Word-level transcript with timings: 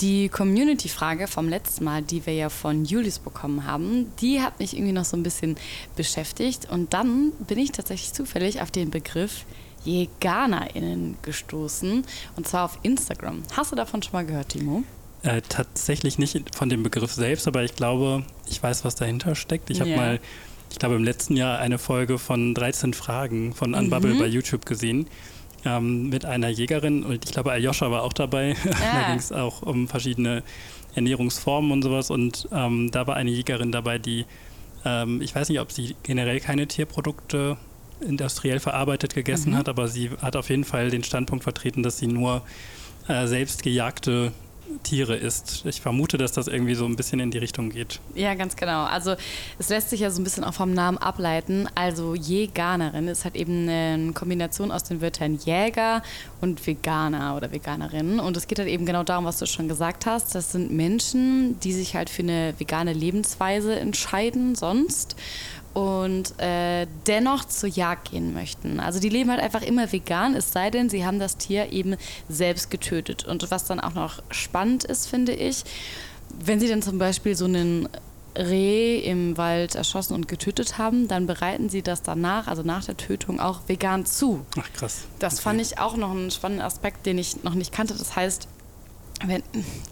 Die 0.00 0.28
Community-Frage 0.28 1.26
vom 1.26 1.48
letzten 1.48 1.84
Mal, 1.84 2.02
die 2.02 2.24
wir 2.24 2.34
ja 2.34 2.50
von 2.50 2.84
Julius 2.84 3.18
bekommen 3.18 3.66
haben, 3.66 4.12
die 4.20 4.40
hat 4.40 4.60
mich 4.60 4.74
irgendwie 4.74 4.92
noch 4.92 5.04
so 5.04 5.16
ein 5.16 5.24
bisschen 5.24 5.56
beschäftigt. 5.96 6.70
Und 6.70 6.94
dann 6.94 7.32
bin 7.48 7.58
ich 7.58 7.72
tatsächlich 7.72 8.12
zufällig 8.12 8.60
auf 8.60 8.70
den 8.70 8.90
Begriff 8.90 9.44
JeganerInnen 9.84 11.16
gestoßen. 11.22 12.04
Und 12.36 12.46
zwar 12.46 12.66
auf 12.66 12.78
Instagram. 12.82 13.42
Hast 13.56 13.72
du 13.72 13.76
davon 13.76 14.02
schon 14.02 14.12
mal 14.12 14.24
gehört, 14.24 14.50
Timo? 14.50 14.84
Äh, 15.22 15.42
tatsächlich 15.48 16.16
nicht 16.18 16.54
von 16.54 16.68
dem 16.68 16.84
Begriff 16.84 17.12
selbst, 17.12 17.48
aber 17.48 17.64
ich 17.64 17.74
glaube, 17.74 18.24
ich 18.48 18.62
weiß, 18.62 18.84
was 18.84 18.94
dahinter 18.94 19.34
steckt. 19.34 19.68
Ich 19.68 19.80
habe 19.80 19.90
yeah. 19.90 19.98
mal, 19.98 20.20
ich 20.70 20.78
glaube, 20.78 20.94
im 20.94 21.02
letzten 21.02 21.36
Jahr 21.36 21.58
eine 21.58 21.78
Folge 21.78 22.18
von 22.18 22.54
13 22.54 22.94
Fragen 22.94 23.52
von 23.52 23.74
Unbubble 23.74 24.14
mhm. 24.14 24.18
bei 24.20 24.26
YouTube 24.26 24.64
gesehen 24.64 25.08
ähm, 25.68 26.08
mit 26.08 26.24
einer 26.24 26.48
Jägerin 26.48 27.04
und 27.04 27.24
ich 27.24 27.32
glaube, 27.32 27.52
Aljoscha 27.52 27.90
war 27.90 28.02
auch 28.02 28.12
dabei. 28.12 28.56
Ja. 28.64 28.72
da 29.02 29.08
ging 29.08 29.18
es 29.18 29.32
auch 29.32 29.62
um 29.62 29.88
verschiedene 29.88 30.42
Ernährungsformen 30.94 31.70
und 31.70 31.82
sowas 31.82 32.10
und 32.10 32.48
ähm, 32.52 32.90
da 32.90 33.06
war 33.06 33.16
eine 33.16 33.30
Jägerin 33.30 33.72
dabei, 33.72 33.98
die, 33.98 34.24
ähm, 34.84 35.20
ich 35.20 35.34
weiß 35.34 35.48
nicht, 35.48 35.60
ob 35.60 35.72
sie 35.72 35.96
generell 36.02 36.40
keine 36.40 36.66
Tierprodukte 36.66 37.56
industriell 38.00 38.60
verarbeitet 38.60 39.14
gegessen 39.14 39.52
mhm. 39.52 39.56
hat, 39.56 39.68
aber 39.68 39.88
sie 39.88 40.10
hat 40.22 40.36
auf 40.36 40.50
jeden 40.50 40.64
Fall 40.64 40.90
den 40.90 41.04
Standpunkt 41.04 41.42
vertreten, 41.42 41.82
dass 41.82 41.98
sie 41.98 42.06
nur 42.06 42.42
äh, 43.08 43.26
selbst 43.26 43.62
gejagte 43.62 44.32
Tiere 44.82 45.16
isst. 45.16 45.64
Ich 45.64 45.80
vermute, 45.80 46.18
dass 46.18 46.32
das 46.32 46.46
irgendwie 46.46 46.74
so 46.74 46.84
ein 46.84 46.96
bisschen 46.96 47.20
in 47.20 47.30
die 47.30 47.38
Richtung 47.38 47.70
geht. 47.70 48.00
Ja, 48.14 48.34
ganz 48.34 48.56
genau. 48.56 48.84
Also 48.84 49.14
es 49.58 49.68
lässt 49.68 49.90
sich 49.90 50.00
ja 50.00 50.10
so 50.10 50.20
ein 50.20 50.24
bisschen 50.24 50.44
auch 50.44 50.54
vom 50.54 50.72
Namen 50.72 50.98
ableiten. 50.98 51.68
Also 51.74 52.14
Jäganerin 52.14 53.08
ist 53.08 53.24
halt 53.24 53.36
eben 53.36 53.68
eine 53.68 54.12
Kombination 54.12 54.70
aus 54.70 54.84
den 54.84 55.00
Wörtern 55.00 55.36
Jäger 55.36 56.02
und 56.40 56.66
Veganer 56.66 57.36
oder 57.36 57.52
Veganerin. 57.52 58.20
Und 58.20 58.36
es 58.36 58.46
geht 58.46 58.58
halt 58.58 58.68
eben 58.68 58.86
genau 58.86 59.02
darum, 59.02 59.24
was 59.24 59.38
du 59.38 59.46
schon 59.46 59.68
gesagt 59.68 60.06
hast. 60.06 60.34
Das 60.34 60.52
sind 60.52 60.72
Menschen, 60.72 61.58
die 61.60 61.72
sich 61.72 61.94
halt 61.94 62.10
für 62.10 62.22
eine 62.22 62.54
vegane 62.58 62.92
Lebensweise 62.92 63.78
entscheiden 63.78 64.54
sonst 64.54 65.16
und 65.74 66.38
äh, 66.40 66.86
dennoch 67.06 67.44
zur 67.44 67.68
Jagd 67.68 68.10
gehen 68.10 68.32
möchten. 68.34 68.80
Also 68.80 69.00
die 69.00 69.08
leben 69.08 69.30
halt 69.30 69.40
einfach 69.40 69.62
immer 69.62 69.90
vegan, 69.92 70.34
es 70.34 70.52
sei 70.52 70.70
denn, 70.70 70.88
sie 70.88 71.04
haben 71.04 71.18
das 71.18 71.36
Tier 71.36 71.72
eben 71.72 71.96
selbst 72.28 72.70
getötet. 72.70 73.24
Und 73.24 73.50
was 73.50 73.64
dann 73.64 73.80
auch 73.80 73.94
noch 73.94 74.22
spannend 74.30 74.84
ist, 74.84 75.06
finde 75.06 75.32
ich, 75.32 75.64
wenn 76.38 76.60
sie 76.60 76.68
dann 76.68 76.82
zum 76.82 76.98
Beispiel 76.98 77.36
so 77.36 77.44
einen 77.44 77.88
Reh 78.36 78.98
im 78.98 79.36
Wald 79.36 79.74
erschossen 79.74 80.14
und 80.14 80.28
getötet 80.28 80.78
haben, 80.78 81.08
dann 81.08 81.26
bereiten 81.26 81.68
sie 81.68 81.82
das 81.82 82.02
danach, 82.02 82.46
also 82.46 82.62
nach 82.62 82.84
der 82.84 82.96
Tötung, 82.96 83.40
auch 83.40 83.62
vegan 83.66 84.06
zu. 84.06 84.44
Ach 84.58 84.72
krass. 84.72 85.06
Das 85.18 85.34
okay. 85.34 85.42
fand 85.42 85.60
ich 85.60 85.78
auch 85.78 85.96
noch 85.96 86.10
einen 86.10 86.30
spannenden 86.30 86.64
Aspekt, 86.64 87.06
den 87.06 87.18
ich 87.18 87.42
noch 87.42 87.54
nicht 87.54 87.72
kannte. 87.72 87.94
Das 87.94 88.14
heißt, 88.14 88.48
wenn, 89.26 89.42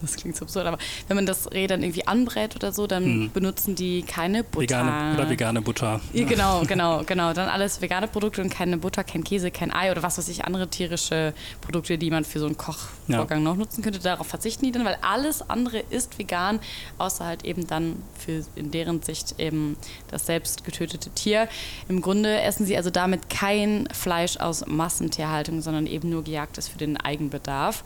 das 0.01 0.15
klingt 0.15 0.35
so 0.37 0.45
absurd, 0.45 0.65
aber 0.65 0.77
wenn 1.07 1.15
man 1.15 1.25
das 1.25 1.51
Reh 1.51 1.67
dann 1.67 1.83
irgendwie 1.83 2.07
anbrät 2.07 2.55
oder 2.55 2.71
so, 2.71 2.87
dann 2.87 3.03
hm. 3.03 3.31
benutzen 3.31 3.75
die 3.75 4.03
keine 4.03 4.43
Butter. 4.43 4.61
Vegane 4.61 5.15
oder 5.15 5.29
vegane 5.29 5.61
Butter. 5.61 6.01
Ja, 6.13 6.25
genau, 6.25 6.63
genau, 6.65 7.03
genau. 7.05 7.33
Dann 7.33 7.49
alles 7.49 7.81
vegane 7.81 8.07
Produkte 8.07 8.41
und 8.41 8.49
keine 8.49 8.77
Butter, 8.77 9.03
kein 9.03 9.23
Käse, 9.23 9.51
kein 9.51 9.73
Ei 9.73 9.91
oder 9.91 10.03
was 10.03 10.17
weiß 10.17 10.29
ich, 10.29 10.45
andere 10.45 10.69
tierische 10.69 11.33
Produkte, 11.61 11.97
die 11.97 12.09
man 12.09 12.23
für 12.23 12.39
so 12.39 12.45
einen 12.45 12.57
Kochvorgang 12.57 13.39
ja. 13.39 13.43
noch 13.43 13.55
nutzen 13.57 13.83
könnte. 13.83 13.99
Darauf 13.99 14.27
verzichten 14.27 14.65
die 14.65 14.71
dann, 14.71 14.85
weil 14.85 14.97
alles 15.01 15.49
andere 15.49 15.79
ist 15.89 16.17
vegan, 16.17 16.59
außer 16.97 17.25
halt 17.25 17.43
eben 17.43 17.67
dann 17.67 18.01
für 18.17 18.45
in 18.55 18.71
deren 18.71 19.01
Sicht 19.01 19.35
eben 19.39 19.77
das 20.09 20.25
selbst 20.25 20.63
getötete 20.63 21.09
Tier. 21.09 21.49
Im 21.89 22.01
Grunde 22.01 22.41
essen 22.41 22.65
sie 22.65 22.77
also 22.77 22.89
damit 22.89 23.29
kein 23.29 23.89
Fleisch 23.91 24.37
aus 24.37 24.65
Massentierhaltung, 24.65 25.61
sondern 25.61 25.85
eben 25.85 26.09
nur 26.09 26.23
gejagtes 26.23 26.67
für 26.69 26.77
den 26.77 26.97
Eigenbedarf. 26.97 27.83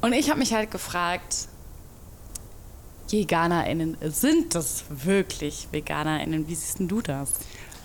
Und 0.00 0.12
ich 0.12 0.28
habe 0.30 0.38
mich 0.38 0.52
halt 0.52 0.70
gefragt, 0.70 1.48
JeganerInnen, 3.08 3.96
sind 4.02 4.54
das 4.54 4.84
wirklich 4.88 5.68
VeganerInnen? 5.70 6.48
Wie 6.48 6.54
siehst 6.54 6.78
du 6.80 7.00
das? 7.00 7.34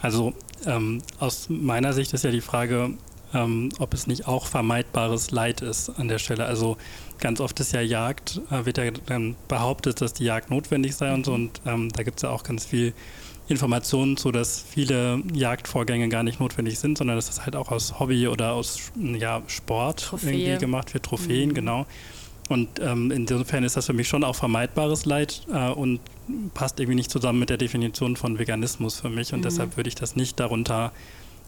Also 0.01 0.33
ähm, 0.65 1.01
aus 1.19 1.47
meiner 1.49 1.93
Sicht 1.93 2.13
ist 2.13 2.23
ja 2.23 2.31
die 2.31 2.41
Frage, 2.41 2.95
ähm, 3.33 3.69
ob 3.79 3.93
es 3.93 4.07
nicht 4.07 4.27
auch 4.27 4.45
vermeidbares 4.45 5.31
Leid 5.31 5.61
ist 5.61 5.89
an 5.89 6.07
der 6.07 6.19
Stelle. 6.19 6.45
Also 6.45 6.77
ganz 7.19 7.39
oft 7.39 7.59
ist 7.59 7.71
ja 7.71 7.81
Jagd, 7.81 8.41
äh, 8.49 8.65
wird 8.65 8.77
ja 8.77 8.91
dann 8.91 9.35
behauptet, 9.47 10.01
dass 10.01 10.13
die 10.13 10.25
Jagd 10.25 10.49
notwendig 10.49 10.95
sei 10.95 11.13
und 11.13 11.25
so. 11.25 11.33
Und 11.33 11.61
ähm, 11.65 11.89
da 11.89 12.03
gibt 12.03 12.17
es 12.17 12.23
ja 12.23 12.29
auch 12.29 12.43
ganz 12.43 12.65
viel 12.65 12.93
Informationen 13.47 14.17
zu, 14.17 14.31
dass 14.31 14.63
viele 14.67 15.21
Jagdvorgänge 15.33 16.09
gar 16.09 16.23
nicht 16.23 16.39
notwendig 16.39 16.79
sind, 16.79 16.97
sondern 16.97 17.17
dass 17.17 17.27
das 17.27 17.43
halt 17.43 17.55
auch 17.55 17.71
aus 17.71 17.99
Hobby 17.99 18.27
oder 18.27 18.53
aus 18.53 18.91
ja, 18.95 19.41
Sport 19.47 20.01
Trophäe. 20.01 20.31
irgendwie 20.31 20.59
gemacht 20.59 20.93
wird, 20.93 21.03
Trophäen, 21.03 21.49
mhm. 21.49 21.53
genau. 21.53 21.85
Und 22.49 22.79
ähm, 22.81 23.11
insofern 23.11 23.63
ist 23.63 23.77
das 23.77 23.85
für 23.85 23.93
mich 23.93 24.09
schon 24.09 24.23
auch 24.23 24.35
vermeidbares 24.35 25.05
Leid 25.05 25.41
äh, 25.53 25.69
und 25.69 26.01
passt 26.53 26.79
irgendwie 26.79 26.95
nicht 26.95 27.09
zusammen 27.09 27.39
mit 27.39 27.49
der 27.49 27.57
Definition 27.57 28.17
von 28.17 28.39
Veganismus 28.39 28.99
für 28.99 29.09
mich. 29.09 29.31
Und 29.31 29.39
mhm. 29.39 29.43
deshalb 29.43 29.77
würde 29.77 29.87
ich 29.87 29.95
das 29.95 30.15
nicht 30.15 30.39
darunter 30.39 30.91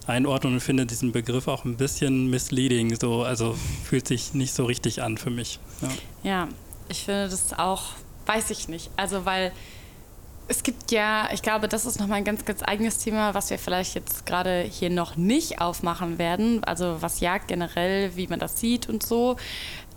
einordnen 0.07 0.53
und 0.53 0.59
finde 0.59 0.85
diesen 0.85 1.11
Begriff 1.11 1.47
auch 1.47 1.65
ein 1.65 1.75
bisschen 1.75 2.29
misleading. 2.29 2.97
So, 2.99 3.23
also 3.23 3.55
fühlt 3.83 4.07
sich 4.07 4.33
nicht 4.33 4.53
so 4.53 4.65
richtig 4.65 5.01
an 5.01 5.17
für 5.17 5.29
mich. 5.29 5.59
Ja, 5.81 5.89
ja 6.23 6.47
ich 6.89 7.03
finde 7.03 7.29
das 7.29 7.53
auch, 7.53 7.83
weiß 8.25 8.49
ich 8.51 8.67
nicht. 8.69 8.89
Also 8.95 9.25
weil 9.25 9.51
es 10.47 10.63
gibt 10.63 10.91
ja, 10.91 11.29
ich 11.31 11.41
glaube, 11.41 11.67
das 11.67 11.85
ist 11.85 11.99
nochmal 11.99 12.19
ein 12.19 12.23
ganz, 12.23 12.45
ganz 12.45 12.61
eigenes 12.63 12.97
Thema, 12.97 13.33
was 13.33 13.49
wir 13.49 13.57
vielleicht 13.57 13.95
jetzt 13.95 14.25
gerade 14.25 14.61
hier 14.61 14.89
noch 14.89 15.15
nicht 15.15 15.61
aufmachen 15.61 16.17
werden. 16.17 16.63
Also 16.63 17.01
was 17.01 17.19
Jagd 17.19 17.47
generell, 17.47 18.15
wie 18.15 18.27
man 18.27 18.39
das 18.39 18.59
sieht 18.59 18.89
und 18.89 19.03
so. 19.03 19.37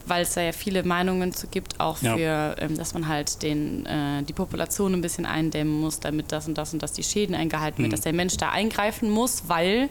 Weil 0.08 0.22
es 0.22 0.34
da 0.34 0.40
ja 0.40 0.52
viele 0.52 0.84
Meinungen 0.84 1.32
zu 1.32 1.48
gibt, 1.48 1.80
auch 1.80 1.96
für, 1.96 2.16
ja. 2.16 2.56
ähm, 2.58 2.76
dass 2.76 2.94
man 2.94 3.08
halt 3.08 3.42
den, 3.42 3.86
äh, 3.86 4.22
die 4.22 4.32
Population 4.32 4.94
ein 4.94 5.00
bisschen 5.00 5.26
eindämmen 5.26 5.80
muss, 5.80 5.98
damit 5.98 6.30
das 6.30 6.46
und 6.46 6.56
das 6.56 6.72
und 6.72 6.80
das 6.80 6.92
die 6.92 7.02
Schäden 7.02 7.34
eingehalten 7.34 7.82
mhm. 7.82 7.86
wird, 7.86 7.94
dass 7.94 8.02
der 8.02 8.12
Mensch 8.12 8.36
da 8.36 8.50
eingreifen 8.50 9.10
muss, 9.10 9.48
weil 9.48 9.88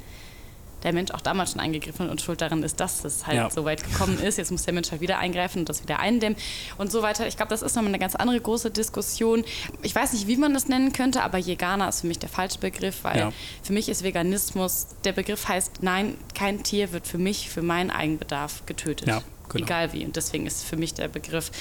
der 0.85 0.93
Mensch 0.93 1.11
auch 1.11 1.21
damals 1.21 1.51
schon 1.51 1.59
eingegriffen 1.59 2.09
und 2.09 2.21
schuld 2.21 2.41
daran 2.41 2.63
ist, 2.63 2.79
dass 2.79 3.03
es 3.03 3.25
halt 3.27 3.37
ja. 3.37 3.49
so 3.49 3.65
weit 3.65 3.83
gekommen 3.83 4.19
ist. 4.19 4.37
Jetzt 4.37 4.51
muss 4.51 4.63
der 4.63 4.73
Mensch 4.73 4.91
halt 4.91 5.01
wieder 5.01 5.17
eingreifen 5.17 5.59
und 5.59 5.69
das 5.69 5.81
wieder 5.81 5.99
eindämmen 5.99 6.37
und 6.77 6.91
so 6.91 7.01
weiter. 7.01 7.27
Ich 7.27 7.37
glaube, 7.37 7.49
das 7.49 7.63
ist 7.63 7.75
nochmal 7.75 7.89
eine 7.89 7.99
ganz 7.99 8.15
andere 8.15 8.39
große 8.39 8.69
Diskussion. 8.71 9.43
Ich 9.81 9.93
weiß 9.95 10.13
nicht, 10.13 10.27
wie 10.27 10.37
man 10.37 10.53
das 10.53 10.67
nennen 10.67 10.93
könnte, 10.93 11.23
aber 11.23 11.43
Veganer 11.45 11.89
ist 11.89 12.01
für 12.01 12.07
mich 12.07 12.19
der 12.19 12.29
falsche 12.29 12.59
Begriff, 12.59 13.03
weil 13.03 13.17
ja. 13.17 13.33
für 13.63 13.73
mich 13.73 13.89
ist 13.89 14.03
Veganismus, 14.03 14.87
der 15.03 15.13
Begriff 15.13 15.47
heißt, 15.47 15.81
nein, 15.81 16.15
kein 16.35 16.63
Tier 16.63 16.91
wird 16.91 17.07
für 17.07 17.17
mich, 17.17 17.49
für 17.49 17.63
meinen 17.63 17.89
Eigenbedarf 17.89 18.65
getötet. 18.67 19.07
Ja. 19.07 19.21
Genau. 19.49 19.65
Egal 19.65 19.93
wie. 19.93 20.05
Und 20.05 20.15
deswegen 20.15 20.45
ist 20.45 20.63
für 20.63 20.77
mich 20.77 20.93
der 20.93 21.07
Begriff 21.07 21.51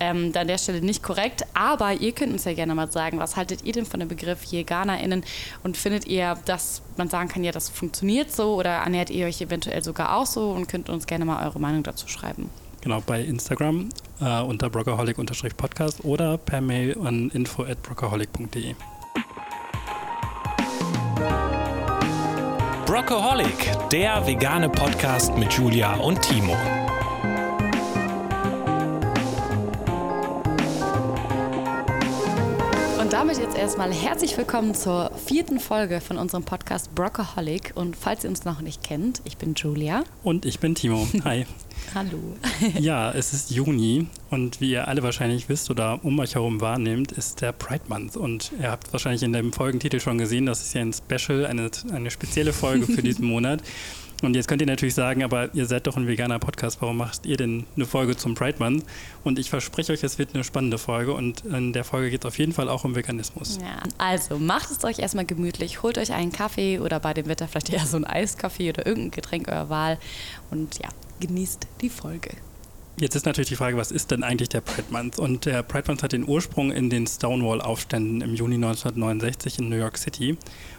ähm, 0.00 0.32
an 0.34 0.46
der 0.46 0.58
Stelle 0.58 0.80
nicht 0.80 1.02
korrekt. 1.02 1.44
Aber 1.54 1.92
ihr 1.92 2.12
könnt 2.12 2.32
uns 2.32 2.44
ja 2.44 2.54
gerne 2.54 2.74
mal 2.74 2.90
sagen, 2.90 3.18
was 3.18 3.36
haltet 3.36 3.64
ihr 3.64 3.72
denn 3.72 3.86
von 3.86 4.00
dem 4.00 4.08
Begriff 4.08 4.44
JeganerInnen 4.44 5.24
und 5.62 5.76
findet 5.76 6.06
ihr, 6.06 6.36
dass 6.44 6.82
man 6.96 7.08
sagen 7.08 7.28
kann, 7.28 7.44
ja, 7.44 7.52
das 7.52 7.68
funktioniert 7.68 8.32
so 8.32 8.54
oder 8.54 8.70
ernährt 8.70 9.10
ihr 9.10 9.26
euch 9.26 9.40
eventuell 9.40 9.82
sogar 9.82 10.16
auch 10.16 10.26
so 10.26 10.50
und 10.50 10.68
könnt 10.68 10.88
uns 10.88 11.06
gerne 11.06 11.24
mal 11.24 11.44
eure 11.46 11.60
Meinung 11.60 11.82
dazu 11.82 12.08
schreiben. 12.08 12.50
Genau, 12.80 13.00
bei 13.00 13.22
Instagram 13.22 13.88
äh, 14.20 14.40
unter 14.40 14.70
brockaholic-podcast 14.70 16.04
oder 16.04 16.38
per 16.38 16.60
Mail 16.60 16.96
an 17.04 17.30
info 17.30 17.64
at 17.64 17.82
brockaholic.de. 17.82 18.74
Brockaholic, 22.86 23.90
der 23.92 24.26
vegane 24.26 24.68
Podcast 24.68 25.36
mit 25.36 25.52
Julia 25.52 25.94
und 25.96 26.22
Timo. 26.22 26.56
Und 33.08 33.14
damit 33.14 33.38
jetzt 33.38 33.56
erstmal 33.56 33.90
herzlich 33.90 34.36
willkommen 34.36 34.74
zur 34.74 35.10
vierten 35.16 35.60
Folge 35.60 36.02
von 36.02 36.18
unserem 36.18 36.44
Podcast 36.44 36.94
Brockaholic. 36.94 37.72
Und 37.74 37.96
falls 37.96 38.22
ihr 38.22 38.28
uns 38.28 38.44
noch 38.44 38.60
nicht 38.60 38.84
kennt, 38.84 39.22
ich 39.24 39.38
bin 39.38 39.54
Julia. 39.54 40.04
Und 40.22 40.44
ich 40.44 40.60
bin 40.60 40.74
Timo. 40.74 41.08
Hi. 41.24 41.46
Hallo. 41.94 42.18
ja, 42.78 43.10
es 43.10 43.32
ist 43.32 43.50
Juni 43.50 44.08
und 44.28 44.60
wie 44.60 44.72
ihr 44.72 44.88
alle 44.88 45.02
wahrscheinlich 45.02 45.48
wisst 45.48 45.70
oder 45.70 46.00
um 46.04 46.18
euch 46.18 46.34
herum 46.34 46.60
wahrnehmt, 46.60 47.12
ist 47.12 47.40
der 47.40 47.52
Pride 47.52 47.84
Month. 47.88 48.18
Und 48.18 48.52
ihr 48.60 48.70
habt 48.70 48.92
wahrscheinlich 48.92 49.22
in 49.22 49.32
dem 49.32 49.54
Folgentitel 49.54 50.00
schon 50.00 50.18
gesehen, 50.18 50.44
das 50.44 50.60
ist 50.60 50.74
ja 50.74 50.82
ein 50.82 50.92
Special, 50.92 51.46
eine, 51.46 51.70
eine 51.90 52.10
spezielle 52.10 52.52
Folge 52.52 52.84
für 52.84 53.02
diesen 53.02 53.24
Monat. 53.26 53.62
Und 54.20 54.34
jetzt 54.34 54.48
könnt 54.48 54.60
ihr 54.60 54.66
natürlich 54.66 54.94
sagen, 54.94 55.22
aber 55.22 55.54
ihr 55.54 55.66
seid 55.66 55.86
doch 55.86 55.96
ein 55.96 56.08
veganer 56.08 56.40
Podcast, 56.40 56.78
warum 56.80 56.96
macht 56.96 57.24
ihr 57.24 57.36
denn 57.36 57.64
eine 57.76 57.86
Folge 57.86 58.16
zum 58.16 58.34
Pride 58.34 58.58
Month? 58.58 58.84
Und 59.22 59.38
ich 59.38 59.48
verspreche 59.48 59.92
euch, 59.92 60.02
es 60.02 60.18
wird 60.18 60.34
eine 60.34 60.42
spannende 60.42 60.76
Folge 60.76 61.12
und 61.12 61.44
in 61.44 61.72
der 61.72 61.84
Folge 61.84 62.10
geht 62.10 62.24
es 62.24 62.26
auf 62.26 62.36
jeden 62.38 62.52
Fall 62.52 62.68
auch 62.68 62.84
um 62.84 62.96
Veganismus. 62.96 63.58
Ja, 63.58 63.80
also 63.96 64.38
macht 64.38 64.72
es 64.72 64.82
euch 64.82 64.98
erstmal 64.98 65.24
gemütlich, 65.24 65.82
holt 65.82 65.98
euch 65.98 66.12
einen 66.12 66.32
Kaffee 66.32 66.80
oder 66.80 66.98
bei 66.98 67.14
dem 67.14 67.26
Wetter 67.28 67.46
vielleicht 67.46 67.72
eher 67.72 67.86
so 67.86 67.96
ein 67.96 68.04
Eiskaffee 68.04 68.70
oder 68.70 68.86
irgendein 68.86 69.12
Getränk 69.12 69.48
eurer 69.48 69.68
Wahl 69.68 69.98
und 70.50 70.78
ja, 70.78 70.88
genießt 71.20 71.68
die 71.80 71.90
Folge. 71.90 72.30
Jetzt 73.00 73.14
ist 73.14 73.26
natürlich 73.26 73.48
die 73.48 73.54
Frage, 73.54 73.76
was 73.76 73.92
ist 73.92 74.10
denn 74.10 74.24
eigentlich 74.24 74.48
der 74.48 74.60
Pride 74.60 74.88
Month? 74.90 75.20
Und 75.20 75.46
der 75.46 75.62
Pride 75.62 75.84
Month 75.86 76.02
hat 76.02 76.10
den 76.10 76.26
Ursprung 76.26 76.72
in 76.72 76.90
den 76.90 77.06
Stonewall-Aufständen 77.06 78.22
im 78.22 78.34
Juni 78.34 78.56
1969 78.56 79.60
in 79.60 79.68
New 79.68 79.76
York 79.76 79.96
City. 79.96 80.36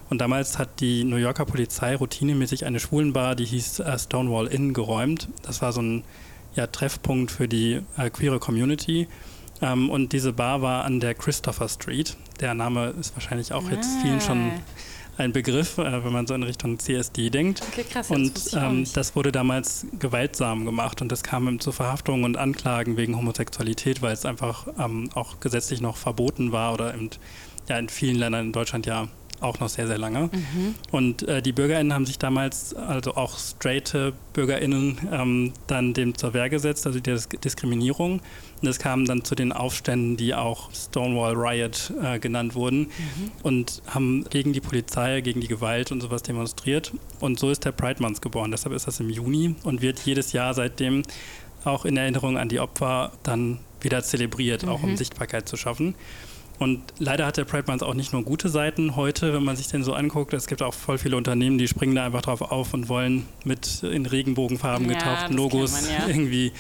Und 0.10 0.20
damals 0.22 0.58
hat 0.58 0.80
die 0.80 1.04
New 1.04 1.18
Yorker 1.18 1.46
Polizei 1.46 1.96
routinemäßig 1.96 2.66
eine 2.66 2.80
Schwulenbar, 2.80 3.36
die 3.36 3.46
hieß 3.46 3.80
äh, 3.80 4.00
Stonewall 4.00 4.48
Inn, 4.48 4.74
geräumt. 4.74 5.30
Das 5.44 5.62
war 5.62 5.72
so 5.72 5.82
ein 5.82 6.04
ja, 6.56 6.68
Treffpunkt 6.68 7.32
für 7.32 7.48
die 7.48 7.82
äh, 7.98 8.10
queere 8.10 8.40
Community. 8.40 9.08
Ähm, 9.62 9.90
und 9.90 10.14
diese 10.14 10.34
Bar 10.34 10.62
war 10.62 10.84
an 10.84 11.00
der 11.00 11.14
Christopher 11.14 11.70
Street. 11.70 12.18
Der 12.40 12.54
Name 12.54 12.94
ist 13.00 13.16
wahrscheinlich 13.16 13.54
auch 13.54 13.70
jetzt 13.70 13.90
vielen 14.02 14.22
schon 14.22 14.52
Ah. 14.52 15.24
ein 15.24 15.32
Begriff, 15.32 15.78
äh, 15.78 16.04
wenn 16.04 16.14
man 16.14 16.26
so 16.26 16.34
in 16.34 16.44
Richtung 16.44 16.80
CSD 16.80 17.30
denkt. 17.30 17.62
Okay, 17.72 17.84
krass, 17.84 18.08
das 18.08 18.18
Und 18.18 18.54
ähm, 18.56 18.86
das 18.94 19.16
wurde 19.16 19.32
damals 19.32 19.86
gewaltsam 20.00 20.66
gemacht 20.66 21.02
und 21.02 21.12
es 21.12 21.24
kam 21.24 21.60
zu 21.60 21.72
Verhaftungen 21.72 22.24
und 22.24 22.38
Anklagen 22.38 22.98
wegen 22.98 23.16
Homosexualität, 23.16 24.02
weil 24.02 24.14
es 24.14 24.26
einfach 24.26 24.68
ähm, 24.80 25.10
auch 25.14 25.40
gesetzlich 25.40 25.82
noch 25.82 25.98
verboten 25.98 26.52
war 26.52 26.74
oder 26.74 26.94
in, 26.94 27.10
ja, 27.68 27.78
in 27.78 27.90
vielen 27.90 28.16
Ländern 28.16 28.48
in 28.48 28.52
Deutschland 28.54 28.86
ja 28.86 29.08
auch 29.42 29.60
noch 29.60 29.70
sehr, 29.70 29.88
sehr 29.88 29.98
lange. 29.98 30.30
Mhm. 30.32 30.76
Und 30.92 31.28
äh, 31.28 31.42
die 31.42 31.52
BürgerInnen 31.52 31.94
haben 31.94 32.06
sich 32.06 32.20
damals, 32.20 32.74
also 32.74 33.16
auch 33.16 33.38
straighte 33.38 34.14
BürgerInnen, 34.34 35.00
ähm, 35.12 35.54
dann 35.68 35.94
dem 35.94 36.18
zur 36.18 36.34
Wehr 36.34 36.50
gesetzt, 36.50 36.86
also 36.86 37.00
Dis 37.00 37.30
Diskriminierung. 37.30 38.22
Und 38.62 38.68
es 38.68 38.80
kam 38.80 39.06
dann 39.06 39.24
zu 39.24 39.36
den 39.36 39.52
Aufständen, 39.52 40.18
die 40.18 40.34
auch 40.34 40.74
Stonewall 40.74 41.34
Riot 41.36 41.94
äh, 42.04 42.20
genannt 42.20 42.56
wurden 42.56 42.80
Mhm. 42.80 43.32
und 43.44 43.82
haben 43.88 44.26
gegen 44.30 44.54
die 44.54 44.62
Polizei, 44.62 45.22
gegen 45.22 45.40
die 45.42 45.48
Gewalt 45.48 45.92
und 45.92 46.02
sowas 46.02 46.24
demonstriert. 46.24 46.92
Und 47.20 47.40
so 47.40 47.50
ist 47.50 47.64
der 47.66 47.72
Pride 47.72 48.02
Month 48.02 48.22
geboren. 48.22 48.52
Deshalb 48.52 48.76
ist 48.76 48.88
das 48.88 49.00
im 49.00 49.10
Juni 49.10 49.56
und 49.64 49.82
wird 49.82 50.00
jedes 50.00 50.34
Jahr 50.34 50.54
seitdem 50.54 51.04
auch 51.64 51.86
in 51.86 51.98
Erinnerung 51.98 52.38
an 52.38 52.50
die 52.50 52.60
Opfer 52.60 53.12
dann 53.24 53.60
wieder 53.82 54.04
zelebriert, 54.04 54.68
auch 54.68 54.84
um 54.84 54.98
Sichtbarkeit 54.98 55.48
zu 55.48 55.58
schaffen. 55.58 55.96
Und 56.60 56.82
leider 57.00 57.26
hat 57.26 57.38
der 57.38 57.46
Pride 57.46 57.64
Month 57.68 57.84
auch 57.84 57.94
nicht 57.94 58.12
nur 58.14 58.24
gute 58.24 58.50
Seiten 58.50 58.96
heute, 58.98 59.34
wenn 59.34 59.44
man 59.44 59.56
sich 59.56 59.68
den 59.70 59.84
so 59.84 59.94
anguckt. 59.94 60.34
Es 60.34 60.46
gibt 60.46 60.62
auch 60.62 60.74
voll 60.74 60.98
viele 60.98 61.16
Unternehmen, 61.16 61.58
die 61.58 61.68
springen 61.68 61.96
da 61.96 62.06
einfach 62.06 62.22
drauf 62.22 62.42
auf 62.42 62.74
und 62.74 62.90
wollen 62.90 63.26
mit 63.46 63.82
in 63.84 64.06
Regenbogenfarben 64.06 64.88
Ja, 64.90 64.94
getauchten 64.98 65.28
das 65.32 65.36
Logos 65.38 65.72
man, 65.72 65.84
ja. 65.90 66.08
irgendwie 66.08 66.52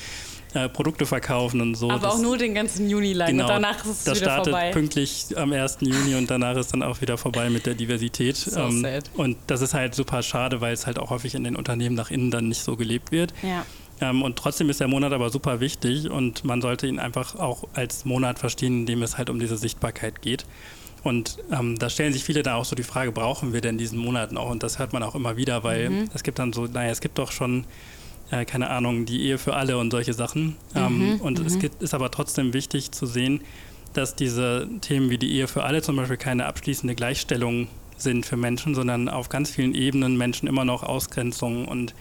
äh, 0.54 0.68
Produkte 0.70 1.06
verkaufen 1.06 1.62
und 1.62 1.76
so. 1.76 1.92
Aber 1.92 2.00
Das- 2.08 2.16
auch 2.16 2.20
nur 2.22 2.38
den 2.38 2.56
ganzen 2.56 2.90
Juni 2.90 3.14
lang 3.14 3.28
Genau, 3.30 3.44
und 3.44 3.50
danach 3.50 3.84
ist 3.86 3.92
es 3.92 4.04
das 4.06 4.16
wieder 4.22 4.32
startet 4.32 4.52
vorbei. 4.54 4.72
pünktlich 4.72 5.26
am 5.36 5.52
1. 5.52 5.78
Juni 5.82 6.16
und 6.16 6.32
danach 6.32 6.56
ist 6.56 6.72
dann 6.74 6.82
auch 6.82 7.02
wieder 7.02 7.18
vorbei 7.18 7.50
mit 7.52 7.66
der 7.68 7.76
Diversität. 7.76 8.36
So 8.38 8.72
sad. 8.72 9.12
und 9.16 9.38
das 9.48 9.62
ist 9.62 9.74
halt 9.76 9.94
super 9.94 10.24
schade, 10.24 10.60
weil 10.62 10.74
es 10.74 10.88
halt 10.88 10.98
auch 10.98 11.10
häufig 11.12 11.36
in 11.36 11.44
den 11.44 11.56
Unternehmen 11.56 11.94
nach 11.96 12.10
innen 12.10 12.32
dann 12.32 12.48
nicht 12.48 12.64
so 12.64 12.78
gelebt 12.78 13.12
wird. 13.12 13.32
Ja. 13.44 13.64
Ähm, 14.02 14.22
und 14.22 14.38
trotzdem 14.38 14.70
ist 14.70 14.80
der 14.80 14.88
Monat 14.88 15.12
aber 15.14 15.30
super 15.30 15.60
wichtig 15.60 16.10
und 16.10 16.44
man 16.44 16.62
sollte 16.62 16.88
ihn 16.88 17.00
einfach 17.00 17.36
auch 17.36 17.66
als 17.74 18.06
Monat 18.06 18.40
verstehen, 18.40 18.80
in 18.82 18.86
dem 18.86 19.04
es 19.04 19.18
halt 19.18 19.30
um 19.30 19.40
diese 19.40 19.58
Sichtbarkeit 19.58 20.22
geht. 20.22 20.46
Und 21.04 21.38
ähm, 21.52 21.80
da 21.80 21.90
stellen 21.90 22.12
sich 22.12 22.24
viele 22.24 22.44
da 22.44 22.56
auch 22.56 22.66
so 22.66 22.76
die 22.76 22.84
Frage, 22.84 23.12
brauchen 23.12 23.54
wir 23.54 23.62
denn 23.62 23.78
diesen 23.78 23.98
Monat 24.00 24.32
noch? 24.34 24.50
Und 24.50 24.64
das 24.64 24.80
hört 24.80 24.92
man 24.92 25.02
auch 25.04 25.16
immer 25.16 25.38
wieder, 25.38 25.64
weil 25.64 25.90
Mhm. 25.90 26.10
es 26.14 26.24
gibt 26.24 26.40
dann 26.40 26.52
so, 26.52 26.66
naja, 26.66 26.92
es 26.92 27.00
gibt 27.00 27.18
doch 27.18 27.32
schon, 27.32 27.66
äh, 28.32 28.44
keine 28.46 28.70
Ahnung, 28.70 29.06
die 29.06 29.22
Ehe 29.22 29.38
für 29.38 29.54
alle 29.56 29.78
und 29.78 29.92
solche 29.92 30.14
Sachen. 30.14 30.58
Ähm, 30.76 31.14
Mhm, 31.16 31.22
und 31.22 31.40
es 31.40 31.58
gibt, 31.58 31.82
ist 31.82 31.94
aber 31.94 32.12
trotzdem 32.12 32.54
wichtig 32.54 32.92
zu 32.92 33.06
sehen, 33.06 33.42
dass 33.94 34.16
diese 34.16 34.68
Themen 34.82 35.10
wie 35.10 35.18
die 35.18 35.32
Ehe 35.32 35.48
für 35.48 35.64
alle 35.64 35.82
zum 35.82 35.96
Beispiel 35.96 36.18
keine 36.18 36.46
abschließende 36.46 36.96
Gleichstellung 36.96 37.68
sind 37.98 38.26
für 38.26 38.38
Menschen, 38.38 38.76
sondern 38.76 39.10
auf 39.10 39.30
ganz 39.30 39.50
vielen 39.52 39.74
Ebenen 39.74 40.18
Menschen 40.18 40.48
immer 40.48 40.64
noch 40.66 40.84
Ausgrenzung 40.84 41.66
und 41.68 41.94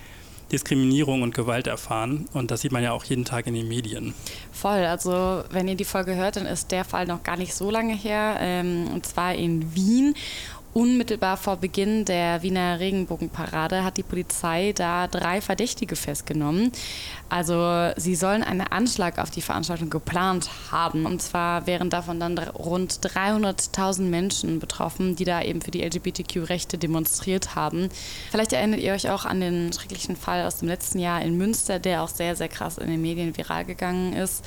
Diskriminierung 0.52 1.22
und 1.22 1.34
Gewalt 1.34 1.66
erfahren. 1.66 2.28
Und 2.32 2.50
das 2.50 2.62
sieht 2.62 2.72
man 2.72 2.82
ja 2.82 2.92
auch 2.92 3.04
jeden 3.04 3.24
Tag 3.24 3.46
in 3.46 3.54
den 3.54 3.68
Medien. 3.68 4.14
Voll, 4.52 4.84
also 4.84 5.44
wenn 5.50 5.68
ihr 5.68 5.74
die 5.74 5.84
Folge 5.84 6.14
hört, 6.14 6.36
dann 6.36 6.46
ist 6.46 6.70
der 6.70 6.84
Fall 6.84 7.06
noch 7.06 7.22
gar 7.22 7.36
nicht 7.36 7.54
so 7.54 7.70
lange 7.70 7.94
her, 7.94 8.36
ähm, 8.40 8.88
und 8.92 9.06
zwar 9.06 9.34
in 9.34 9.74
Wien. 9.74 10.14
Unmittelbar 10.78 11.36
vor 11.36 11.56
Beginn 11.56 12.04
der 12.04 12.44
Wiener 12.44 12.78
Regenbogenparade 12.78 13.82
hat 13.82 13.96
die 13.96 14.04
Polizei 14.04 14.72
da 14.72 15.08
drei 15.08 15.40
Verdächtige 15.40 15.96
festgenommen. 15.96 16.70
Also 17.28 17.90
sie 17.96 18.14
sollen 18.14 18.44
einen 18.44 18.60
Anschlag 18.60 19.18
auf 19.18 19.32
die 19.32 19.42
Veranstaltung 19.42 19.90
geplant 19.90 20.48
haben. 20.70 21.04
Und 21.04 21.20
zwar 21.20 21.66
wären 21.66 21.90
davon 21.90 22.20
dann 22.20 22.38
rund 22.38 22.92
300.000 22.92 24.02
Menschen 24.02 24.60
betroffen, 24.60 25.16
die 25.16 25.24
da 25.24 25.42
eben 25.42 25.62
für 25.62 25.72
die 25.72 25.82
LGBTQ-Rechte 25.82 26.78
demonstriert 26.78 27.56
haben. 27.56 27.88
Vielleicht 28.30 28.52
erinnert 28.52 28.78
ihr 28.78 28.92
euch 28.92 29.10
auch 29.10 29.24
an 29.24 29.40
den 29.40 29.72
schrecklichen 29.72 30.14
Fall 30.14 30.46
aus 30.46 30.60
dem 30.60 30.68
letzten 30.68 31.00
Jahr 31.00 31.20
in 31.22 31.36
Münster, 31.36 31.80
der 31.80 32.04
auch 32.04 32.08
sehr, 32.08 32.36
sehr 32.36 32.48
krass 32.48 32.78
in 32.78 32.88
den 32.88 33.02
Medien 33.02 33.36
viral 33.36 33.64
gegangen 33.64 34.12
ist. 34.12 34.44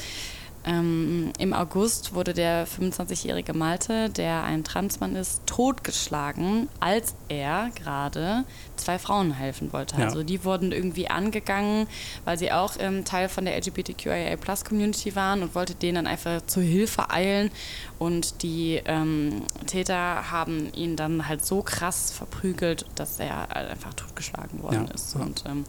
Ähm, 0.64 1.34
Im 1.40 1.54
August 1.54 2.14
wurde 2.14 2.34
der 2.34 2.68
25-jährige 2.68 3.54
Malte, 3.54 4.10
der 4.10 4.44
ein 4.44 4.64
Transmann 4.64 5.16
ist, 5.16 5.42
totgeschlagen, 5.48 6.70
als 6.80 7.16
er 7.30 7.72
gerade 7.76 8.44
zwei 8.76 9.00
Frauen 9.00 9.32
helfen 9.32 9.74
wollte. 9.74 9.98
Ja. 9.98 10.06
Also 10.06 10.24
die 10.24 10.44
wurden 10.44 10.72
irgendwie 10.72 11.08
angegangen, 11.08 11.88
weil 12.26 12.38
sie 12.38 12.52
auch 12.52 12.74
ähm, 12.80 13.06
Teil 13.06 13.30
von 13.30 13.46
der 13.46 13.58
LGBTQIA-Plus-Community 13.58 15.16
waren 15.16 15.42
und 15.44 15.56
wollte 15.56 15.76
denen 15.76 15.96
dann 15.96 16.08
einfach 16.08 16.42
zur 16.46 16.64
Hilfe 16.64 17.10
eilen. 17.10 17.52
Und 17.98 18.42
die 18.44 18.82
ähm, 18.86 19.44
Täter 19.68 20.32
haben 20.32 20.72
ihn 20.74 20.96
dann 20.96 21.28
halt 21.28 21.46
so 21.46 21.62
krass 21.62 22.12
verprügelt, 22.12 22.86
dass 22.96 23.20
er 23.20 23.48
halt 23.50 23.70
einfach 23.70 23.94
totgeschlagen 23.94 24.64
worden 24.64 24.88
Ja, 24.88 24.94
ist. 24.94 25.16
Und 25.16 25.44
ähm, 25.48 25.66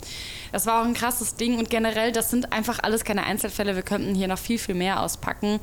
das 0.50 0.66
war 0.66 0.80
auch 0.80 0.86
ein 0.86 0.94
krasses 0.94 1.36
Ding. 1.36 1.58
Und 1.58 1.70
generell, 1.70 2.12
das 2.12 2.30
sind 2.30 2.52
einfach 2.52 2.78
alles 2.82 3.04
keine 3.04 3.24
Einzelfälle. 3.24 3.74
Wir 3.74 3.82
könnten 3.82 4.14
hier 4.14 4.28
noch 4.28 4.38
viel, 4.38 4.58
viel 4.58 4.74
mehr 4.74 4.81
auspacken. 4.90 5.60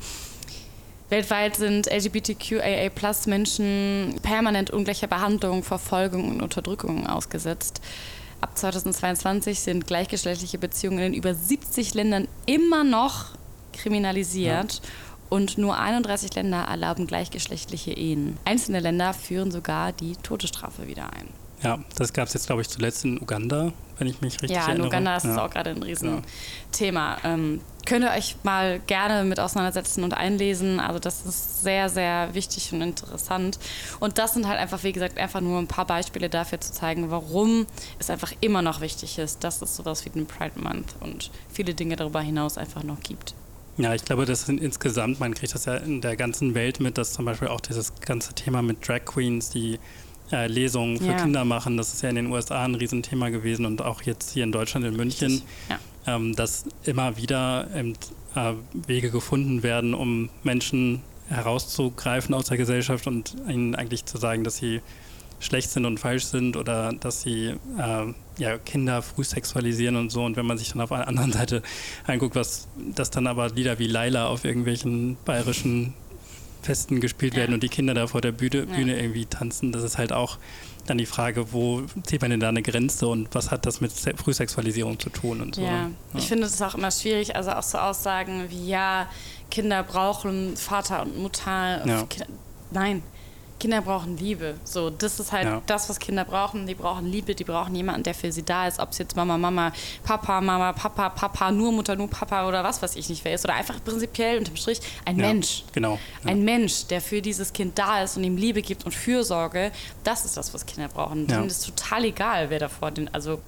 Weltweit 1.08 1.56
sind 1.56 1.88
LGBTQIA-Plus-Menschen 1.88 4.20
permanent 4.22 4.70
ungleicher 4.70 5.08
Behandlung, 5.08 5.64
Verfolgung 5.64 6.30
und 6.30 6.40
Unterdrückung 6.40 7.06
ausgesetzt. 7.06 7.82
Ab 8.40 8.56
2022 8.56 9.60
sind 9.60 9.86
gleichgeschlechtliche 9.86 10.58
Beziehungen 10.58 11.00
in 11.00 11.14
über 11.14 11.34
70 11.34 11.94
Ländern 11.94 12.26
immer 12.46 12.84
noch 12.84 13.26
kriminalisiert. 13.72 14.80
Und 15.28 15.58
nur 15.58 15.78
31 15.78 16.34
Länder 16.34 16.62
erlauben 16.62 17.06
gleichgeschlechtliche 17.06 17.92
Ehen. 17.92 18.38
Einzelne 18.44 18.80
Länder 18.80 19.14
führen 19.14 19.52
sogar 19.52 19.92
die 19.92 20.16
Todesstrafe 20.16 20.88
wieder 20.88 21.12
ein. 21.12 21.28
Ja, 21.62 21.78
das 21.96 22.12
gab 22.12 22.28
es 22.28 22.34
jetzt, 22.34 22.46
glaube 22.46 22.62
ich, 22.62 22.68
zuletzt 22.68 23.04
in 23.04 23.20
Uganda, 23.20 23.72
wenn 23.98 24.06
ich 24.06 24.20
mich 24.20 24.34
richtig 24.34 24.56
Ja, 24.56 24.64
in 24.64 24.70
erinnere. 24.70 24.88
Uganda 24.88 25.16
ist 25.16 25.24
es 25.24 25.36
ja. 25.36 25.44
auch 25.44 25.50
gerade 25.50 25.70
ein 25.70 25.82
Riesenthema. 25.82 27.18
Ähm, 27.22 27.60
könnt 27.84 28.04
ihr 28.04 28.12
euch 28.12 28.36
mal 28.44 28.80
gerne 28.86 29.24
mit 29.24 29.38
auseinandersetzen 29.38 30.02
und 30.04 30.14
einlesen. 30.14 30.80
Also 30.80 30.98
das 30.98 31.26
ist 31.26 31.62
sehr, 31.62 31.88
sehr 31.88 32.32
wichtig 32.32 32.72
und 32.72 32.80
interessant. 32.80 33.58
Und 33.98 34.16
das 34.16 34.34
sind 34.34 34.48
halt 34.48 34.58
einfach, 34.58 34.82
wie 34.84 34.92
gesagt, 34.92 35.18
einfach 35.18 35.40
nur 35.42 35.58
ein 35.58 35.66
paar 35.66 35.86
Beispiele 35.86 36.30
dafür 36.30 36.60
zu 36.60 36.72
zeigen, 36.72 37.10
warum 37.10 37.66
es 37.98 38.08
einfach 38.08 38.32
immer 38.40 38.62
noch 38.62 38.80
wichtig 38.80 39.18
ist, 39.18 39.44
dass 39.44 39.60
es 39.60 39.76
sowas 39.76 40.04
wie 40.06 40.10
den 40.10 40.26
Pride 40.26 40.58
Month 40.58 40.94
und 41.00 41.30
viele 41.52 41.74
Dinge 41.74 41.96
darüber 41.96 42.20
hinaus 42.22 42.56
einfach 42.56 42.82
noch 42.82 43.00
gibt. 43.00 43.34
Ja, 43.76 43.94
ich 43.94 44.04
glaube, 44.04 44.26
das 44.26 44.46
sind 44.46 44.60
insgesamt, 44.60 45.20
man 45.20 45.34
kriegt 45.34 45.54
das 45.54 45.64
ja 45.64 45.76
in 45.76 46.00
der 46.00 46.16
ganzen 46.16 46.54
Welt 46.54 46.80
mit, 46.80 46.98
dass 46.98 47.12
zum 47.12 47.24
Beispiel 47.24 47.48
auch 47.48 47.60
dieses 47.60 47.94
ganze 48.00 48.34
Thema 48.34 48.62
mit 48.62 48.86
Drag 48.86 49.04
Queens, 49.04 49.50
die 49.50 49.78
äh, 50.32 50.46
Lesungen 50.46 50.98
für 50.98 51.06
Ja. 51.06 51.14
Kinder 51.22 51.44
machen, 51.44 51.76
das 51.76 51.92
ist 51.94 52.02
ja 52.02 52.08
in 52.08 52.16
den 52.16 52.26
USA 52.26 52.64
ein 52.64 52.74
Riesenthema 52.74 53.28
gewesen 53.30 53.66
und 53.66 53.82
auch 53.82 54.02
jetzt 54.02 54.30
hier 54.32 54.44
in 54.44 54.52
Deutschland, 54.52 54.86
in 54.86 54.96
München, 54.96 55.42
Ja. 55.68 55.78
ähm, 56.14 56.34
dass 56.36 56.64
immer 56.84 57.16
wieder 57.16 57.68
ähm, 57.74 57.94
äh, 58.34 58.52
Wege 58.86 59.10
gefunden 59.10 59.62
werden, 59.62 59.94
um 59.94 60.28
Menschen 60.42 61.02
herauszugreifen 61.28 62.34
aus 62.34 62.46
der 62.46 62.56
Gesellschaft 62.56 63.06
und 63.06 63.36
ihnen 63.48 63.74
eigentlich 63.74 64.04
zu 64.04 64.18
sagen, 64.18 64.44
dass 64.44 64.56
sie 64.56 64.80
schlecht 65.38 65.70
sind 65.70 65.86
und 65.86 65.98
falsch 65.98 66.24
sind 66.24 66.56
oder 66.56 66.92
dass 66.92 67.22
sie 67.22 67.54
äh, 67.78 68.12
ja, 68.38 68.58
Kinder 68.58 69.00
früh 69.00 69.24
sexualisieren 69.24 69.96
und 69.96 70.10
so. 70.10 70.22
Und 70.24 70.36
wenn 70.36 70.44
man 70.46 70.58
sich 70.58 70.70
dann 70.72 70.80
auf 70.82 70.90
der 70.90 71.08
anderen 71.08 71.32
Seite 71.32 71.62
anguckt, 72.06 72.34
was 72.36 72.68
das 72.94 73.10
dann 73.10 73.26
aber 73.26 73.48
Lieder 73.48 73.78
wie 73.78 73.86
Laila 73.86 74.26
auf 74.26 74.44
irgendwelchen 74.44 75.16
bayerischen 75.24 75.94
Festen 76.62 77.00
gespielt 77.00 77.34
Ja. 77.34 77.40
werden 77.40 77.54
und 77.54 77.62
die 77.62 77.68
Kinder 77.68 77.94
da 77.94 78.06
vor 78.06 78.20
der 78.20 78.32
Bühne, 78.32 78.66
Ja. 78.68 78.76
Bühne 78.76 79.00
irgendwie 79.00 79.26
tanzen, 79.26 79.72
das 79.72 79.82
ist 79.82 79.98
halt 79.98 80.12
auch 80.12 80.38
dann 80.86 80.98
die 80.98 81.06
Frage, 81.06 81.52
wo 81.52 81.82
zieht 82.04 82.20
man 82.22 82.30
denn 82.30 82.40
da 82.40 82.48
eine 82.48 82.62
Grenze 82.62 83.06
und 83.06 83.28
was 83.34 83.50
hat 83.50 83.66
das 83.66 83.80
mit 83.80 83.92
Se 83.92 84.12
Frühsexualisierung 84.16 84.98
zu 84.98 85.10
tun 85.10 85.40
und 85.40 85.54
so. 85.54 85.62
Ja, 85.62 85.88
ne? 85.88 85.94
ich 86.16 86.26
finde 86.26 86.46
es 86.46 86.60
auch 86.62 86.74
immer 86.74 86.90
schwierig, 86.90 87.36
also 87.36 87.50
auch 87.52 87.62
so 87.62 87.78
Aussagen 87.78 88.46
wie, 88.48 88.68
ja, 88.68 89.06
Kinder 89.50 89.82
brauchen 89.82 90.56
Vater 90.56 91.02
und 91.02 91.18
Mutter. 91.18 91.86
Ja. 91.86 92.02
Kinder, 92.04 92.26
nein, 92.70 93.02
Kinder 93.60 93.80
brauchen 93.82 94.16
Liebe. 94.16 94.54
So, 94.64 94.90
das 94.90 95.20
ist 95.20 95.30
halt 95.30 95.44
Ja. 95.46 95.62
das, 95.66 95.88
was 95.88 95.98
Kinder 96.00 96.24
brauchen. 96.24 96.66
Die 96.66 96.74
brauchen 96.74 97.06
Liebe, 97.06 97.34
die 97.36 97.44
brauchen 97.44 97.74
jemanden, 97.76 98.02
der 98.02 98.14
für 98.14 98.32
sie 98.32 98.42
da 98.42 98.66
ist. 98.66 98.80
Ob 98.80 98.90
es 98.90 98.98
jetzt 98.98 99.14
Mama, 99.14 99.38
Mama, 99.38 99.72
Papa, 100.02 100.40
Mama, 100.40 100.72
Papa, 100.72 101.10
Papa, 101.10 101.52
nur 101.52 101.70
Mutter, 101.70 101.94
nur 101.94 102.10
Papa 102.10 102.48
oder 102.48 102.64
was 102.64 102.82
weiß 102.82 102.96
ich 102.96 103.08
nicht 103.08 103.24
wer 103.24 103.34
ist. 103.34 103.44
Oder 103.44 103.54
einfach 103.54 103.76
prinzipiell 103.84 104.38
unterm 104.38 104.56
Strich 104.56 104.80
ein 105.04 105.18
Ja, 105.20 105.26
Mensch. 105.28 105.62
Genau. 105.72 105.98
Ja. 106.24 106.30
Ein 106.30 106.42
Mensch, 106.44 106.86
der 106.86 107.00
für 107.00 107.22
dieses 107.22 107.52
Kind 107.52 107.78
da 107.78 108.02
ist 108.02 108.16
und 108.16 108.24
ihm 108.24 108.36
Liebe 108.36 108.62
gibt 108.62 108.84
und 108.84 108.92
Fürsorge, 108.94 109.70
das 110.02 110.24
ist 110.24 110.36
das, 110.36 110.52
was 110.52 110.66
Kinder 110.66 110.88
brauchen. 110.88 111.26
Denen 111.28 111.46
ist 111.46 111.64
total 111.66 112.04
egal, 112.06 112.50
wer 112.50 112.58
davor 112.58 112.90
den, 112.90 113.12
also 113.14 113.40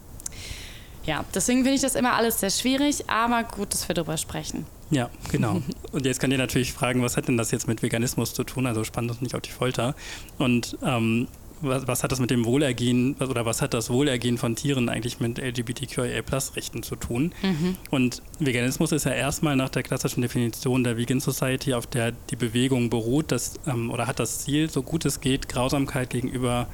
ja, 1.05 1.25
deswegen 1.35 1.63
finde 1.63 1.75
ich 1.75 1.81
das 1.83 1.97
immer 1.97 2.13
alles 2.13 2.39
sehr 2.39 2.51
schwierig, 2.51 3.09
aber 3.11 3.43
gut, 3.43 3.73
dass 3.75 3.89
wir 3.89 3.95
darüber 3.95 4.17
sprechen. 4.17 4.67
Ja, 4.93 5.11
genau. 5.31 5.63
Und 5.93 6.07
jetzt 6.07 6.21
könnt 6.21 6.33
ihr 6.33 6.39
natürlich 6.39 6.73
fragen, 6.73 7.03
was 7.03 7.17
hat 7.17 7.27
denn 7.27 7.37
das 7.37 7.51
jetzt 7.51 7.67
mit 7.67 7.83
Veganismus 7.83 8.35
zu 8.35 8.45
tun? 8.45 8.67
Also 8.67 8.85
spannt 8.85 9.11
uns 9.11 9.21
nicht 9.21 9.35
auf 9.35 9.41
die 9.41 9.51
Folter. 9.51 9.97
Und 10.39 10.77
ähm, 10.85 11.27
was, 11.63 11.87
was, 11.87 12.03
hat 12.03 12.13
das 12.13 12.19
mit 12.19 12.31
dem 12.31 12.45
Wohlergehen 12.45 13.15
oder 13.15 13.47
was 13.47 13.63
hat 13.63 13.73
das 13.73 13.89
Wohlergehen 13.89 14.37
von 14.37 14.57
Tieren 14.57 14.89
eigentlich 14.89 15.21
mit 15.21 15.39
LGBTQIA-Plus-Rechten 15.39 16.83
zu 16.83 16.97
tun? 16.97 17.33
Mhm. 17.43 17.77
Und 17.91 18.23
Veganismus 18.39 18.93
ist 18.93 19.05
ja 19.05 19.13
erstmal 19.13 19.57
nach 19.57 19.71
der 19.71 19.83
klassischen 19.83 20.21
Definition 20.21 20.85
der 20.85 20.97
Vegan 20.97 21.21
Society, 21.21 21.73
auf 21.75 21.87
der 21.87 22.13
die 22.31 22.37
Bewegung 22.37 22.91
beruht, 22.91 23.33
dass, 23.33 23.55
ähm, 23.67 23.91
oder 23.91 24.07
hat 24.07 24.19
das 24.19 24.41
Ziel, 24.41 24.69
so 24.69 24.83
gut 24.83 25.05
es 25.05 25.21
geht, 25.21 25.49
Grausamkeit 25.49 26.11
gegenüber 26.11 26.67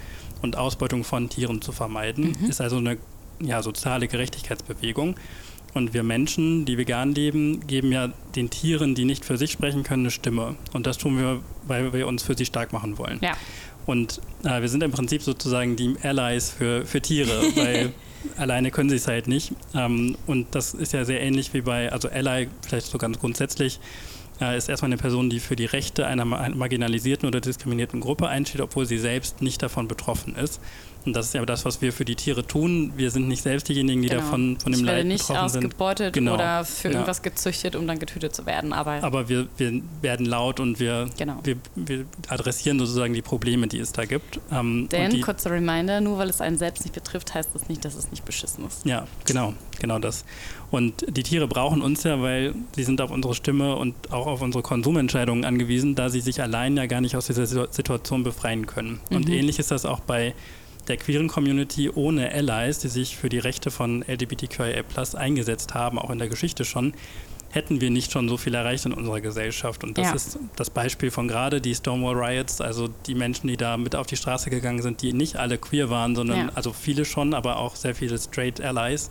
und 0.43 0.57
Ausbeutung 0.57 1.05
von 1.05 1.29
Tieren 1.29 1.63
zu 1.63 1.73
vermeiden. 1.73 2.37
Mhm. 2.41 2.49
Ist 2.49 2.61
also 2.61 2.79
eine 2.79 2.97
ja, 3.41 3.63
soziale 3.63 4.09
Gerechtigkeitsbewegung. 4.09 5.15
Und 5.79 5.95
wir 5.95 6.03
Menschen, 6.03 6.65
die 6.65 6.77
vegan 6.77 7.15
leben, 7.15 7.65
geben 7.69 7.93
ja 7.93 8.13
den 8.35 8.51
Tieren, 8.51 8.97
die 8.97 9.05
nicht 9.05 9.25
für 9.25 9.37
sich 9.37 9.53
sprechen 9.53 9.85
können, 9.85 10.03
eine 10.03 10.11
Stimme. 10.11 10.57
Und 10.73 10.89
das 10.89 10.99
tun 10.99 11.17
wir, 11.17 11.41
weil 11.69 11.93
wir 11.93 12.09
uns 12.09 12.25
für 12.25 12.37
sie 12.37 12.45
stark 12.45 12.73
machen 12.73 12.99
wollen. 12.99 13.21
Ja. 13.23 13.37
Und 13.87 14.21
äh, 14.43 14.61
wir 14.61 14.69
sind 14.69 14.83
im 14.83 14.91
Prinzip 14.91 15.23
sozusagen 15.23 15.77
die 15.77 15.95
Allies 16.03 16.51
für, 16.51 16.85
für 16.85 17.01
Tiere, 17.01 17.43
weil 17.55 17.93
alleine 18.37 18.73
können 18.73 18.91
sie 18.91 18.97
es 18.97 19.07
halt 19.07 19.29
nicht. 19.29 19.53
Ähm, 19.73 20.17
und 20.27 20.49
das 20.51 20.75
ist 20.75 20.93
ja 20.93 21.05
sehr 21.05 21.21
ähnlich 21.23 21.55
wie 21.55 21.61
bei, 21.61 21.93
also 21.93 22.09
Ally 22.09 22.49
vielleicht 22.67 22.89
so 22.89 22.99
ganz 22.99 23.21
grundsätzlich, 23.21 23.79
äh, 24.41 24.59
ist 24.59 24.69
erstmal 24.69 24.89
eine 24.89 24.99
Person, 24.99 25.31
die 25.31 25.39
für 25.39 25.55
die 25.55 25.65
Rechte 25.65 26.07
einer 26.07 26.25
marginalisierten 26.25 27.29
oder 27.29 27.41
diskriminierten 27.41 28.01
Gruppe 28.01 28.27
einsteht, 28.27 28.61
obwohl 28.61 28.85
sie 28.85 28.99
selbst 28.99 29.43
nicht 29.43 29.63
davon 29.63 29.87
betroffen 29.87 30.35
ist. 30.35 30.61
Und 31.09 31.15
das 31.15 31.27
ist 31.27 31.35
ja 31.35 31.45
das, 31.45 31.65
was 31.65 31.81
wir 31.81 31.93
für 31.93 32.05
die 32.05 32.17
Tiere 32.17 32.47
tun. 32.47 32.93
Wir 32.97 33.11
sind 33.11 33.29
nicht 33.29 33.43
selbst 33.43 33.69
diejenigen, 33.69 34.03
die 34.03 34.09
genau. 34.09 34.21
davon 34.21 34.59
von 34.61 34.73
dem 34.73 34.85
Leid 34.85 35.07
nicht 35.07 35.27
betroffen 35.27 35.49
sind. 35.49 35.65
ausgebeutet 35.65 36.13
genau. 36.13 36.35
oder 36.35 36.65
für 36.65 36.89
irgendwas 36.89 37.19
ja. 37.19 37.31
gezüchtet, 37.31 37.77
um 37.77 37.87
dann 37.87 37.99
getötet 37.99 38.35
zu 38.35 38.45
werden. 38.45 38.73
Aber, 38.75 39.03
aber 39.03 39.29
wir, 39.29 39.49
wir 39.57 39.81
werden 40.03 40.27
laut 40.27 40.61
und 40.61 40.79
wir, 40.81 41.09
genau. 41.17 41.41
wir, 41.45 41.57
wir, 41.75 42.05
adressieren 42.29 42.79
sozusagen 42.79 43.15
die 43.15 43.23
Probleme, 43.23 43.69
die 43.69 43.79
es 43.79 43.93
da 43.93 44.05
gibt. 44.05 44.39
Ähm, 44.53 44.89
Denn, 44.93 45.19
kurzer 45.23 45.51
Reminder, 45.51 46.01
nur 46.03 46.19
weil 46.19 46.29
es 46.29 46.43
einen 46.43 46.59
selbst 46.59 46.85
nicht 46.85 46.95
betrifft, 46.95 47.35
heißt 47.35 47.51
das 47.55 47.69
nicht, 47.71 47.85
dass 47.87 47.95
es 47.95 48.11
nicht 48.11 48.27
beschissen 48.27 48.67
ist. 48.67 48.85
Ja, 48.85 49.07
genau, 49.25 49.55
genau 49.81 49.99
das. 49.99 50.25
Und 50.71 51.07
die 51.09 51.23
Tiere 51.23 51.49
brauchen 51.49 51.81
uns 51.81 52.03
ja, 52.03 52.21
weil 52.21 52.55
sie 52.77 52.85
sind 52.85 53.01
auf 53.01 53.11
unsere 53.11 53.35
Stimme 53.35 53.77
und 53.77 53.95
auch 54.13 54.27
auf 54.27 54.43
unsere 54.43 54.63
Konsumentscheidungen 54.63 55.47
angewiesen, 55.47 55.95
da 55.95 56.11
sie 56.11 56.21
sich 56.21 56.43
allein 56.43 56.77
ja 56.77 56.85
gar 56.85 57.01
nicht 57.01 57.17
aus 57.17 57.27
dieser 57.27 57.47
Situation 57.47 58.23
befreien 58.23 58.67
können. 58.67 59.01
Mhm. 59.09 59.17
Und 59.17 59.29
ähnlich 59.31 59.59
ist 59.59 59.71
das 59.71 59.87
auch 59.87 60.01
bei 60.01 60.35
der 60.89 60.97
queeren 60.97 61.29
Community 61.29 61.91
ohne 61.91 62.33
Allies, 62.33 62.79
die 62.79 62.89
sich 62.89 63.17
für 63.17 63.29
die 63.29 63.39
Rechte 63.39 63.71
von 63.71 64.05
LGBTQIA 64.07 64.83
eingesetzt 65.15 65.75
haben, 65.75 65.99
auch 65.99 66.11
in 66.11 66.19
der 66.19 66.29
Geschichte 66.29 66.65
schon, 66.65 66.95
hätten 67.51 67.81
wir 67.81 67.91
nicht 67.91 68.13
schon 68.13 68.29
so 68.29 68.37
viel 68.37 68.55
erreicht 68.55 68.85
in 68.87 68.93
unserer 68.93 69.21
Gesellschaft. 69.21 69.85
Und 69.85 69.97
das 69.97 70.09
ja. 70.09 70.15
ist 70.15 70.39
das 70.57 70.71
Beispiel 70.71 71.11
von 71.11 71.29
gerade 71.29 71.61
die 71.61 71.75
Stonewall 71.75 72.17
Riots, 72.17 72.61
also 72.61 72.89
die 73.07 73.15
Menschen, 73.15 73.49
die 73.49 73.57
da 73.57 73.77
mit 73.77 73.97
auf 73.97 74.07
die 74.07 74.17
Straße 74.17 74.51
gegangen 74.51 74.83
sind, 74.83 75.03
die 75.03 75.13
nicht 75.13 75.37
alle 75.37 75.59
queer 75.59 75.89
waren, 75.91 76.15
sondern 76.15 76.39
ja. 76.39 76.53
also 76.55 76.73
viele 76.73 77.05
schon, 77.05 77.35
aber 77.35 77.59
auch 77.59 77.77
sehr 77.77 77.95
viele 77.95 78.19
straight 78.19 78.61
Allies 78.61 79.11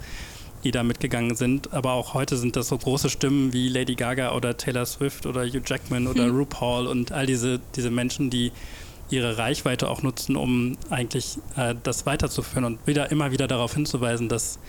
die 0.63 0.71
da 0.71 0.83
mitgegangen 0.83 1.35
sind. 1.35 1.73
Aber 1.73 1.93
auch 1.93 2.13
heute 2.13 2.35
sind 2.35 2.55
das 2.55 2.69
so 2.69 2.77
große 2.77 3.09
Stimmen 3.09 3.53
wie 3.53 3.69
Lady 3.69 3.95
Gaga 3.95 4.35
oder 4.35 4.57
Taylor 4.57 4.85
Swift 4.85 5.25
oder 5.25 5.45
Hugh 5.45 5.61
Jackman 5.65 6.07
oder 6.07 6.25
hm. 6.25 6.35
RuPaul 6.35 6.87
und 6.87 7.11
all 7.11 7.25
diese, 7.25 7.59
diese 7.75 7.91
Menschen, 7.91 8.29
die 8.29 8.51
ihre 9.09 9.37
Reichweite 9.37 9.89
auch 9.89 10.01
nutzen, 10.01 10.35
um 10.35 10.77
eigentlich 10.89 11.37
äh, 11.55 11.75
das 11.83 12.05
weiterzuführen 12.05 12.65
und 12.65 12.85
wieder 12.87 13.11
immer 13.11 13.31
wieder 13.31 13.47
darauf 13.47 13.73
hinzuweisen, 13.73 14.29
dass, 14.29 14.59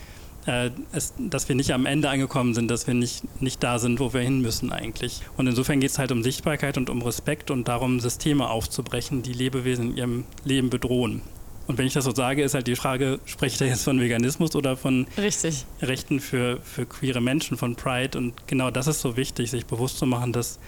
äh, 0.46 0.70
es, 0.92 1.14
dass 1.18 1.48
wir 1.48 1.56
nicht 1.56 1.72
am 1.72 1.86
Ende 1.86 2.08
angekommen 2.08 2.54
sind, 2.54 2.70
dass 2.70 2.86
wir 2.86 2.94
nicht, 2.94 3.24
nicht 3.42 3.62
da 3.62 3.78
sind, 3.78 4.00
wo 4.00 4.12
wir 4.12 4.20
hin 4.20 4.40
müssen 4.40 4.72
eigentlich. 4.72 5.22
Und 5.36 5.46
insofern 5.46 5.80
geht 5.80 5.90
es 5.90 5.98
halt 5.98 6.12
um 6.12 6.22
Sichtbarkeit 6.22 6.78
und 6.78 6.90
um 6.90 7.02
Respekt 7.02 7.50
und 7.50 7.68
darum, 7.68 8.00
Systeme 8.00 8.48
aufzubrechen, 8.48 9.22
die 9.22 9.32
Lebewesen 9.32 9.90
in 9.90 9.96
ihrem 9.96 10.24
Leben 10.44 10.70
bedrohen. 10.70 11.22
Und 11.68 11.76
wenn 11.76 11.86
ich 11.86 11.92
das 11.92 12.06
so 12.06 12.14
sage, 12.14 12.42
ist 12.42 12.54
halt 12.54 12.66
die 12.66 12.76
Frage, 12.76 13.20
ich 13.26 13.58
da 13.58 13.66
jetzt 13.66 13.84
von 13.84 14.00
Veganismus 14.00 14.56
oder 14.56 14.74
von 14.74 15.06
Richtig. 15.18 15.66
Rechten 15.82 16.18
für, 16.18 16.60
für 16.62 16.86
queere 16.86 17.20
Menschen, 17.20 17.58
von 17.58 17.76
Pride? 17.76 18.16
Und 18.16 18.46
genau 18.46 18.70
das 18.70 18.86
ist 18.86 19.02
so 19.02 19.18
wichtig, 19.18 19.50
sich 19.50 19.66
bewusst 19.66 19.98
zu 19.98 20.06
machen, 20.06 20.32
dass 20.32 20.58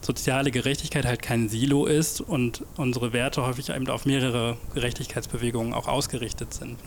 soziale 0.00 0.50
Gerechtigkeit 0.50 1.04
halt 1.04 1.22
kein 1.22 1.48
Silo 1.48 1.86
ist 1.86 2.20
und 2.20 2.64
unsere 2.76 3.12
Werte 3.12 3.46
häufig 3.46 3.70
eben 3.70 3.88
auf 3.88 4.06
mehrere 4.06 4.56
Gerechtigkeitsbewegungen 4.74 5.74
auch 5.74 5.88
ausgerichtet 5.88 6.54
sind. 6.54 6.78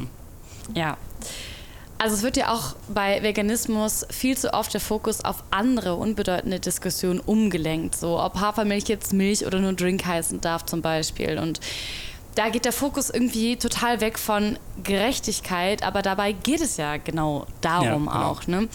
Ja. 0.74 0.98
Also 2.00 2.16
es 2.16 2.24
wird 2.24 2.36
ja 2.36 2.52
auch 2.52 2.76
bei 2.90 3.24
Veganismus 3.24 4.06
viel 4.10 4.38
zu 4.38 4.54
oft 4.54 4.74
der 4.74 4.82
Fokus 4.82 5.24
auf 5.24 5.44
andere 5.52 5.96
unbedeutende 5.96 6.60
Diskussionen 6.60 7.22
umgelenkt, 7.22 7.96
so 7.96 8.20
ob 8.20 8.42
Hafermilch 8.42 8.90
jetzt 8.90 9.14
Milch 9.14 9.46
oder 9.46 9.60
nur 9.60 9.72
Drink 9.74 10.06
heißen 10.06 10.42
darf 10.42 10.66
zum 10.66 10.82
Beispiel. 10.82 11.38
Und 11.38 11.62
da 12.36 12.50
geht 12.50 12.66
der 12.66 12.72
Fokus 12.72 13.10
irgendwie 13.10 13.58
total 13.58 14.02
weg 14.02 14.18
von 14.18 14.58
Gerechtigkeit, 14.84 15.84
aber 15.84 16.02
dabei 16.02 16.32
geht 16.32 16.62
es 16.62 16.78
ja 16.78 16.98
genau 16.98 17.46
darum 17.62 18.06
ja, 18.06 18.12
genau. 18.12 18.26
auch. 18.26 18.48
Ne? 18.48 18.68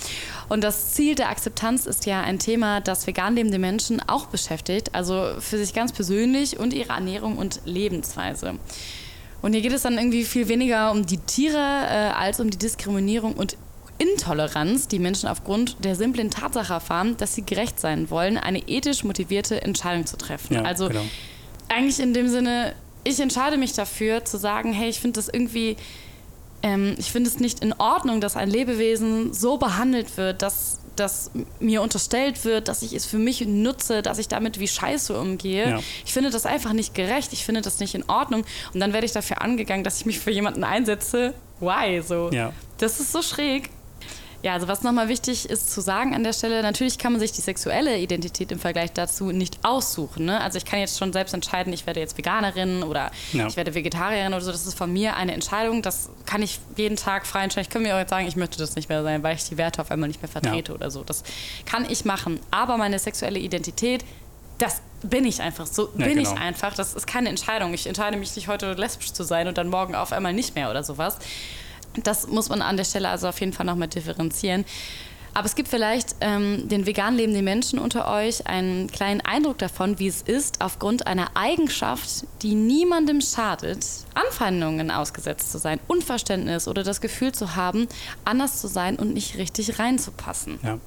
Und 0.48 0.62
das 0.62 0.92
Ziel 0.92 1.14
der 1.14 1.28
Akzeptanz 1.28 1.86
ist 1.86 2.06
ja 2.06 2.20
ein 2.20 2.38
Thema, 2.38 2.80
das 2.80 3.06
vegan 3.06 3.34
lebende 3.34 3.58
Menschen 3.58 4.00
auch 4.06 4.26
beschäftigt, 4.26 4.94
also 4.94 5.34
für 5.40 5.58
sich 5.58 5.74
ganz 5.74 5.92
persönlich 5.92 6.58
und 6.58 6.72
ihre 6.72 6.92
Ernährung 6.92 7.36
und 7.36 7.60
Lebensweise. 7.64 8.54
Und 9.42 9.52
hier 9.52 9.62
geht 9.62 9.72
es 9.72 9.82
dann 9.82 9.98
irgendwie 9.98 10.24
viel 10.24 10.48
weniger 10.48 10.90
um 10.90 11.06
die 11.06 11.18
Tiere 11.18 11.56
äh, 11.56 12.12
als 12.12 12.40
um 12.40 12.50
die 12.50 12.58
Diskriminierung 12.58 13.34
und 13.34 13.56
Intoleranz, 13.98 14.86
die 14.86 15.00
Menschen 15.00 15.28
aufgrund 15.28 15.84
der 15.84 15.96
simplen 15.96 16.30
Tatsache 16.30 16.72
erfahren, 16.72 17.16
dass 17.16 17.34
sie 17.34 17.44
gerecht 17.44 17.80
sein 17.80 18.10
wollen, 18.10 18.38
eine 18.38 18.60
ethisch 18.68 19.02
motivierte 19.02 19.62
Entscheidung 19.62 20.06
zu 20.06 20.16
treffen. 20.16 20.54
Ja, 20.54 20.62
also 20.62 20.88
genau. 20.88 21.02
eigentlich 21.68 21.98
in 21.98 22.14
dem 22.14 22.28
Sinne 22.28 22.74
ich 23.04 23.20
entscheide 23.20 23.56
mich 23.56 23.72
dafür 23.72 24.24
zu 24.24 24.36
sagen, 24.38 24.72
hey, 24.72 24.88
ich 24.88 25.00
finde 25.00 25.18
das 25.18 25.28
irgendwie, 25.28 25.76
ähm, 26.62 26.94
ich 26.98 27.10
finde 27.12 27.30
es 27.30 27.38
nicht 27.40 27.60
in 27.60 27.72
Ordnung, 27.74 28.20
dass 28.20 28.36
ein 28.36 28.50
Lebewesen 28.50 29.32
so 29.32 29.58
behandelt 29.58 30.16
wird, 30.16 30.42
dass, 30.42 30.80
dass 30.96 31.30
mir 31.60 31.82
unterstellt 31.82 32.44
wird, 32.44 32.68
dass 32.68 32.82
ich 32.82 32.92
es 32.94 33.06
für 33.06 33.18
mich 33.18 33.46
nutze, 33.46 34.02
dass 34.02 34.18
ich 34.18 34.28
damit 34.28 34.58
wie 34.58 34.68
Scheiße 34.68 35.18
umgehe. 35.18 35.70
Ja. 35.70 35.80
Ich 36.04 36.12
finde 36.12 36.30
das 36.30 36.46
einfach 36.46 36.72
nicht 36.72 36.94
gerecht, 36.94 37.32
ich 37.32 37.44
finde 37.44 37.60
das 37.60 37.78
nicht 37.80 37.94
in 37.94 38.04
Ordnung. 38.08 38.44
Und 38.74 38.80
dann 38.80 38.92
werde 38.92 39.06
ich 39.06 39.12
dafür 39.12 39.40
angegangen, 39.42 39.84
dass 39.84 39.98
ich 39.98 40.06
mich 40.06 40.18
für 40.18 40.30
jemanden 40.30 40.64
einsetze. 40.64 41.34
Why? 41.60 42.02
So. 42.02 42.30
Ja. 42.32 42.52
Das 42.78 43.00
ist 43.00 43.12
so 43.12 43.22
schräg. 43.22 43.70
Ja, 44.42 44.52
also 44.52 44.68
was 44.68 44.82
nochmal 44.82 45.08
wichtig 45.08 45.50
ist 45.50 45.72
zu 45.72 45.80
sagen 45.80 46.14
an 46.14 46.22
der 46.22 46.32
Stelle, 46.32 46.62
natürlich 46.62 46.98
kann 46.98 47.12
man 47.12 47.20
sich 47.20 47.32
die 47.32 47.40
sexuelle 47.40 47.98
Identität 47.98 48.52
im 48.52 48.60
Vergleich 48.60 48.92
dazu 48.92 49.32
nicht 49.32 49.58
aussuchen. 49.64 50.26
Ne? 50.26 50.40
Also 50.40 50.58
ich 50.58 50.64
kann 50.64 50.78
jetzt 50.78 50.96
schon 50.96 51.12
selbst 51.12 51.34
entscheiden, 51.34 51.72
ich 51.72 51.86
werde 51.86 51.98
jetzt 51.98 52.16
Veganerin 52.16 52.84
oder 52.84 53.10
ja. 53.32 53.48
ich 53.48 53.56
werde 53.56 53.74
Vegetarierin 53.74 54.32
oder 54.32 54.40
so. 54.40 54.52
Das 54.52 54.64
ist 54.64 54.78
von 54.78 54.92
mir 54.92 55.16
eine 55.16 55.32
Entscheidung. 55.32 55.82
Das 55.82 56.10
kann 56.24 56.40
ich 56.42 56.60
jeden 56.76 56.96
Tag 56.96 57.26
frei 57.26 57.42
entscheiden. 57.42 57.66
Ich 57.68 57.72
kann 57.72 57.82
mir 57.82 57.96
auch 57.96 57.98
jetzt 57.98 58.10
sagen, 58.10 58.28
ich 58.28 58.36
möchte 58.36 58.58
das 58.58 58.76
nicht 58.76 58.88
mehr 58.88 59.02
sein, 59.02 59.24
weil 59.24 59.34
ich 59.34 59.44
die 59.44 59.56
Werte 59.58 59.82
auf 59.82 59.90
einmal 59.90 60.08
nicht 60.08 60.22
mehr 60.22 60.30
vertrete 60.30 60.72
ja. 60.72 60.76
oder 60.76 60.90
so. 60.92 61.02
Das 61.02 61.24
kann 61.66 61.84
ich 61.90 62.04
machen. 62.04 62.38
Aber 62.52 62.76
meine 62.76 62.98
sexuelle 63.00 63.40
Identität 63.40 64.04
das 64.58 64.82
bin 65.02 65.24
ich 65.24 65.40
einfach. 65.40 65.66
So 65.66 65.90
ja, 65.96 66.06
bin 66.06 66.16
genau. 66.16 66.32
ich 66.32 66.38
einfach. 66.40 66.74
Das 66.74 66.94
ist 66.94 67.06
keine 67.06 67.28
Entscheidung. 67.28 67.72
Ich 67.72 67.86
entscheide 67.86 68.16
mich 68.16 68.34
nicht 68.34 68.48
heute 68.48 68.72
lesbisch 68.72 69.12
zu 69.12 69.22
sein 69.22 69.46
und 69.46 69.56
dann 69.56 69.68
morgen 69.68 69.94
auf 69.94 70.12
einmal 70.12 70.32
nicht 70.32 70.54
mehr 70.54 70.70
oder 70.70 70.82
sowas. 70.82 71.18
Das 72.02 72.26
muss 72.26 72.48
man 72.48 72.62
an 72.62 72.76
der 72.76 72.84
Stelle 72.84 73.08
also 73.08 73.28
auf 73.28 73.40
jeden 73.40 73.52
Fall 73.52 73.66
nochmal 73.66 73.88
differenzieren. 73.88 74.64
Aber 75.34 75.46
es 75.46 75.54
gibt 75.54 75.68
vielleicht 75.68 76.16
ähm, 76.20 76.68
den 76.68 76.86
vegan 76.86 77.14
lebenden 77.14 77.44
Menschen 77.44 77.78
unter 77.78 78.12
euch 78.12 78.46
einen 78.46 78.88
kleinen 78.88 79.20
Eindruck 79.20 79.58
davon, 79.58 79.98
wie 79.98 80.08
es 80.08 80.22
ist, 80.22 80.60
aufgrund 80.60 81.06
einer 81.06 81.28
Eigenschaft, 81.34 82.24
die 82.42 82.54
niemandem 82.54 83.20
schadet, 83.20 83.86
Anfeindungen 84.14 84.90
ausgesetzt 84.90 85.52
zu 85.52 85.58
sein, 85.58 85.78
Unverständnis 85.86 86.66
oder 86.66 86.82
das 86.82 87.00
Gefühl 87.00 87.32
zu 87.32 87.54
haben, 87.54 87.86
anders 88.24 88.60
zu 88.60 88.66
sein 88.66 88.96
und 88.96 89.14
nicht 89.14 89.36
richtig 89.38 89.78
reinzupassen. 89.78 90.58
Ja. 90.62 90.78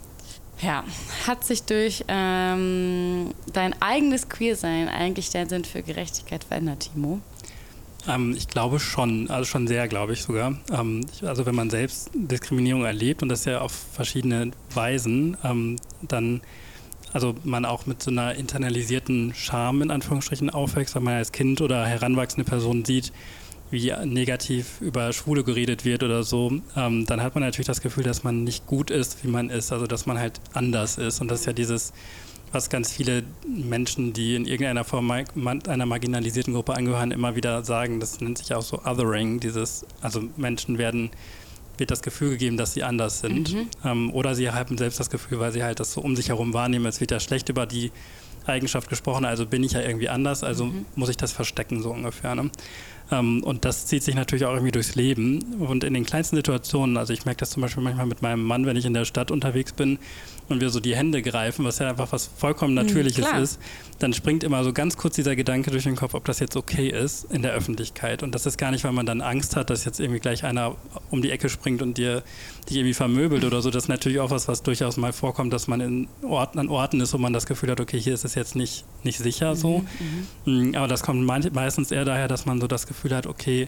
Ja, 0.62 0.84
hat 1.26 1.44
sich 1.44 1.64
durch 1.64 2.06
ähm, 2.08 3.34
dein 3.52 3.82
eigenes 3.82 4.30
Queersein 4.30 4.90
eigentlich 4.90 5.32
dein 5.32 5.50
Sinn 5.50 5.66
für 5.66 5.82
Gerechtigkeit 5.82 6.44
verändert, 6.44 6.92
Timo? 6.94 7.20
Ähm, 8.08 8.34
ich 8.38 8.48
glaube 8.48 8.80
schon, 8.80 9.30
also 9.30 9.46
schon 9.46 9.68
sehr, 9.68 9.88
glaube 9.88 10.14
ich 10.14 10.22
sogar. 10.22 10.58
Ähm, 10.72 11.06
also 11.24 11.46
wenn 11.46 11.56
man 11.56 11.70
selbst 11.70 12.10
Diskriminierung 12.14 12.86
erlebt 12.86 13.22
und 13.22 13.30
das 13.30 13.46
ja 13.46 13.62
auf 13.62 13.72
verschiedene 13.72 14.52
Weisen, 14.74 15.38
ähm, 15.44 15.78
dann 16.02 16.42
also 17.14 17.36
man 17.44 17.66
auch 17.66 17.86
mit 17.86 18.02
so 18.02 18.10
einer 18.10 18.36
internalisierten 18.36 19.34
Scham 19.36 19.82
in 19.82 19.92
Anführungsstrichen 19.92 20.50
aufwächst, 20.50 20.96
wenn 20.96 21.04
man 21.04 21.16
als 21.16 21.32
Kind 21.32 21.62
oder 21.62 21.86
heranwachsende 21.86 22.50
Person 22.50 22.86
sieht, 22.86 23.12
wie 23.70 23.94
negativ 24.06 24.82
über 24.82 25.12
Schwule 25.14 25.44
geredet 25.44 25.86
wird 25.86 26.04
oder 26.04 26.24
so, 26.24 26.52
ähm, 26.76 27.06
dann 27.06 27.22
hat 27.22 27.36
man 27.36 27.44
natürlich 27.44 27.68
das 27.68 27.82
Gefühl, 27.82 28.04
dass 28.04 28.24
man 28.24 28.44
nicht 28.44 28.68
gut 28.68 28.92
ist, 28.92 29.24
wie 29.24 29.30
man 29.30 29.50
ist, 29.50 29.72
also 29.72 29.88
dass 29.88 30.06
man 30.06 30.20
halt 30.20 30.40
anders 30.54 30.98
ist. 30.98 31.22
Und 31.22 31.32
das 31.32 31.42
ist 31.42 31.46
ja 31.46 31.54
dieses 31.54 31.94
was 32.52 32.70
ganz 32.70 32.92
viele 32.92 33.24
Menschen, 33.48 34.14
die 34.14 34.36
in 34.36 34.46
irgendeiner 34.46 34.84
Form 34.84 35.10
einer 35.12 35.86
marginalisierten 35.86 36.54
Gruppe 36.54 36.76
angehören, 36.76 37.12
immer 37.12 37.36
wieder 37.36 37.64
sagen. 37.64 38.00
Das 38.00 38.20
nennt 38.20 38.38
sich 38.38 38.54
auch 38.54 38.62
so 38.62 38.80
Othering. 38.84 39.40
Dieses, 39.40 39.86
also 40.02 40.24
Menschen 40.38 40.78
werden 40.78 41.12
wird 41.78 41.92
das 41.92 42.02
Gefühl 42.02 42.32
gegeben, 42.32 42.58
dass 42.58 42.74
sie 42.74 42.84
anders 42.84 43.20
sind. 43.20 43.54
Mhm. 43.54 43.68
Ähm, 43.84 44.14
oder 44.14 44.36
sie 44.36 44.50
haben 44.52 44.78
selbst 44.78 45.00
das 45.00 45.10
Gefühl, 45.10 45.40
weil 45.40 45.52
sie 45.52 45.64
halt 45.64 45.80
das 45.80 45.94
so 45.94 46.02
um 46.02 46.16
sich 46.16 46.30
herum 46.30 46.54
wahrnehmen, 46.54 46.86
es 46.86 47.00
wird 47.00 47.12
ja 47.12 47.20
schlecht 47.20 47.50
über 47.50 47.66
die 47.66 47.92
Eigenschaft 48.46 48.90
gesprochen, 48.90 49.26
also 49.26 49.46
bin 49.46 49.64
ich 49.64 49.74
ja 49.74 49.82
irgendwie 49.82 50.10
anders, 50.10 50.44
also 50.44 50.66
mhm. 50.66 50.86
muss 50.96 51.10
ich 51.10 51.18
das 51.18 51.32
verstecken, 51.32 51.82
so 51.82 51.92
ungefähr. 51.92 52.36
Ne? 52.36 52.50
Ähm, 53.12 53.44
und 53.44 53.66
das 53.66 53.86
zieht 53.88 54.04
sich 54.04 54.16
natürlich 54.16 54.46
auch 54.46 54.54
irgendwie 54.54 54.72
durchs 54.72 54.96
Leben. 54.96 55.40
Und 55.60 55.84
in 55.84 55.94
den 55.94 56.06
kleinsten 56.06 56.36
Situationen, 56.38 56.98
also 56.98 57.12
ich 57.14 57.26
merke 57.26 57.40
das 57.40 57.50
zum 57.52 57.62
Beispiel 57.62 57.84
manchmal 57.84 58.06
mit 58.06 58.22
meinem 58.22 58.44
Mann, 58.44 58.66
wenn 58.66 58.78
ich 58.78 58.86
in 58.86 58.94
der 58.94 59.06
Stadt 59.06 59.32
unterwegs 59.32 59.74
bin 59.74 60.00
und 60.50 60.60
wir 60.62 60.70
so 60.70 60.80
die 60.80 60.96
Hände 60.96 61.22
greifen, 61.22 61.64
was 61.66 61.80
ja 61.80 61.90
einfach 61.90 62.12
was 62.12 62.30
vollkommen 62.36 62.74
Mhm, 62.74 62.82
Natürliches 62.82 63.26
klar. 63.26 63.42
ist, 63.42 63.60
dann 64.00 64.14
springt 64.14 64.44
immer 64.44 64.64
so 64.64 64.74
ganz 64.74 64.98
kurz 64.98 65.16
dieser 65.16 65.36
Gedanke 65.36 65.72
durch 65.72 65.84
den 65.84 65.96
Kopf, 65.96 66.14
ob 66.14 66.26
das 66.26 66.40
jetzt 66.40 66.58
okay 66.58 66.90
ist 66.90 67.26
in 67.32 67.42
der 67.42 67.52
Öffentlichkeit. 67.54 68.24
Und 68.24 68.34
das 68.36 68.46
ist 68.46 68.58
gar 68.58 68.72
nicht, 68.72 68.84
weil 68.84 68.92
man 68.92 69.06
dann 69.06 69.22
Angst 69.22 69.56
hat, 69.56 69.70
dass 69.70 69.86
jetzt 69.86 70.00
irgendwie 70.00 70.20
gleich 70.20 70.44
einer 70.44 70.76
um 71.10 71.22
die 71.22 71.32
Ecke 71.32 71.48
springt 71.50 71.82
und 71.82 71.98
dir 71.98 72.24
dich 72.70 72.78
irgendwie 72.78 72.94
vermöbelt 72.94 73.44
oder 73.46 73.62
so. 73.62 73.70
Das 73.72 73.84
ist 73.84 73.90
natürlich 73.90 74.20
auch 74.20 74.30
was, 74.32 74.48
was 74.48 74.62
durchaus 74.64 74.98
mal 74.98 75.14
vorkommt, 75.14 75.54
dass 75.54 75.68
man 75.68 75.80
in 75.82 76.08
Orten, 76.24 76.60
an 76.60 76.68
Orten 76.70 77.00
ist, 77.00 77.14
wo 77.14 77.18
man 77.18 77.32
das 77.34 77.46
Gefühl 77.46 77.70
hat, 77.72 77.80
okay, 77.80 78.00
hier 78.00 78.14
ist 78.14 78.26
es 78.26 78.36
jetzt 78.36 78.56
nicht, 78.56 78.84
nicht 79.04 79.20
sicher 79.20 79.56
so. 79.56 79.84
Mm, 80.46 80.76
Aber 80.76 80.88
das 80.88 81.02
kommt 81.02 81.24
mei- 81.26 81.50
meistens 81.54 81.92
eher 81.92 82.06
daher, 82.06 82.28
dass 82.28 82.46
man 82.46 82.60
so 82.60 82.68
das 82.68 82.88
Gefühl 82.88 83.01
hat, 83.10 83.26
okay, 83.26 83.68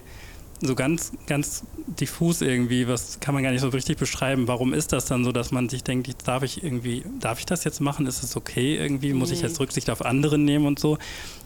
so 0.60 0.74
ganz, 0.76 1.12
ganz 1.26 1.64
diffus 2.00 2.40
irgendwie, 2.40 2.86
was 2.88 3.18
kann 3.20 3.34
man 3.34 3.42
gar 3.42 3.50
nicht 3.50 3.60
so 3.60 3.68
richtig 3.68 3.98
beschreiben. 3.98 4.46
Warum 4.48 4.72
ist 4.72 4.92
das 4.92 5.04
dann 5.04 5.24
so, 5.24 5.32
dass 5.32 5.50
man 5.50 5.68
sich 5.68 5.82
denkt, 5.84 6.06
jetzt 6.06 6.26
darf 6.26 6.42
ich 6.42 6.62
irgendwie, 6.62 7.02
darf 7.20 7.40
ich 7.40 7.44
das 7.44 7.64
jetzt 7.64 7.80
machen? 7.80 8.06
Ist 8.06 8.22
es 8.22 8.36
okay 8.36 8.76
irgendwie? 8.76 9.12
Muss 9.12 9.30
ich 9.30 9.42
Nee. 9.42 9.48
jetzt 9.48 9.60
Rücksicht 9.60 9.90
auf 9.90 10.04
andere 10.04 10.38
nehmen 10.38 10.64
und 10.64 10.78
so? 10.78 10.96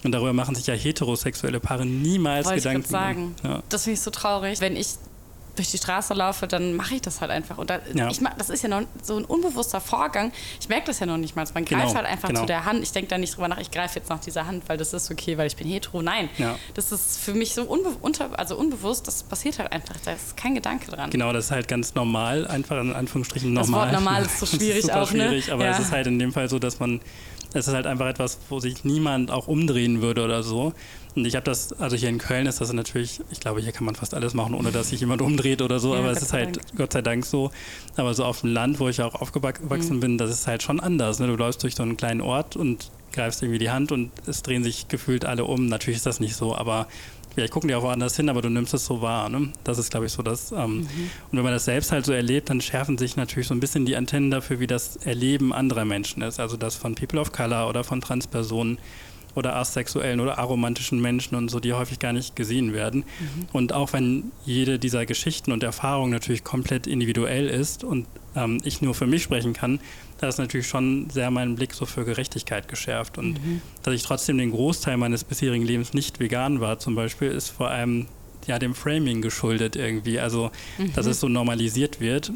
Und 0.04 0.12
darüber 0.12 0.32
machen 0.34 0.54
sich 0.54 0.66
ja 0.68 0.74
heterosexuelle 0.74 1.58
Paare 1.58 1.84
niemals 1.86 2.46
Wollte 2.46 2.58
ich 2.58 2.64
Gedanken. 2.64 2.88
sagen. 2.88 3.34
Ja. 3.42 3.62
Das 3.70 3.84
finde 3.84 3.94
ich 3.94 4.00
so 4.02 4.10
traurig. 4.10 4.60
Wenn 4.60 4.76
ich 4.76 4.88
durch 5.58 5.70
die 5.70 5.78
Straße 5.78 6.14
laufe, 6.14 6.46
dann 6.46 6.74
mache 6.74 6.94
ich 6.94 7.02
das 7.02 7.20
halt 7.20 7.30
einfach. 7.30 7.58
Und 7.58 7.68
da, 7.70 7.80
Ja. 7.94 8.08
ich 8.10 8.20
mach, 8.20 8.34
das 8.34 8.48
ist 8.48 8.62
ja 8.62 8.68
noch 8.68 8.82
so 9.02 9.16
ein 9.16 9.24
unbewusster 9.24 9.80
Vorgang. 9.80 10.32
Ich 10.60 10.68
merke 10.68 10.86
das 10.86 11.00
ja 11.00 11.06
noch 11.06 11.16
nicht 11.18 11.36
mal. 11.36 11.44
Man 11.54 11.64
Genau, 11.64 11.82
greift 11.82 11.96
halt 11.96 12.06
einfach 12.06 12.28
genau. 12.28 12.40
zu 12.40 12.46
der 12.46 12.64
Hand. 12.64 12.82
Ich 12.82 12.92
denke 12.92 13.08
da 13.10 13.18
nicht 13.18 13.34
drüber 13.36 13.48
nach, 13.48 13.58
ich 13.58 13.70
greife 13.70 13.98
jetzt 13.98 14.08
nach 14.08 14.20
dieser 14.20 14.46
Hand, 14.46 14.64
weil 14.68 14.76
das 14.78 14.92
ist 14.92 15.10
okay, 15.10 15.36
weil 15.36 15.46
ich 15.48 15.56
bin 15.56 15.66
hetero. 15.68 16.00
Nein. 16.02 16.28
Ja. 16.38 16.56
Das 16.74 16.92
ist 16.92 17.18
für 17.18 17.34
mich 17.34 17.54
so 17.54 17.62
unbe 17.64 17.90
unter 18.00 18.38
also 18.38 18.56
unbewusst, 18.56 19.06
das 19.08 19.22
passiert 19.24 19.58
halt 19.58 19.72
einfach. 19.72 19.96
Da 20.04 20.12
ist 20.12 20.36
kein 20.36 20.54
Gedanke 20.54 20.90
dran. 20.90 21.10
Genau, 21.10 21.32
das 21.32 21.46
ist 21.46 21.50
halt 21.50 21.68
ganz 21.68 21.94
normal, 21.94 22.46
einfach 22.46 22.80
in 22.80 22.92
Anführungsstrichen 22.92 23.54
Das 23.54 23.66
normal. 23.68 23.86
Wort 23.86 23.94
normal 24.00 24.22
ist 24.24 24.38
so 24.38 24.46
Das 24.50 24.54
schwierig 24.56 24.82
super 24.82 25.02
auch, 25.02 25.12
ne? 25.12 25.28
schwierig, 25.28 25.52
aber 25.52 25.64
Ja. 25.64 25.72
es 25.72 25.80
ist 25.80 25.92
halt 25.92 26.06
in 26.06 26.18
dem 26.18 26.32
Fall 26.32 26.48
so, 26.48 26.58
dass 26.58 26.78
man, 26.80 27.00
es 27.54 27.66
ist 27.66 27.74
halt 27.74 27.86
einfach 27.86 28.06
etwas, 28.06 28.38
wo 28.48 28.60
sich 28.60 28.84
niemand 28.84 29.30
auch 29.30 29.48
umdrehen 29.48 30.02
würde 30.02 30.22
oder 30.24 30.42
so. 30.42 30.72
Und 31.18 31.26
ich 31.26 31.34
habe 31.34 31.44
das, 31.44 31.72
also 31.74 31.96
hier 31.96 32.08
in 32.08 32.18
Köln 32.18 32.46
ist 32.46 32.60
das 32.60 32.72
natürlich, 32.72 33.20
ich 33.30 33.40
glaube, 33.40 33.60
hier 33.60 33.72
kann 33.72 33.84
man 33.84 33.94
fast 33.94 34.14
alles 34.14 34.34
machen, 34.34 34.54
ohne 34.54 34.70
dass 34.72 34.90
sich 34.90 35.00
jemand 35.00 35.20
umdreht 35.22 35.62
oder 35.62 35.78
so, 35.80 35.94
Ja, 35.94 36.00
aber 36.00 36.10
es 36.10 36.22
ist 36.22 36.32
halt 36.32 36.56
Dank. 36.56 36.76
Gott 36.76 36.92
sei 36.92 37.02
Dank 37.02 37.26
so. 37.26 37.50
Aber 37.96 38.14
so 38.14 38.24
auf 38.24 38.40
dem 38.42 38.52
Land, 38.52 38.80
wo 38.80 38.88
ich 38.88 39.02
auch 39.02 39.14
aufgewachsen 39.16 39.96
Mhm. 39.96 40.00
bin, 40.00 40.18
das 40.18 40.30
ist 40.30 40.46
halt 40.46 40.62
schon 40.62 40.80
anders. 40.80 41.18
Ne? 41.18 41.26
Du 41.26 41.36
läufst 41.36 41.62
durch 41.62 41.74
so 41.74 41.82
einen 41.82 41.96
kleinen 41.96 42.20
Ort 42.20 42.56
und 42.56 42.90
greifst 43.12 43.42
irgendwie 43.42 43.58
die 43.58 43.70
Hand 43.70 43.90
und 43.92 44.10
es 44.26 44.42
drehen 44.42 44.62
sich 44.62 44.88
gefühlt 44.88 45.24
alle 45.24 45.44
um. 45.44 45.66
Natürlich 45.66 45.96
ist 45.96 46.06
das 46.06 46.20
nicht 46.20 46.36
so, 46.36 46.54
aber 46.54 46.86
vielleicht 47.34 47.52
gucken 47.52 47.68
die 47.68 47.74
auch 47.74 47.82
woanders 47.82 48.16
hin, 48.16 48.28
aber 48.28 48.42
du 48.42 48.48
nimmst 48.48 48.74
es 48.74 48.84
so 48.84 49.00
wahr. 49.00 49.28
Ne? 49.28 49.52
Das 49.64 49.78
ist, 49.78 49.90
glaube 49.90 50.06
ich, 50.06 50.12
so 50.12 50.22
das. 50.22 50.52
Ähm, 50.52 50.58
Mhm. 50.80 50.84
Und 51.30 51.38
wenn 51.38 51.42
man 51.42 51.52
das 51.52 51.64
selbst 51.64 51.90
halt 51.90 52.04
so 52.04 52.12
erlebt, 52.12 52.50
dann 52.50 52.60
schärfen 52.60 52.96
sich 52.98 53.16
natürlich 53.16 53.48
so 53.48 53.54
ein 53.54 53.60
bisschen 53.60 53.86
die 53.86 53.96
Antennen 53.96 54.30
dafür, 54.30 54.60
wie 54.60 54.66
das 54.66 54.96
Erleben 54.96 55.52
anderer 55.52 55.84
Menschen 55.84 56.22
ist. 56.22 56.38
Also 56.38 56.56
das 56.56 56.76
von 56.76 56.94
People 56.94 57.20
of 57.20 57.32
Color 57.32 57.68
oder 57.68 57.82
von 57.82 58.00
Transpersonen 58.00 58.78
oder 59.34 59.56
asexuellen 59.56 60.20
oder 60.20 60.38
aromantischen 60.38 61.00
Menschen 61.00 61.36
und 61.36 61.50
so, 61.50 61.60
die 61.60 61.72
häufig 61.72 61.98
gar 61.98 62.12
nicht 62.12 62.36
gesehen 62.36 62.72
werden. 62.72 63.04
Und 63.52 63.72
auch 63.72 63.92
wenn 63.92 64.32
jede 64.44 64.78
dieser 64.78 65.06
Geschichten 65.06 65.52
und 65.52 65.62
Erfahrungen 65.62 66.12
natürlich 66.12 66.44
komplett 66.44 66.86
individuell 66.86 67.48
ist 67.48 67.84
und 67.84 68.06
ähm, 68.34 68.58
ich 68.64 68.82
nur 68.82 68.94
für 68.94 69.06
mich 69.06 69.22
sprechen 69.22 69.52
kann, 69.52 69.80
da 70.18 70.28
ist 70.28 70.38
natürlich 70.38 70.66
schon 70.66 71.08
sehr 71.10 71.30
mein 71.30 71.54
Blick 71.54 71.74
so 71.74 71.86
für 71.86 72.04
Gerechtigkeit 72.04 72.68
geschärft. 72.68 73.18
Und 73.18 73.38
dass 73.82 73.94
ich 73.94 74.02
trotzdem 74.02 74.38
den 74.38 74.50
Großteil 74.50 74.96
meines 74.96 75.24
bisherigen 75.24 75.64
Lebens 75.64 75.94
nicht 75.94 76.18
vegan 76.18 76.60
war 76.60 76.78
zum 76.78 76.94
Beispiel, 76.94 77.28
ist 77.28 77.48
vor 77.50 77.70
allem 77.70 78.06
ja 78.46 78.58
dem 78.58 78.74
Framing 78.74 79.22
geschuldet 79.22 79.76
irgendwie. 79.76 80.18
Also, 80.18 80.50
dass 80.94 81.06
es 81.06 81.20
so 81.20 81.28
normalisiert 81.28 82.00
wird. 82.00 82.32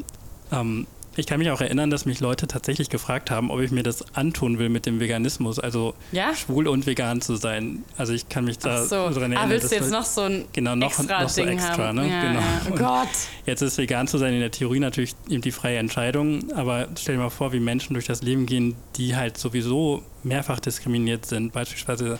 Ähm, 0.51 0.87
ich 1.15 1.25
kann 1.27 1.37
mich 1.39 1.51
auch 1.51 1.61
erinnern, 1.61 1.89
dass 1.89 2.05
mich 2.05 2.19
Leute 2.19 2.47
tatsächlich 2.47 2.89
gefragt 2.89 3.29
haben, 3.29 3.51
ob 3.51 3.59
ich 3.61 3.71
mir 3.71 3.83
das 3.83 4.15
antun 4.15 4.57
will 4.59 4.69
mit 4.69 4.85
dem 4.85 4.99
Veganismus, 4.99 5.59
also 5.59 5.93
Ja? 6.11 6.33
schwul 6.35 6.67
und 6.67 6.85
vegan 6.87 7.21
zu 7.21 7.35
sein. 7.35 7.83
Also 7.97 8.13
ich 8.13 8.29
kann 8.29 8.45
mich 8.45 8.57
da 8.59 8.81
Ach 8.81 8.83
so. 8.85 8.95
daran 8.95 9.15
erinnern. 9.31 9.39
Ah, 9.45 9.49
willst 9.49 9.71
du 9.71 9.75
jetzt 9.75 9.91
noch 9.91 10.05
so 10.05 10.21
ein 10.21 10.45
Genau, 10.53 10.75
noch- 10.75 10.87
extra 10.87 11.21
noch 11.21 11.29
so 11.29 11.43
Ding 11.43 11.53
extra, 11.53 11.77
haben? 11.89 11.97
ne? 11.97 12.09
Ja, 12.09 12.21
Genau. 12.21 12.39
ja. 12.39 12.61
Oh 12.71 12.75
Gott. 12.75 13.09
Jetzt 13.45 13.61
ist 13.61 13.77
vegan 13.77 14.07
zu 14.07 14.17
sein 14.17 14.33
in 14.33 14.39
der 14.39 14.51
Theorie 14.51 14.79
natürlich 14.79 15.13
eben 15.29 15.41
die 15.41 15.51
freie 15.51 15.77
Entscheidung, 15.77 16.51
aber 16.53 16.87
stell 16.97 17.15
dir 17.15 17.21
mal 17.21 17.29
vor, 17.29 17.53
wie 17.53 17.59
Menschen 17.59 17.93
durch 17.93 18.05
das 18.05 18.21
Leben 18.23 18.45
gehen, 18.45 18.75
die 18.95 19.15
halt 19.15 19.37
sowieso 19.37 20.03
mehrfach 20.23 20.59
diskriminiert 20.59 21.25
sind, 21.25 21.53
beispielsweise 21.53 22.17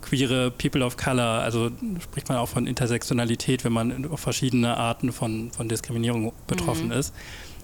queere 0.00 0.52
People 0.52 0.84
of 0.84 0.96
Color, 0.96 1.42
also 1.42 1.70
spricht 2.00 2.28
man 2.28 2.38
auch 2.38 2.48
von 2.48 2.66
Intersektionalität, 2.68 3.64
wenn 3.64 3.72
man 3.72 4.06
auf 4.10 4.20
verschiedene 4.20 4.76
Arten 4.76 5.12
von, 5.12 5.50
von 5.50 5.68
Diskriminierung 5.68 6.32
betroffen 6.46 6.86
Mhm. 6.86 6.92
ist. 6.92 7.12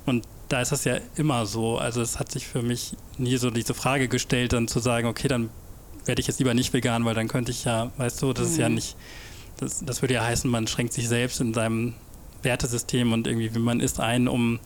Und 0.04 0.24
da 0.48 0.60
ist 0.60 0.72
das 0.72 0.84
ja 0.84 0.98
immer 1.16 1.46
so. 1.46 1.78
Also 1.78 2.00
es 2.02 2.18
hat 2.18 2.30
sich 2.30 2.46
für 2.46 2.62
mich 2.62 2.96
nie 3.18 3.36
so 3.36 3.50
diese 3.50 3.74
Frage 3.74 4.08
gestellt, 4.08 4.52
dann 4.52 4.68
zu 4.68 4.78
sagen, 4.80 5.06
okay, 5.08 5.28
dann 5.28 5.50
werde 6.04 6.20
ich 6.20 6.26
jetzt 6.26 6.38
lieber 6.38 6.54
nicht 6.54 6.72
vegan, 6.72 7.04
weil 7.04 7.14
dann 7.14 7.28
könnte 7.28 7.50
ich 7.50 7.64
ja, 7.64 7.90
weißt 7.96 8.20
du, 8.22 8.32
das 8.32 8.50
ist 8.50 8.58
ja 8.58 8.68
Mhm. 8.68 8.74
nicht, 8.76 8.96
das, 9.58 9.84
das 9.84 10.02
würde 10.02 10.14
ja 10.14 10.24
heißen, 10.24 10.50
man 10.50 10.66
schränkt 10.66 10.92
sich 10.92 11.08
selbst 11.08 11.40
in 11.40 11.54
seinem 11.54 11.94
Wertesystem 12.42 13.14
und 13.14 13.26
irgendwie, 13.26 13.54
wie 13.54 13.58
man 13.58 13.80
ist, 13.80 14.00
ein, 14.00 14.28
um 14.28 14.60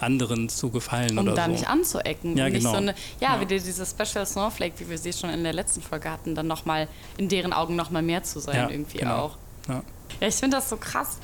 anderen 0.00 0.50
zu 0.50 0.68
gefallen 0.70 1.12
Mhm. 1.14 1.18
Um 1.18 1.26
oder 1.28 1.34
da 1.36 1.44
so. 1.46 1.52
nicht 1.52 1.66
anzuecken. 1.66 2.36
Ja, 2.36 2.50
genau. 2.50 2.72
so 2.72 2.76
eine, 2.76 2.94
ja, 3.20 3.36
Ja. 3.36 3.40
wie 3.40 3.46
die- 3.46 3.58
diese 3.60 3.86
Special 3.86 4.26
Snowflake, 4.26 4.74
wie 4.80 4.90
wir 4.90 4.98
sie 4.98 5.14
schon 5.14 5.30
in 5.30 5.42
der 5.42 5.54
letzten 5.54 5.80
Folge 5.80 6.10
hatten, 6.10 6.34
dann 6.34 6.46
nochmal 6.46 6.88
in 7.16 7.30
deren 7.30 7.54
Augen 7.54 7.74
nochmal 7.74 8.02
mehr 8.02 8.22
zu 8.22 8.38
sein, 8.38 8.56
Ja, 8.56 8.68
irgendwie 8.68 8.98
genau. 8.98 9.16
auch. 9.16 9.36
Ja. 9.68 9.82
Ja, 10.20 10.28
ich 10.28 10.34
finde 10.34 10.58
das 10.58 10.68
so 10.68 10.76
krass, 10.76 11.16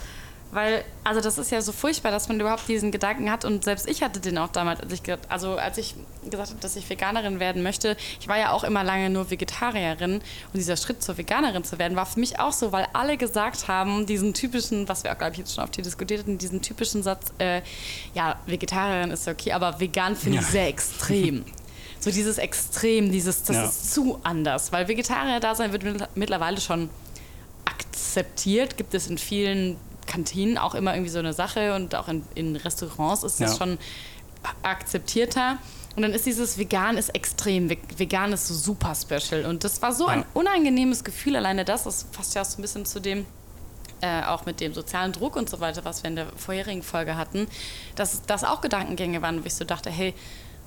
weil, 0.50 0.82
also 1.04 1.20
das 1.20 1.36
ist 1.36 1.50
ja 1.52 1.60
so 1.60 1.72
furchtbar, 1.72 2.10
dass 2.10 2.28
man 2.28 2.40
überhaupt 2.40 2.66
diesen 2.68 2.90
Gedanken 2.90 3.30
hat 3.30 3.44
und 3.44 3.64
selbst 3.64 3.88
ich 3.88 4.02
hatte 4.02 4.18
den 4.18 4.38
auch 4.38 4.48
damals, 4.48 4.80
als 4.80 4.92
ich, 4.92 5.02
also 5.28 5.56
als 5.58 5.76
ich 5.78 5.94
gesagt 6.24 6.50
habe, 6.50 6.60
dass 6.60 6.74
ich 6.76 6.88
Veganerin 6.88 7.38
werden 7.38 7.62
möchte. 7.62 7.96
Ich 8.20 8.28
war 8.28 8.38
ja 8.38 8.52
auch 8.52 8.64
immer 8.64 8.82
lange 8.82 9.10
nur 9.10 9.30
Vegetarierin 9.30 10.14
und 10.14 10.22
dieser 10.54 10.76
Schritt 10.76 11.02
zur 11.02 11.18
Veganerin 11.18 11.64
zu 11.64 11.78
werden, 11.78 11.96
war 11.96 12.06
für 12.06 12.18
mich 12.20 12.38
auch 12.40 12.52
so, 12.52 12.72
weil 12.72 12.86
alle 12.94 13.16
gesagt 13.18 13.68
haben, 13.68 14.06
diesen 14.06 14.32
typischen, 14.34 14.88
was 14.88 15.04
wir 15.04 15.12
auch, 15.12 15.18
glaube 15.18 15.32
ich, 15.32 15.38
jetzt 15.38 15.54
schon 15.54 15.64
oft 15.64 15.74
hier 15.74 15.84
diskutiert 15.84 16.20
hatten, 16.20 16.38
diesen 16.38 16.62
typischen 16.62 17.02
Satz, 17.02 17.32
äh, 17.38 17.60
ja, 18.14 18.36
Vegetarierin 18.46 19.10
ist 19.10 19.28
okay, 19.28 19.52
aber 19.52 19.80
vegan 19.80 20.16
finde 20.16 20.38
ich 20.38 20.44
Ja. 20.44 20.50
sehr 20.50 20.68
extrem. 20.68 21.44
So 22.00 22.12
dieses 22.12 22.38
Extrem, 22.38 23.10
dieses, 23.10 23.42
das 23.42 23.56
Ja. 23.56 23.64
ist 23.64 23.92
zu 23.92 24.20
anders, 24.22 24.70
weil 24.70 24.86
Vegetarier-Dasein 24.86 25.72
wird 25.72 25.82
mittler- 25.82 26.08
mittlerweile 26.14 26.60
schon 26.60 26.90
akzeptiert, 27.64 28.76
gibt 28.76 28.94
es 28.94 29.08
in 29.08 29.18
vielen 29.18 29.76
Kantinen 30.08 30.58
auch 30.58 30.74
immer 30.74 30.94
irgendwie 30.94 31.10
so 31.12 31.18
eine 31.20 31.32
Sache 31.32 31.74
und 31.76 31.94
auch 31.94 32.08
in, 32.08 32.24
in 32.34 32.56
Restaurants 32.56 33.22
ist 33.22 33.40
das 33.40 33.52
Ja. 33.52 33.56
schon 33.58 33.78
akzeptierter. 34.62 35.58
Und 35.96 36.02
dann 36.02 36.12
ist 36.12 36.26
dieses 36.26 36.58
Vegan 36.58 36.96
ist 36.96 37.08
extrem, 37.10 37.68
Ve- 37.70 37.78
vegan 37.96 38.32
ist 38.32 38.46
so 38.48 38.54
super 38.54 38.94
special. 38.94 39.44
Und 39.46 39.64
das 39.64 39.82
war 39.82 39.92
so 39.92 40.06
ein 40.06 40.20
Ja. 40.20 40.26
unangenehmes 40.34 41.02
Gefühl, 41.04 41.36
alleine 41.36 41.64
das, 41.64 41.84
das 41.84 42.04
passt 42.04 42.34
ja 42.34 42.42
auch 42.42 42.46
so 42.46 42.58
ein 42.58 42.62
bisschen 42.62 42.86
zu 42.86 43.00
dem, 43.00 43.26
äh, 44.00 44.22
auch 44.22 44.46
mit 44.46 44.60
dem 44.60 44.74
sozialen 44.74 45.12
Druck 45.12 45.34
und 45.36 45.50
so 45.50 45.58
weiter, 45.60 45.84
was 45.84 46.02
wir 46.04 46.10
in 46.10 46.16
der 46.16 46.26
vorherigen 46.36 46.82
Folge 46.84 47.16
hatten, 47.16 47.48
dass 47.96 48.22
das 48.26 48.44
auch 48.44 48.60
Gedankengänge 48.60 49.22
waren, 49.22 49.42
wo 49.42 49.46
ich 49.46 49.54
so 49.54 49.64
dachte, 49.64 49.90
hey, 49.90 50.14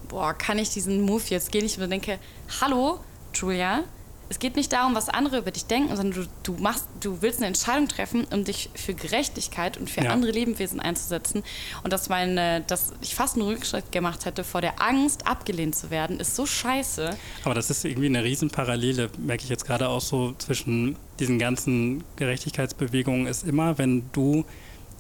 boah, 0.10 0.34
kann 0.34 0.60
ich 0.60 0.70
diesen 0.72 1.02
Move 1.02 1.24
jetzt 1.28 1.52
gehen? 1.54 1.64
Ich 1.66 1.78
mir 1.78 1.88
denke, 1.88 2.20
hallo, 2.60 3.00
Julia, 3.34 3.84
es 4.32 4.40
geht 4.40 4.56
nicht 4.56 4.72
darum, 4.72 4.96
was 4.96 5.10
andere 5.10 5.40
über 5.40 5.52
dich 5.52 5.66
denken, 5.66 5.94
sondern 5.96 6.24
du, 6.24 6.54
du 6.54 6.62
machst, 6.62 6.86
du 7.02 7.22
willst 7.22 7.40
eine 7.40 7.48
Entscheidung 7.48 7.88
treffen, 7.90 8.26
um 8.32 8.46
dich 8.46 8.70
für 8.74 8.94
Gerechtigkeit 8.94 9.76
und 9.78 9.90
für 9.90 10.02
Ja. 10.02 10.12
andere 10.12 10.32
Lebewesen 10.32 10.80
einzusetzen. 10.80 11.44
Und 11.84 11.92
dass 11.92 12.08
meine, 12.08 12.62
dass 12.62 12.94
ich 13.02 13.14
fast 13.14 13.36
einen 13.36 13.46
Rückschritt 13.46 13.92
gemacht 13.92 14.24
hätte 14.26 14.44
vor 14.46 14.62
der 14.62 14.82
Angst, 14.82 15.28
abgelehnt 15.28 15.76
zu 15.76 15.92
werden, 15.92 16.20
ist 16.20 16.36
so 16.36 16.46
scheiße. 16.46 17.10
Aber 17.44 17.54
das 17.54 17.70
ist 17.70 17.84
irgendwie 17.84 18.08
eine 18.08 18.24
Riesenparallele, 18.24 19.10
merke 19.18 19.44
ich 19.44 19.50
jetzt 19.50 19.66
gerade 19.66 19.90
auch 19.90 20.02
so 20.02 20.34
zwischen 20.38 20.96
diesen 21.20 21.38
ganzen 21.38 22.04
Gerechtigkeitsbewegungen, 22.16 23.28
ist 23.28 23.46
immer, 23.46 23.78
wenn 23.78 24.10
du 24.14 24.46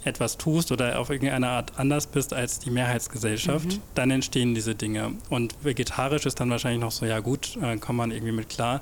etwas 0.03 0.37
tust 0.37 0.71
oder 0.71 0.99
auf 0.99 1.09
irgendeine 1.11 1.47
Art 1.49 1.73
anders 1.77 2.07
bist 2.07 2.33
als 2.33 2.57
die 2.59 2.71
Mehrheitsgesellschaft, 2.71 3.79
dann 3.93 4.09
entstehen 4.09 4.55
diese 4.55 4.73
Dinge. 4.73 5.13
Und 5.29 5.55
vegetarisch 5.63 6.25
ist 6.25 6.39
dann 6.39 6.49
wahrscheinlich 6.49 6.81
noch 6.81 6.91
so, 6.91 7.05
ja 7.05 7.19
gut, 7.19 7.55
äh, 7.61 7.77
kommt 7.77 7.97
man 7.97 8.11
irgendwie 8.11 8.31
mit 8.31 8.49
klar. 8.49 8.81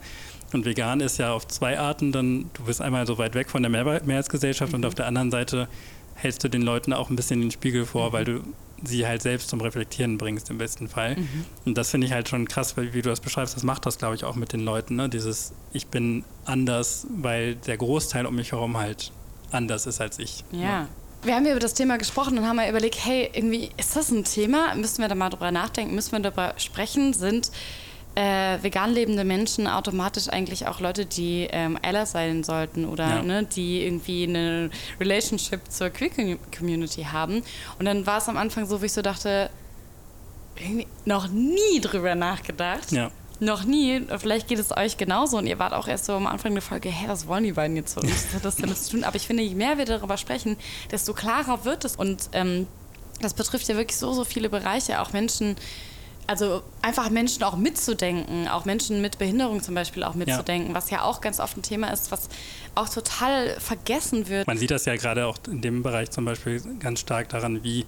Und 0.53 0.65
vegan 0.65 0.99
ist 0.99 1.19
ja 1.19 1.33
auf 1.33 1.47
zwei 1.47 1.79
Arten, 1.79 2.11
dann 2.11 2.49
du 2.53 2.63
bist 2.63 2.81
einmal 2.81 3.05
so 3.05 3.17
weit 3.17 3.35
weg 3.35 3.49
von 3.49 3.61
der 3.61 3.69
Mehr 3.69 3.83
Mehrheitsgesellschaft 3.83 4.73
und 4.73 4.85
auf 4.85 4.95
der 4.95 5.05
anderen 5.05 5.31
Seite 5.31 5.67
hältst 6.15 6.43
du 6.43 6.49
den 6.49 6.61
Leuten 6.61 6.91
auch 6.93 7.09
ein 7.09 7.15
bisschen 7.15 7.41
den 7.41 7.51
Spiegel 7.51 7.85
vor, 7.85 8.11
weil 8.11 8.25
du 8.25 8.41
sie 8.83 9.05
halt 9.05 9.21
selbst 9.21 9.49
zum 9.49 9.61
Reflektieren 9.61 10.17
bringst 10.17 10.49
im 10.49 10.57
besten 10.57 10.87
Fall. 10.87 11.17
Und 11.65 11.77
das 11.77 11.91
finde 11.91 12.07
ich 12.07 12.13
halt 12.13 12.29
schon 12.29 12.47
krass, 12.47 12.77
weil, 12.77 12.93
wie 12.93 13.01
du 13.01 13.09
das 13.09 13.19
beschreibst, 13.19 13.55
das 13.55 13.63
macht 13.63 13.85
das, 13.85 13.97
glaube 13.97 14.15
ich, 14.15 14.23
auch 14.23 14.35
mit 14.35 14.53
den 14.53 14.61
Leuten. 14.61 14.95
Ne? 14.95 15.09
Dieses, 15.09 15.53
ich 15.73 15.87
bin 15.87 16.23
anders, 16.45 17.07
weil 17.09 17.55
der 17.55 17.77
Großteil 17.77 18.25
um 18.25 18.35
mich 18.35 18.51
herum 18.51 18.77
halt 18.77 19.11
anders 19.51 19.85
ist 19.85 20.01
als 20.01 20.19
ich. 20.19 20.43
Ja. 20.51 20.87
Wir 21.21 21.35
haben 21.35 21.45
ja 21.45 21.51
über 21.51 21.59
das 21.59 21.73
Thema 21.73 21.97
gesprochen 21.97 22.37
und 22.37 22.47
haben 22.47 22.55
mal 22.55 22.69
überlegt, 22.69 23.03
hey, 23.03 23.29
irgendwie 23.33 23.71
ist 23.75 23.95
das 23.95 24.09
ein 24.09 24.23
Thema? 24.23 24.73
Müssen 24.75 25.01
wir 25.01 25.09
da 25.09 25.15
mal 25.15 25.29
drüber 25.29 25.51
nachdenken? 25.51 25.93
Müssen 25.93 26.13
wir 26.13 26.19
darüber 26.19 26.53
sprechen? 26.57 27.13
Sind 27.13 27.51
äh, 28.19 28.61
vegan 28.61 28.93
lebende 28.93 29.23
Menschen 29.23 29.65
automatisch 29.67 30.27
eigentlich 30.27 30.67
auch 30.67 30.81
Leute, 30.81 31.05
die 31.05 31.47
ähm, 31.51 31.77
Ally 31.81 32.05
sein 32.05 32.43
sollten 32.43 32.83
oder 32.85 33.07
Ja. 33.07 33.21
ne, 33.21 33.43
die 33.45 33.83
irgendwie 33.85 34.23
eine 34.27 34.69
Relationship 34.99 35.61
zur 35.69 35.89
Queer 35.89 36.37
Community 36.57 37.03
haben. 37.03 37.43
Und 37.79 37.85
dann 37.85 38.05
war 38.05 38.17
es 38.17 38.27
am 38.27 38.35
Anfang 38.35 38.65
so, 38.65 38.81
wie 38.81 38.87
ich 38.87 38.93
so 38.93 39.01
dachte, 39.01 39.49
irgendwie 40.59 40.87
noch 41.05 41.29
nie 41.29 41.79
drüber 41.81 42.15
nachgedacht. 42.15 42.91
Ja. 42.91 43.09
Noch 43.39 43.63
nie. 43.63 44.01
Vielleicht 44.17 44.49
geht 44.49 44.59
es 44.59 44.75
euch 44.75 44.97
genauso 44.97 45.37
und 45.37 45.47
ihr 45.47 45.57
wart 45.57 45.71
auch 45.71 45.87
erst 45.87 46.03
so 46.05 46.13
am 46.13 46.27
Anfang 46.27 46.51
der 46.53 46.61
Folge, 46.61 46.89
hä, 46.89 47.05
was 47.07 47.25
wollen 47.25 47.45
die 47.45 47.53
beiden 47.53 47.77
jetzt 47.77 47.95
uns? 47.95 48.11
Was 48.11 48.33
hat 48.33 48.43
das 48.43 48.57
damit 48.57 48.77
zu 48.77 48.91
tun? 48.91 49.05
Aber 49.05 49.15
ich 49.15 49.25
finde, 49.27 49.43
je 49.43 49.55
mehr 49.55 49.77
wir 49.77 49.85
darüber 49.85 50.17
sprechen, 50.17 50.57
desto 50.91 51.13
klarer 51.13 51.63
wird 51.63 51.85
es. 51.85 51.95
Und 51.95 52.29
ähm, 52.33 52.67
das 53.21 53.33
betrifft 53.33 53.69
ja 53.69 53.77
wirklich 53.77 53.97
so, 53.97 54.11
so 54.11 54.25
viele 54.25 54.49
Bereiche. 54.49 54.99
Auch 54.99 55.13
Menschen, 55.13 55.55
also 56.29 56.61
einfach 56.83 57.09
Menschen 57.09 57.41
auch 57.41 57.57
mitzudenken, 57.57 58.47
auch 58.47 58.63
Menschen 58.63 59.01
mit 59.01 59.17
Behinderung 59.17 59.63
zum 59.63 59.73
Beispiel 59.73 60.03
auch 60.03 60.13
mitzudenken, 60.13 60.75
was 60.75 60.91
ja 60.91 61.01
auch 61.01 61.21
ganz 61.21 61.39
oft 61.39 61.57
ein 61.57 61.63
Thema 61.63 61.91
ist, 61.91 62.11
was 62.11 62.29
auch 62.75 62.87
total 62.87 63.59
vergessen 63.59 64.29
wird. 64.29 64.45
Man 64.45 64.59
sieht 64.59 64.69
das 64.69 64.85
ja 64.85 64.95
gerade 64.95 65.25
auch 65.25 65.37
in 65.47 65.61
dem 65.61 65.81
Bereich 65.81 66.11
zum 66.11 66.25
Beispiel 66.25 66.61
ganz 66.79 66.99
stark 66.99 67.29
daran, 67.29 67.63
wie 67.63 67.87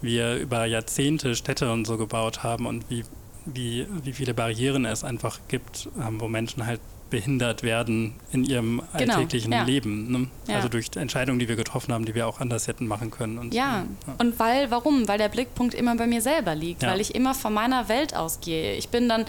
wir 0.00 0.36
über 0.36 0.64
Jahrzehnte 0.64 1.34
Städte 1.34 1.70
und 1.70 1.86
so 1.86 1.98
gebaut 1.98 2.42
haben 2.42 2.64
und 2.64 2.88
wie, 2.88 3.04
wie, 3.44 3.86
wie 4.02 4.12
viele 4.14 4.32
Barrieren 4.32 4.86
es 4.86 5.04
einfach 5.04 5.40
gibt, 5.48 5.90
ähm, 6.00 6.18
wo 6.22 6.28
Menschen 6.28 6.64
halt 6.64 6.80
behindert 7.14 7.62
werden 7.62 8.14
in 8.32 8.42
ihrem 8.42 8.82
Genau, 8.98 9.14
alltäglichen 9.14 9.52
ja. 9.52 9.62
Leben. 9.62 10.10
Ne? 10.10 10.26
Ja. 10.48 10.56
Also 10.56 10.68
durch 10.68 10.88
Entscheidungen, 10.96 11.38
die 11.38 11.46
wir 11.48 11.54
getroffen 11.54 11.94
haben, 11.94 12.04
die 12.04 12.14
wir 12.16 12.26
auch 12.26 12.40
anders 12.40 12.66
hätten 12.66 12.88
machen 12.88 13.12
können. 13.12 13.38
Und 13.38 13.54
Ja, 13.54 13.84
so. 14.04 14.12
und 14.18 14.36
weil, 14.40 14.72
warum? 14.72 15.06
Weil 15.06 15.18
der 15.18 15.28
Blickpunkt 15.28 15.74
immer 15.74 15.94
bei 15.94 16.08
mir 16.08 16.20
selber 16.20 16.56
liegt, 16.56 16.82
Ja. 16.82 16.90
weil 16.90 17.00
ich 17.00 17.14
immer 17.14 17.32
von 17.32 17.54
meiner 17.54 17.88
Welt 17.88 18.16
ausgehe. 18.16 18.74
Ich 18.74 18.88
bin 18.88 19.08
dann, 19.08 19.26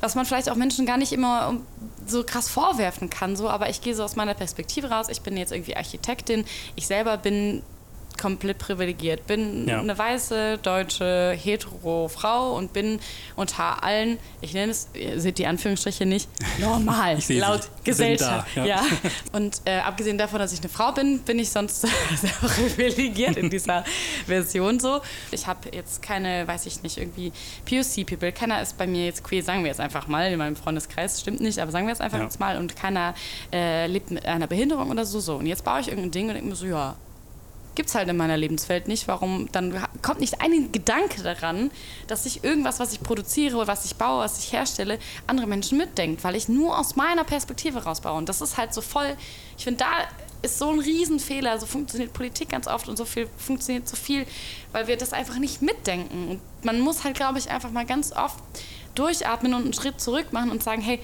was 0.00 0.14
man 0.14 0.24
vielleicht 0.26 0.48
auch 0.48 0.54
Menschen 0.54 0.86
gar 0.86 0.96
nicht 0.96 1.12
immer 1.12 1.54
so 2.06 2.22
krass 2.22 2.48
vorwerfen 2.48 3.10
kann, 3.10 3.34
so, 3.34 3.48
aber 3.48 3.68
ich 3.68 3.80
gehe 3.80 3.96
so 3.96 4.04
aus 4.04 4.14
meiner 4.14 4.34
Perspektive 4.34 4.90
raus. 4.90 5.08
Ich 5.10 5.22
bin 5.22 5.36
jetzt 5.36 5.50
irgendwie 5.50 5.74
Architektin, 5.76 6.44
ich 6.76 6.86
selber 6.86 7.16
bin 7.16 7.62
komplett 8.20 8.58
privilegiert, 8.58 9.26
bin 9.26 9.66
Ja. 9.68 9.80
eine 9.80 9.96
weiße, 9.96 10.58
deutsche, 10.62 11.36
hetero 11.40 12.08
Frau 12.08 12.54
und 12.56 12.72
bin 12.72 13.00
unter 13.36 13.82
allen, 13.82 14.18
ich 14.40 14.54
nenne 14.54 14.72
es, 14.72 14.88
ihr 14.94 15.20
seht 15.20 15.38
die 15.38 15.46
Anführungsstriche 15.46 16.06
nicht, 16.06 16.28
normal, 16.58 17.20
sie. 17.20 17.38
laut 17.38 17.62
Sind 17.64 17.84
Gesellschaft. 17.84 18.48
da, 18.54 18.64
ja. 18.64 18.76
ja. 18.76 18.82
Und 19.32 19.60
äh, 19.64 19.78
abgesehen 19.78 20.16
davon, 20.18 20.38
dass 20.38 20.52
ich 20.52 20.60
eine 20.60 20.68
Frau 20.68 20.92
bin, 20.92 21.18
bin 21.20 21.38
ich 21.38 21.50
sonst 21.50 21.80
sehr 22.16 22.30
privilegiert 22.40 23.36
in 23.36 23.50
dieser 23.50 23.84
Version 24.26 24.80
so. 24.80 25.00
Ich 25.30 25.46
habe 25.46 25.68
jetzt 25.72 26.00
keine, 26.02 26.46
weiß 26.46 26.66
ich 26.66 26.82
nicht, 26.82 26.96
irgendwie 26.98 27.32
POC-People. 27.68 28.32
Keiner 28.32 28.62
ist 28.62 28.78
bei 28.78 28.86
mir 28.86 29.06
jetzt 29.06 29.24
queer, 29.24 29.42
sagen 29.42 29.62
wir 29.62 29.68
jetzt 29.68 29.80
einfach 29.80 30.06
mal, 30.06 30.30
in 30.32 30.38
meinem 30.38 30.56
Freundeskreis, 30.56 31.20
stimmt 31.20 31.40
nicht, 31.40 31.58
aber 31.58 31.70
sagen 31.72 31.86
wir 31.86 31.92
es 31.92 32.00
einfach 32.00 32.18
Ja. 32.18 32.24
jetzt 32.24 32.40
mal. 32.40 32.56
Und 32.58 32.76
keiner 32.76 33.14
äh, 33.52 33.86
lebt 33.86 34.10
mit 34.10 34.24
einer 34.26 34.46
Behinderung 34.46 34.90
oder 34.90 35.04
so. 35.04 35.20
so. 35.20 35.36
Und 35.36 35.46
jetzt 35.46 35.64
baue 35.64 35.80
ich 35.80 35.88
irgendein 35.88 36.10
Ding 36.10 36.28
und 36.28 36.34
denke 36.34 36.48
mir 36.48 36.56
so, 36.56 36.66
ja, 36.66 36.96
gibt's 37.74 37.94
halt 37.94 38.08
in 38.08 38.16
meiner 38.16 38.36
Lebenswelt 38.36 38.88
nicht. 38.88 39.08
Warum? 39.08 39.48
Dann 39.52 39.84
kommt 40.02 40.20
nicht 40.20 40.40
ein 40.40 40.72
Gedanke 40.72 41.22
daran, 41.22 41.70
dass 42.06 42.26
ich 42.26 42.44
irgendwas, 42.44 42.80
was 42.80 42.92
ich 42.92 43.00
produziere, 43.00 43.66
was 43.66 43.84
ich 43.84 43.96
baue, 43.96 44.24
was 44.24 44.38
ich 44.38 44.52
herstelle, 44.52 44.98
andere 45.26 45.46
Menschen 45.46 45.78
mitdenkt, 45.78 46.24
weil 46.24 46.36
ich 46.36 46.48
nur 46.48 46.78
aus 46.78 46.96
meiner 46.96 47.24
Perspektive 47.24 47.84
rausbaue. 47.84 48.16
Und 48.16 48.28
das 48.28 48.40
ist 48.40 48.56
halt 48.56 48.74
so 48.74 48.80
voll. 48.80 49.16
Ich 49.56 49.64
finde, 49.64 49.84
da 49.84 49.90
ist 50.42 50.58
so 50.58 50.70
ein 50.70 50.78
Riesenfehler. 50.78 51.58
So 51.58 51.66
funktioniert 51.66 52.12
Politik 52.12 52.50
ganz 52.50 52.66
oft 52.66 52.88
und 52.88 52.96
so 52.96 53.04
viel 53.04 53.28
funktioniert 53.38 53.88
so 53.88 53.96
viel, 53.96 54.26
weil 54.72 54.86
wir 54.86 54.96
das 54.96 55.12
einfach 55.12 55.38
nicht 55.38 55.62
mitdenken. 55.62 56.28
Und 56.28 56.40
man 56.64 56.80
muss 56.80 57.04
halt, 57.04 57.16
glaube 57.16 57.38
ich, 57.38 57.50
einfach 57.50 57.70
mal 57.70 57.86
ganz 57.86 58.12
oft 58.12 58.38
durchatmen 58.94 59.54
und 59.54 59.62
einen 59.62 59.72
Schritt 59.72 60.00
zurück 60.00 60.32
machen 60.32 60.50
und 60.50 60.62
sagen, 60.62 60.82
hey, 60.82 61.00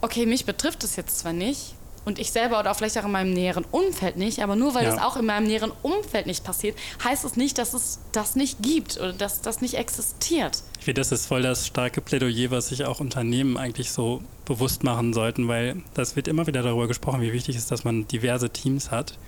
okay, 0.00 0.26
mich 0.26 0.46
betrifft 0.46 0.84
es 0.84 0.96
jetzt 0.96 1.18
zwar 1.18 1.32
nicht 1.32 1.74
und 2.04 2.18
ich 2.18 2.32
selber 2.32 2.58
oder 2.60 2.70
auch 2.70 2.76
vielleicht 2.76 2.98
auch 2.98 3.04
in 3.04 3.12
meinem 3.12 3.32
näheren 3.32 3.64
Umfeld 3.70 4.16
nicht, 4.16 4.40
aber 4.42 4.56
nur 4.56 4.74
weil 4.74 4.84
Ja. 4.84 4.94
es 4.94 5.00
auch 5.00 5.16
in 5.16 5.26
meinem 5.26 5.46
näheren 5.46 5.72
Umfeld 5.82 6.26
nicht 6.26 6.42
passiert, 6.44 6.76
heißt 7.04 7.24
es 7.24 7.36
nicht, 7.36 7.58
dass 7.58 7.74
es 7.74 8.00
das 8.12 8.34
nicht 8.36 8.62
gibt 8.62 8.96
oder 8.98 9.12
dass 9.12 9.40
das 9.40 9.60
nicht 9.60 9.74
existiert. 9.74 10.62
Ich 10.78 10.84
finde, 10.84 11.00
das 11.00 11.12
ist 11.12 11.26
voll 11.26 11.42
das 11.42 11.66
starke 11.66 12.00
Plädoyer, 12.00 12.50
was 12.50 12.68
sich 12.68 12.84
auch 12.84 13.00
Unternehmen 13.00 13.56
eigentlich 13.56 13.92
so 13.92 14.22
bewusst 14.44 14.82
machen 14.82 15.12
sollten, 15.12 15.46
weil 15.48 15.82
das 15.94 16.16
wird 16.16 16.26
immer 16.28 16.46
wieder 16.46 16.62
darüber 16.62 16.88
gesprochen, 16.88 17.20
wie 17.20 17.32
wichtig 17.32 17.56
es 17.56 17.62
ist, 17.62 17.70
dass 17.70 17.84
man 17.84 18.08
diverse 18.08 18.50
Teams 18.50 18.90
hat. 18.90 19.18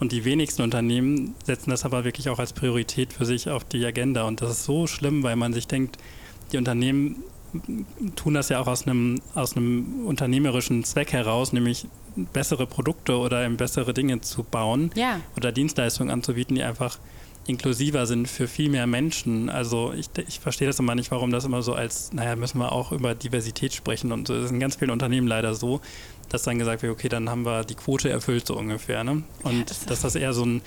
Und 0.00 0.12
die 0.12 0.24
wenigsten 0.24 0.62
Unternehmen 0.62 1.34
setzen 1.44 1.70
das 1.70 1.84
aber 1.84 2.04
wirklich 2.04 2.28
auch 2.28 2.38
als 2.38 2.52
Priorität 2.52 3.12
für 3.12 3.24
sich 3.26 3.48
auf 3.50 3.64
die 3.64 3.84
Agenda. 3.84 4.24
Und 4.24 4.40
das 4.42 4.50
ist 4.52 4.64
so 4.64 4.86
schlimm, 4.86 5.24
weil 5.24 5.34
man 5.34 5.52
sich 5.52 5.66
denkt, 5.66 5.96
die 6.52 6.56
Unternehmen 6.56 7.24
tun 8.14 8.34
das 8.34 8.48
ja 8.48 8.60
auch 8.60 8.66
aus 8.68 8.86
einem, 8.86 9.20
aus 9.34 9.56
einem 9.56 10.06
unternehmerischen 10.06 10.84
Zweck 10.84 11.12
heraus, 11.12 11.52
nämlich 11.52 11.86
bessere 12.26 12.66
Produkte 12.66 13.16
oder 13.18 13.44
eben 13.44 13.56
bessere 13.56 13.94
Dinge 13.94 14.20
zu 14.20 14.42
bauen 14.42 14.90
Ja. 14.94 15.20
oder 15.36 15.52
Dienstleistungen 15.52 16.10
anzubieten, 16.10 16.54
die 16.56 16.62
einfach 16.62 16.98
inklusiver 17.46 18.06
sind 18.06 18.28
für 18.28 18.46
viel 18.46 18.68
mehr 18.68 18.86
Menschen. 18.86 19.48
Also 19.48 19.92
ich, 19.96 20.10
ich 20.28 20.38
verstehe 20.40 20.66
das 20.68 20.78
immer 20.78 20.94
nicht, 20.94 21.10
warum 21.10 21.30
das 21.30 21.44
immer 21.46 21.62
so 21.62 21.72
als, 21.72 22.12
naja, 22.12 22.36
müssen 22.36 22.58
wir 22.58 22.72
auch 22.72 22.92
über 22.92 23.14
Diversität 23.14 23.72
sprechen 23.72 24.12
und 24.12 24.28
so. 24.28 24.34
Das 24.34 24.46
ist 24.46 24.50
in 24.50 24.60
ganz 24.60 24.76
vielen 24.76 24.90
Unternehmen 24.90 25.26
leider 25.26 25.54
so, 25.54 25.80
dass 26.28 26.42
dann 26.42 26.58
gesagt 26.58 26.82
wird, 26.82 26.92
okay, 26.92 27.08
dann 27.08 27.30
haben 27.30 27.46
wir 27.46 27.64
die 27.64 27.74
Quote 27.74 28.10
erfüllt 28.10 28.46
so 28.46 28.54
ungefähr. 28.56 29.02
Ne? 29.02 29.22
Und 29.44 29.70
das 29.70 29.78
ist- 29.78 29.90
dass 29.90 30.02
das 30.02 30.14
eher 30.14 30.34
so 30.34 30.44
ein, 30.44 30.60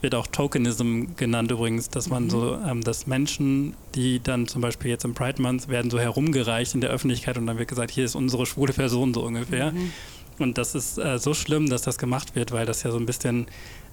wird 0.00 0.14
auch 0.14 0.26
Tokenism 0.26 1.02
genannt 1.16 1.50
übrigens, 1.52 1.90
dass 1.90 2.08
man 2.08 2.30
so, 2.30 2.56
ähm, 2.66 2.80
dass 2.82 3.06
Menschen, 3.06 3.74
die 3.94 4.18
dann 4.20 4.48
zum 4.48 4.62
Beispiel 4.62 4.90
jetzt 4.90 5.04
im 5.04 5.12
Pride 5.14 5.40
Month 5.42 5.68
werden 5.68 5.90
so 5.90 6.00
herumgereicht 6.00 6.74
in 6.74 6.80
der 6.80 6.88
Öffentlichkeit 6.90 7.36
und 7.36 7.46
dann 7.46 7.58
wird 7.58 7.68
gesagt, 7.68 7.90
hier 7.90 8.06
ist 8.06 8.14
unsere 8.14 8.46
schwule 8.46 8.72
Person 8.72 9.12
so 9.12 9.22
ungefähr. 9.22 9.72
Und 10.38 10.58
das 10.58 10.74
ist 10.74 10.98
äh, 10.98 11.18
so 11.18 11.34
schlimm, 11.34 11.68
dass 11.68 11.82
das 11.82 11.98
gemacht 11.98 12.34
wird, 12.34 12.52
weil 12.52 12.66
das 12.66 12.82
ja 12.82 12.90
so 12.90 12.98
ein 12.98 13.06
bisschen 13.06 13.46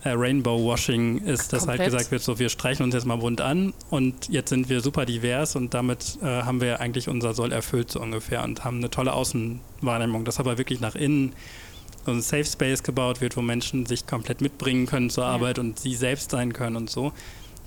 äh, 0.04 0.10
Rainbow-Washing 0.12 1.20
ist, 1.26 1.52
dass 1.54 1.68
halt 1.68 1.78
Komplett. 1.78 1.86
gesagt 1.92 2.12
wird, 2.12 2.22
so 2.22 2.40
wir 2.40 2.50
streichen 2.50 2.84
uns 2.84 2.94
jetzt 2.94 3.06
mal 3.06 3.18
bunt 3.18 3.42
an 3.42 3.74
und 3.90 4.30
jetzt 4.30 4.50
sind 4.50 4.70
wir 4.70 4.82
super 4.82 5.06
divers 5.06 5.56
und 5.56 5.74
damit 5.74 6.18
äh, 6.22 6.26
haben 6.26 6.62
wir 6.62 6.80
eigentlich 6.80 7.10
unser 7.10 7.34
Soll 7.34 7.52
erfüllt 7.52 7.92
so 7.92 8.00
ungefähr 8.00 8.44
und 8.44 8.64
haben 8.64 8.78
eine 8.78 8.90
tolle 8.90 9.14
Außenwahrnehmung, 9.14 10.24
dass 10.24 10.40
aber 10.40 10.58
wirklich 10.58 10.80
nach 10.80 10.96
innen 10.96 11.34
so 12.06 12.12
ein 12.12 12.22
Safe 12.22 12.46
Space 12.46 12.84
gebaut 12.84 13.20
wird, 13.20 13.36
wo 13.36 13.42
Menschen 13.42 13.86
sich 13.86 14.08
komplett 14.08 14.42
mitbringen 14.42 14.86
können 14.86 15.10
zur 15.10 15.26
Arbeit 15.26 15.60
und 15.60 15.80
sie 15.80 15.96
selbst 15.96 16.32
sein 16.32 16.54
können 16.54 16.78
und 16.78 16.90
so. 16.90 17.12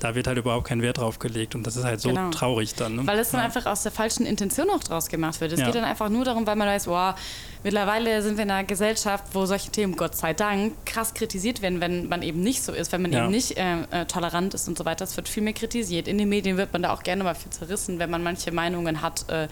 Da 0.02 0.16
wird 0.16 0.26
halt 0.26 0.36
überhaupt 0.36 0.66
kein 0.66 0.82
Wert 0.82 0.98
drauf 0.98 1.20
gelegt 1.20 1.54
und 1.54 1.64
das 1.64 1.76
ist 1.76 1.84
halt 1.84 2.00
so 2.00 2.08
Genau. 2.08 2.30
traurig 2.30 2.74
dann. 2.74 2.96
Ne? 2.96 3.06
Weil 3.06 3.20
es 3.20 3.30
dann 3.30 3.38
ja. 3.40 3.44
einfach 3.46 3.66
aus 3.66 3.84
der 3.84 3.92
falschen 3.92 4.26
Intention 4.26 4.68
auch 4.70 4.80
draus 4.82 5.06
gemacht 5.08 5.40
wird. 5.40 5.52
Es 5.52 5.60
Ja. 5.60 5.66
geht 5.66 5.76
dann 5.76 5.84
einfach 5.84 6.08
nur 6.08 6.24
darum, 6.24 6.44
weil 6.44 6.56
man 6.56 6.66
weiß, 6.66 6.88
wow, 6.88 7.14
mittlerweile 7.62 8.20
sind 8.20 8.36
wir 8.36 8.42
in 8.42 8.50
einer 8.50 8.64
Gesellschaft, 8.66 9.24
wo 9.32 9.46
solche 9.46 9.70
Themen, 9.70 9.94
Gott 9.96 10.16
sei 10.16 10.34
Dank, 10.34 10.72
krass 10.86 11.14
kritisiert 11.14 11.62
werden, 11.62 11.80
wenn 11.80 12.08
man 12.08 12.22
eben 12.22 12.40
nicht 12.40 12.62
so 12.64 12.72
ist, 12.72 12.90
wenn 12.90 13.02
man 13.02 13.12
Ja. 13.12 13.22
eben 13.22 13.30
nicht 13.30 13.56
äh, 13.56 13.82
äh, 13.92 14.04
tolerant 14.06 14.54
ist 14.54 14.66
und 14.66 14.76
so 14.76 14.84
weiter. 14.84 15.04
Es 15.04 15.16
wird 15.16 15.28
viel 15.28 15.44
mehr 15.44 15.52
kritisiert. 15.52 16.08
In 16.08 16.18
den 16.18 16.28
Medien 16.28 16.56
wird 16.56 16.72
man 16.72 16.82
da 16.82 16.92
auch 16.92 17.04
gerne 17.04 17.22
mal 17.22 17.34
viel 17.34 17.50
zerrissen, 17.52 18.00
wenn 18.00 18.10
man 18.10 18.24
manche 18.24 18.50
Meinungen 18.50 19.02
hat, 19.02 19.28
äh, 19.30 19.46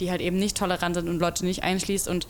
die 0.00 0.10
halt 0.10 0.20
eben 0.20 0.38
nicht 0.38 0.56
tolerant 0.56 0.96
sind 0.96 1.08
und 1.08 1.20
Leute 1.20 1.44
nicht 1.44 1.62
einschließt 1.62 2.08
und 2.08 2.26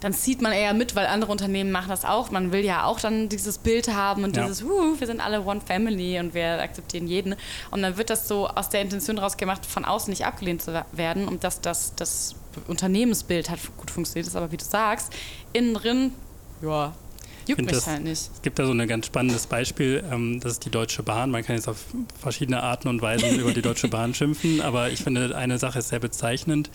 dann 0.00 0.12
zieht 0.14 0.40
man 0.40 0.52
eher 0.52 0.72
mit, 0.74 0.96
weil 0.96 1.06
andere 1.06 1.30
Unternehmen 1.30 1.70
machen 1.70 1.88
das 1.90 2.04
auch. 2.04 2.30
Man 2.30 2.52
will 2.52 2.64
ja 2.64 2.84
auch 2.84 2.98
dann 3.00 3.28
dieses 3.28 3.58
Bild 3.58 3.88
haben 3.94 4.24
und 4.24 4.36
Ja. 4.36 4.42
dieses, 4.44 4.62
uh, 4.62 4.98
wir 4.98 5.06
sind 5.06 5.20
alle 5.20 5.42
One 5.44 5.60
Family 5.60 6.18
und 6.18 6.32
wir 6.34 6.60
akzeptieren 6.62 7.06
jeden. 7.06 7.36
Und 7.70 7.82
dann 7.82 7.96
wird 7.98 8.08
das 8.10 8.26
so 8.26 8.48
aus 8.48 8.68
der 8.70 8.80
Intention 8.80 9.18
raus 9.18 9.36
gemacht, 9.36 9.66
von 9.66 9.84
außen 9.84 10.10
nicht 10.10 10.24
abgelehnt 10.24 10.62
zu 10.62 10.84
werden 10.92 11.28
und 11.28 11.44
dass 11.44 11.60
das, 11.60 11.94
das 11.96 12.34
Unternehmensbild 12.66 13.50
halt 13.50 13.60
gut 13.76 13.90
funktioniert 13.90 14.26
ist. 14.26 14.36
Aber 14.36 14.50
wie 14.52 14.56
du 14.56 14.64
sagst, 14.64 15.12
innen 15.52 15.74
drin, 15.74 16.12
ja, 16.62 16.92
juckt 17.46 17.60
mich 17.62 17.70
das- 17.72 17.86
halt 17.86 18.02
nicht. 18.04 18.30
Es 18.34 18.42
gibt 18.42 18.58
da 18.58 18.64
so 18.66 18.72
ein 18.72 18.88
ganz 18.88 19.06
spannendes 19.06 19.46
Beispiel, 19.46 20.02
ähm, 20.10 20.40
das 20.40 20.52
ist 20.52 20.64
die 20.64 20.70
Deutsche 20.70 21.02
Bahn. 21.02 21.30
Man 21.30 21.44
kann 21.44 21.56
jetzt 21.56 21.68
auf 21.68 21.78
verschiedene 22.20 22.62
Arten 22.62 22.88
und 22.88 23.02
Weisen 23.02 23.28
über 23.40 23.52
die 23.52 23.62
Deutsche 23.62 23.88
Bahn 23.88 24.14
schimpfen, 24.14 24.60
aber 24.60 24.90
ich 24.90 25.02
finde, 25.02 25.36
eine 25.36 25.58
Sache 25.58 25.80
ist 25.80 25.88
sehr 25.90 26.00
bezeichnend, 26.00 26.70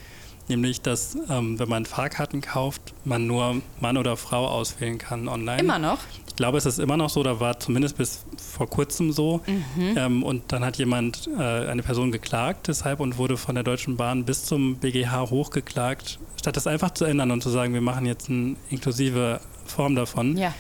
nämlich, 0.47 0.81
dass 0.81 1.17
ähm, 1.29 1.60
wenn 1.60 1.69
man 1.69 1.86
Fahrkarten 1.86 2.41
kauft, 2.41 2.93
man 3.03 3.27
nur 3.27 3.62
Mann 3.79 3.97
oder 3.97 4.17
Frau 4.17 4.47
auswählen 4.47 4.97
kann 4.97 5.27
online. 5.27 5.60
Immer 5.62 5.79
noch. 5.79 5.99
Ich 6.27 6.36
glaube, 6.36 6.58
es 6.58 6.65
ist 6.65 6.79
immer 6.79 6.97
noch 6.97 7.10
so, 7.10 7.23
da 7.23 7.39
war 7.39 7.60
zumindest 7.60 7.97
bis 7.97 8.25
vor 8.38 8.67
kurzem 8.69 9.12
so. 9.12 9.41
Mhm. 9.47 9.97
Ähm, 9.97 10.23
und 10.23 10.51
dann 10.51 10.65
hat 10.65 10.77
jemand, 10.77 11.29
äh, 11.38 11.41
eine 11.41 11.81
Person 11.81 12.12
geklagt 12.12 12.67
deshalb 12.67 12.99
und 12.99 13.17
wurde 13.17 13.38
von 13.38 13.55
der 13.55 13.63
Deutschen 13.63 13.95
Bahn 13.97 14.25
bis 14.25 14.43
zum 14.43 14.75
BGH 14.77 15.29
hochgeklagt, 15.29 16.19
statt 16.39 16.58
das 16.58 16.67
einfach 16.67 16.91
zu 16.91 17.05
ändern 17.05 17.31
und 17.31 17.41
zu 17.41 17.49
sagen, 17.49 17.73
wir 17.73 17.81
machen 17.81 18.05
jetzt 18.05 18.29
eine 18.29 18.55
inklusive 18.69 19.39
Form 19.65 19.95
davon 19.95 20.38
Ja. 20.38 20.53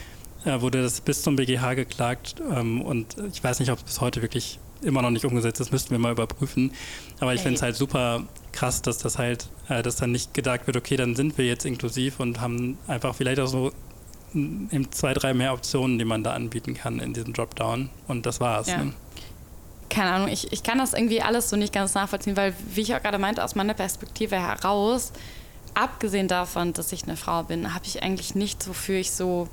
äh, 0.45 0.61
wurde 0.61 0.81
das 0.81 1.01
bis 1.01 1.21
zum 1.21 1.35
BGH 1.35 1.73
geklagt 1.75 2.35
ähm, 2.51 2.81
und 2.81 3.17
ich 3.31 3.43
weiß 3.43 3.59
nicht, 3.59 3.71
ob 3.71 3.79
es 3.79 3.83
bis 3.83 4.01
heute 4.01 4.21
wirklich 4.21 4.59
immer 4.85 5.01
noch 5.01 5.09
nicht 5.09 5.25
umgesetzt 5.25 5.59
ist, 5.59 5.71
müssten 5.71 5.91
wir 5.91 5.99
mal 5.99 6.11
überprüfen. 6.11 6.71
Aber 7.19 7.33
ich 7.33 7.41
finde 7.41 7.55
es 7.55 7.61
halt 7.61 7.75
super 7.75 8.23
krass, 8.51 8.81
dass 8.81 8.97
das 8.97 9.17
halt, 9.17 9.49
äh, 9.69 9.83
dass 9.83 9.97
dann 9.97 10.11
nicht 10.11 10.33
gedacht 10.33 10.67
wird, 10.67 10.77
okay, 10.77 10.95
dann 10.95 11.15
sind 11.15 11.37
wir 11.37 11.45
jetzt 11.45 11.65
inklusiv 11.65 12.19
und 12.19 12.39
haben 12.39 12.77
einfach 12.87 13.15
vielleicht 13.15 13.39
auch 13.39 13.47
so 13.47 13.71
zwei, 14.91 15.13
drei 15.13 15.33
mehr 15.33 15.53
Optionen, 15.53 15.97
die 15.97 16.05
man 16.05 16.23
da 16.23 16.33
anbieten 16.33 16.73
kann 16.73 16.99
in 16.99 17.13
diesem 17.13 17.33
Dropdown 17.33 17.89
und 18.07 18.25
das 18.25 18.39
war's. 18.39 18.67
Ja. 18.67 18.83
Ne? 18.83 18.93
keine 19.95 20.11
Ahnung, 20.11 20.27
ich, 20.27 20.51
ich 20.51 20.61
kann 20.61 20.77
das 20.77 20.93
irgendwie 20.93 21.21
alles 21.21 21.49
so 21.49 21.55
nicht 21.55 21.73
ganz 21.73 21.93
nachvollziehen, 21.93 22.35
weil, 22.35 22.53
wie 22.73 22.81
ich 22.81 22.93
auch 22.93 23.01
gerade 23.01 23.17
meinte, 23.17 23.43
aus 23.43 23.55
meiner 23.55 23.73
Perspektive 23.73 24.35
heraus, 24.35 25.13
abgesehen 25.73 26.27
davon, 26.27 26.73
dass 26.73 26.91
ich 26.91 27.03
eine 27.03 27.15
Frau 27.15 27.43
bin, 27.43 27.73
habe 27.73 27.85
ich 27.85 28.03
eigentlich 28.03 28.35
nichts, 28.35 28.67
wofür 28.67 28.97
ich 28.97 29.11
so 29.11 29.47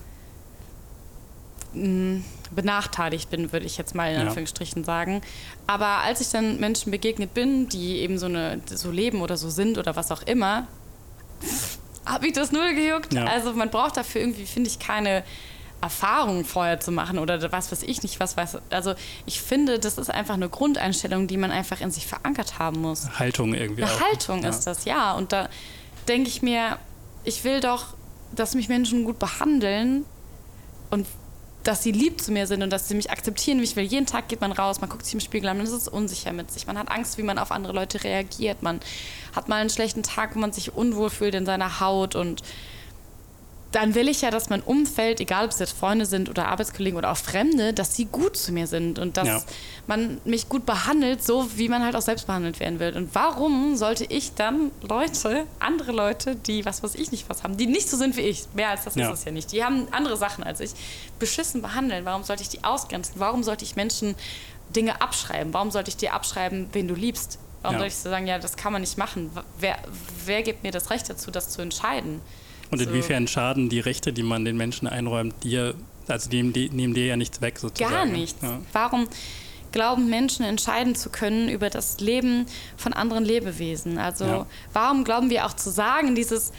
benachteiligt 2.51 3.31
bin, 3.31 3.53
würde 3.53 3.67
ich 3.67 3.79
jetzt 3.79 3.95
mal 3.95 4.11
in 4.13 4.21
Ja. 4.21 4.27
Anführungsstrichen 4.27 4.85
sagen. 4.85 5.23
Aber 5.67 5.87
als 5.87 6.21
ich 6.21 6.29
dann 6.31 6.61
Menschen 6.61 6.91
begegnet 6.91 7.35
bin, 7.35 7.69
die 7.69 7.99
eben 7.99 8.19
so, 8.19 8.27
eine, 8.27 8.61
so 8.67 8.91
leben 8.91 9.23
oder 9.23 9.37
so 9.37 9.49
sind 9.51 9.79
oder 9.79 9.97
was 9.97 10.13
auch 10.13 10.23
immer, 10.23 10.67
habe 12.05 12.27
ich 12.27 12.33
das 12.35 12.53
null 12.53 12.75
gejuckt. 12.75 13.15
Ja. 13.15 13.25
Also 13.25 13.53
man 13.55 13.71
braucht 13.71 13.97
dafür 13.97 14.21
irgendwie, 14.21 14.45
finde 14.45 14.69
ich, 14.69 14.79
keine 14.79 15.25
Erfahrung 15.81 16.45
vorher 16.45 16.79
zu 16.79 16.93
machen 16.93 17.19
oder 17.19 17.51
was 17.51 17.73
weiß 17.73 17.83
ich 17.83 18.03
nicht, 18.03 18.21
was 18.21 18.37
weiß. 18.37 18.59
Also 18.71 18.95
ich 19.27 19.41
finde, 19.41 19.79
das 19.81 19.99
ist 19.99 20.11
einfach 20.11 20.35
eine 20.35 20.49
Grundeinstellung, 20.49 21.27
die 21.27 21.37
man 21.37 21.51
einfach 21.51 21.81
in 21.81 21.91
sich 21.91 22.07
verankert 22.07 22.59
haben 22.59 22.81
muss. 22.81 23.19
Haltung 23.19 23.55
irgendwie 23.55 23.83
Eine 23.83 23.93
auch. 23.93 24.01
Haltung 24.01 24.43
ja. 24.43 24.51
ist 24.51 24.65
das, 24.65 24.85
ja. 24.85 25.15
Und 25.15 25.33
da 25.33 25.49
denke 26.07 26.29
ich 26.29 26.43
mir, 26.43 26.79
ich 27.25 27.43
will 27.45 27.61
doch, 27.61 27.95
dass 28.35 28.55
mich 28.55 28.69
Menschen 28.69 29.05
gut 29.05 29.19
behandeln 29.19 30.05
und 30.91 31.07
dass 31.63 31.83
sie 31.83 31.93
lieb 31.93 32.21
zu 32.21 32.33
mir 32.33 32.47
sind 32.47 32.63
und 32.63 32.71
dass 32.71 32.89
sie 32.89 32.95
mich 32.95 33.11
akzeptieren, 33.11 33.61
wie 33.61 33.65
ich 33.65 33.77
will. 33.77 33.85
Jeden 33.85 34.07
Tag 34.07 34.29
geht 34.29 34.41
man 34.41 34.53
raus, 34.53 34.81
man 34.81 34.91
guckt 34.91 35.05
sich 35.05 35.15
im 35.15 35.21
Spiegel 35.21 35.49
an, 35.49 35.57
man 35.57 35.67
ist 35.67 35.89
unsicher 35.89 36.33
mit 36.33 36.51
sich, 36.51 36.67
man 36.67 36.79
hat 36.79 36.91
Angst, 36.91 37.19
wie 37.19 37.23
man 37.23 37.39
auf 37.39 37.53
andere 37.53 37.73
Leute 37.73 38.03
reagiert, 38.05 38.63
man 38.63 38.81
hat 39.35 39.49
mal 39.49 39.61
einen 39.61 39.71
schlechten 39.71 40.03
Tag, 40.03 40.35
wo 40.35 40.39
man 40.39 40.53
sich 40.53 40.75
unwohl 40.75 41.11
fühlt 41.11 41.35
in 41.35 41.47
seiner 41.47 41.81
Haut 41.81 42.15
und 42.15 42.43
dann 43.73 43.95
will 43.95 44.09
ich 44.09 44.21
ja, 44.21 44.31
dass 44.31 44.51
mein 44.51 44.61
Umfeld, 44.63 45.19
egal 45.21 45.47
ob 45.47 45.51
es 45.51 45.59
jetzt 45.59 45.77
Freunde 45.77 46.07
sind 46.07 46.29
oder 46.29 46.47
Arbeitskollegen 46.49 46.97
oder 46.99 47.11
auch 47.11 47.17
Fremde, 47.17 47.73
dass 47.73 47.97
sie 47.97 48.05
gut 48.05 48.37
zu 48.37 48.53
mir 48.53 48.67
sind 48.67 48.99
und 48.99 49.17
dass 49.17 49.27
Ja. 49.27 49.43
man 49.87 50.21
mich 50.25 50.49
gut 50.49 50.67
behandelt, 50.67 51.25
so 51.25 51.49
wie 51.57 51.69
man 51.69 51.83
halt 51.83 51.97
auch 51.97 52.03
selbst 52.03 52.27
behandelt 52.27 52.61
werden 52.61 52.79
will. 52.81 52.95
Und 52.97 53.15
warum 53.15 53.77
sollte 53.77 54.05
ich 54.05 54.35
dann 54.35 54.71
Leute, 54.83 55.47
andere 55.59 55.93
Leute, 55.93 56.37
die 56.37 56.65
was 56.65 56.83
weiß 56.83 56.95
ich 56.95 57.11
nicht 57.13 57.29
was 57.31 57.43
haben, 57.43 57.57
die 57.57 57.67
nicht 57.67 57.89
so 57.89 57.97
sind 57.97 58.17
wie 58.17 58.21
ich, 58.23 58.45
mehr 58.55 58.69
als 58.69 58.85
das 58.85 58.95
Ja. 58.95 59.11
ist 59.11 59.21
es 59.21 59.25
ja 59.25 59.33
nicht, 59.33 59.51
die 59.53 59.65
haben 59.65 59.89
andere 59.91 60.17
Sachen 60.17 60.45
als 60.45 60.61
ich, 60.61 60.73
beschissen 61.19 61.63
behandeln? 61.63 62.05
Warum 62.05 62.23
sollte 62.25 62.43
ich 62.43 62.49
die 62.51 62.63
ausgrenzen? 62.65 63.15
Warum 63.17 63.43
sollte 63.43 63.65
ich 63.65 63.75
Menschen 63.75 64.15
Dinge 64.77 65.01
abschreiben? 65.01 65.53
Warum 65.55 65.71
sollte 65.71 65.89
ich 65.89 65.97
dir 65.97 66.13
abschreiben, 66.15 66.69
wen 66.73 66.89
du 66.89 66.95
liebst? 66.95 67.39
Warum 67.63 67.75
Ja. 67.77 67.79
soll 67.81 67.89
ich 67.89 67.97
so 67.97 68.11
sagen, 68.11 68.27
ja, 68.27 68.39
das 68.39 68.57
kann 68.57 68.73
man 68.73 68.83
nicht 68.83 68.99
machen? 68.99 69.31
Wer, 69.59 69.79
wer 70.27 70.43
gibt 70.43 70.63
mir 70.63 70.73
das 70.73 70.91
Recht 70.91 71.09
dazu, 71.09 71.31
das 71.31 71.49
zu 71.51 71.63
entscheiden? 71.63 72.21
Und 72.73 72.79
So. 72.79 72.85
inwiefern 72.87 73.29
schaden 73.29 73.69
die 73.69 73.79
Rechte, 73.81 74.13
die 74.13 74.23
man 74.25 74.45
den 74.45 74.57
Menschen 74.57 74.89
einräumt, 74.89 75.35
dir, 75.45 75.75
also 76.09 76.29
nehmen, 76.31 76.53
die, 76.53 76.69
nehmen 76.71 76.95
dir 76.95 77.07
ja 77.07 77.17
nichts 77.17 77.41
weg 77.41 77.59
sozusagen. 77.61 77.95
Gar 77.95 78.07
nichts. 78.07 78.43
Ja. 78.43 78.59
Warum 78.73 79.07
glauben 79.71 80.09
Menschen 80.11 80.45
entscheiden 80.45 80.95
zu 80.95 81.09
können 81.11 81.49
über 81.49 81.71
das 81.71 82.01
Leben 82.01 82.47
von 82.77 82.93
anderen 82.95 83.25
Lebewesen? 83.25 83.99
Also 83.99 84.25
Ja. 84.25 84.47
warum 84.73 85.05
glauben 85.05 85.31
wir 85.31 85.47
auch 85.47 85.55
zu 85.55 85.71
sagen, 85.71 86.15
dieses, 86.15 86.51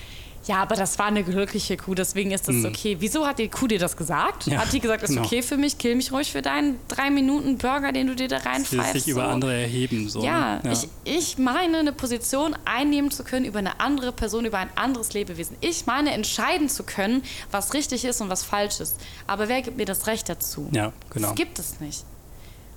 ja, 0.46 0.58
aber 0.58 0.76
das 0.76 1.00
war 1.00 1.06
eine 1.06 1.24
glückliche 1.24 1.78
Kuh, 1.78 1.96
deswegen 1.96 2.32
ist 2.32 2.48
das 2.48 2.66
okay. 2.66 2.98
Wieso 3.00 3.26
hat 3.26 3.40
die 3.40 3.48
Kuh 3.48 3.68
dir 3.68 3.80
das 3.80 3.96
gesagt? 3.96 4.48
Mhm. 4.48 4.54
Ja, 4.54 4.60
hat 4.60 4.74
die 4.74 4.80
gesagt, 4.80 5.04
ist 5.04 5.10
genau. 5.10 5.24
okay 5.24 5.42
für 5.42 5.58
mich, 5.58 5.78
kill 5.78 5.96
mich 5.96 6.12
ruhig 6.12 6.32
für 6.32 6.42
deinen 6.42 6.80
drei 6.88 7.10
Minuten 7.10 7.58
Burger, 7.58 7.92
den 7.92 8.08
du 8.08 8.16
dir 8.16 8.28
da 8.28 8.38
reinpfeifst? 8.38 8.94
sich 8.94 9.08
über 9.08 9.26
so. 9.26 9.30
andere 9.30 9.54
erheben. 9.54 10.10
So, 10.10 10.24
Ja, 10.24 10.60
ne? 10.64 10.74
Ich, 10.74 10.88
ich 11.06 11.38
meine, 11.38 11.78
eine 11.78 11.94
Position 11.94 12.56
einnehmen 12.66 13.10
zu 13.10 13.24
können 13.24 13.46
über 13.46 13.60
eine 13.60 13.80
andere 13.80 14.12
Person, 14.12 14.46
über 14.46 14.58
ein 14.58 14.70
anderes 14.76 15.14
Lebewesen. 15.14 15.56
Ich 15.62 15.86
meine, 15.86 16.12
entscheiden 16.12 16.68
zu 16.68 16.84
können, 16.84 17.24
was 17.52 17.74
richtig 17.74 18.04
ist 18.04 18.20
und 18.20 18.30
was 18.30 18.44
falsch 18.44 18.82
ist. 18.82 19.00
Aber 19.28 19.48
wer 19.48 19.62
gibt 19.62 19.78
mir 19.78 19.86
das 19.86 20.08
Recht 20.08 20.28
dazu? 20.28 20.68
Ja, 20.72 20.92
genau. 21.10 21.30
Das 21.30 21.36
gibt 21.36 21.60
es 21.60 21.80
nicht. 21.80 22.04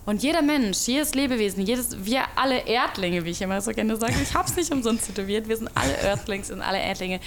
Und 0.07 0.22
jeder 0.22 0.40
Mensch, 0.40 0.87
jedes 0.87 1.16
Lebewesen, 1.16 1.66
jedes, 1.66 2.05
wir 2.05 2.22
alle 2.37 2.61
Erdlinge, 2.61 3.24
wie 3.24 3.31
ich 3.31 3.42
immer 3.42 3.61
so 3.61 3.72
gerne 3.72 3.96
sage, 3.96 4.14
ich 4.22 4.33
habe 4.35 4.48
es 4.48 4.55
nicht 4.55 4.72
umsonst 4.72 5.07
tätowiert, 5.09 5.48
wir 5.48 5.57
sind 5.57 5.68
alle 5.74 5.98
Earthlings 6.00 6.52
und 6.52 6.62
alle 6.62 6.79
Erdlinge, 6.79 7.18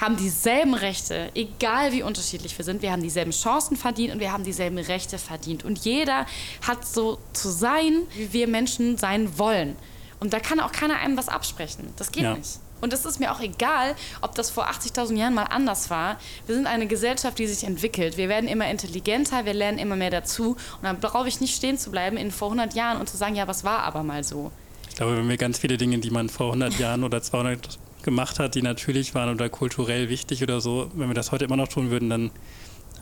haben 0.00 0.16
dieselben 0.16 0.74
Rechte, 0.74 1.30
egal 1.34 1.92
wie 1.92 2.02
unterschiedlich 2.02 2.56
wir 2.56 2.64
sind. 2.64 2.82
Wir 2.82 2.92
haben 2.92 3.02
dieselben 3.02 3.32
Chancen 3.32 3.76
verdient 3.76 4.12
und 4.12 4.20
wir 4.20 4.32
haben 4.32 4.44
dieselben 4.44 4.78
Rechte 4.78 5.18
verdient. 5.18 5.64
Und 5.64 5.78
jeder 5.78 6.26
hat 6.66 6.86
so 6.86 7.18
zu 7.32 7.48
sein, 7.48 8.02
wie 8.14 8.32
wir 8.32 8.48
Menschen 8.48 8.96
sein 8.96 9.38
wollen. 9.38 9.76
Und 10.20 10.32
da 10.32 10.40
kann 10.40 10.60
auch 10.60 10.72
keiner 10.72 10.98
einem 10.98 11.16
was 11.16 11.28
absprechen. 11.28 11.92
Das 11.96 12.12
geht 12.12 12.24
Ja. 12.24 12.34
nicht. 12.34 12.58
Und 12.80 12.92
es 12.92 13.04
ist 13.04 13.18
mir 13.18 13.32
auch 13.32 13.40
egal, 13.40 13.96
ob 14.20 14.36
das 14.36 14.50
vor 14.50 14.68
80.000 14.68 15.16
Jahren 15.16 15.34
mal 15.34 15.44
anders 15.44 15.90
war. 15.90 16.16
Wir 16.46 16.54
sind 16.54 16.68
eine 16.68 16.86
Gesellschaft, 16.86 17.36
die 17.38 17.48
sich 17.48 17.64
entwickelt. 17.64 18.16
Wir 18.16 18.28
werden 18.28 18.48
immer 18.48 18.70
intelligenter, 18.70 19.44
wir 19.44 19.54
lernen 19.54 19.78
immer 19.78 19.96
mehr 19.96 20.10
dazu. 20.10 20.50
Und 20.52 20.82
dann 20.82 21.00
brauche 21.00 21.26
ich 21.26 21.40
nicht 21.40 21.56
stehen 21.56 21.76
zu 21.76 21.90
bleiben 21.90 22.16
in 22.16 22.30
vor 22.30 22.48
100 22.48 22.74
Jahren 22.74 23.00
und 23.00 23.08
zu 23.08 23.16
sagen, 23.16 23.34
ja, 23.34 23.48
was 23.48 23.64
war 23.64 23.80
aber 23.80 24.04
mal 24.04 24.22
so. 24.22 24.52
Ich 24.88 24.94
glaube, 24.94 25.16
wenn 25.16 25.28
wir 25.28 25.36
ganz 25.36 25.58
viele 25.58 25.76
Dinge, 25.76 25.98
die 25.98 26.10
man 26.10 26.28
vor 26.28 26.46
100 26.46 26.78
Jahren 26.78 27.02
oder 27.02 27.20
200 27.20 27.78
gemacht 28.02 28.38
hat, 28.38 28.54
die 28.54 28.62
natürlich 28.62 29.14
waren 29.14 29.30
oder 29.34 29.48
kulturell 29.48 30.08
wichtig 30.08 30.42
oder 30.42 30.60
so, 30.60 30.90
wenn 30.94 31.08
wir 31.08 31.14
das 31.14 31.32
heute 31.32 31.44
immer 31.44 31.56
noch 31.56 31.68
tun 31.68 31.90
würden, 31.90 32.08
dann, 32.10 32.30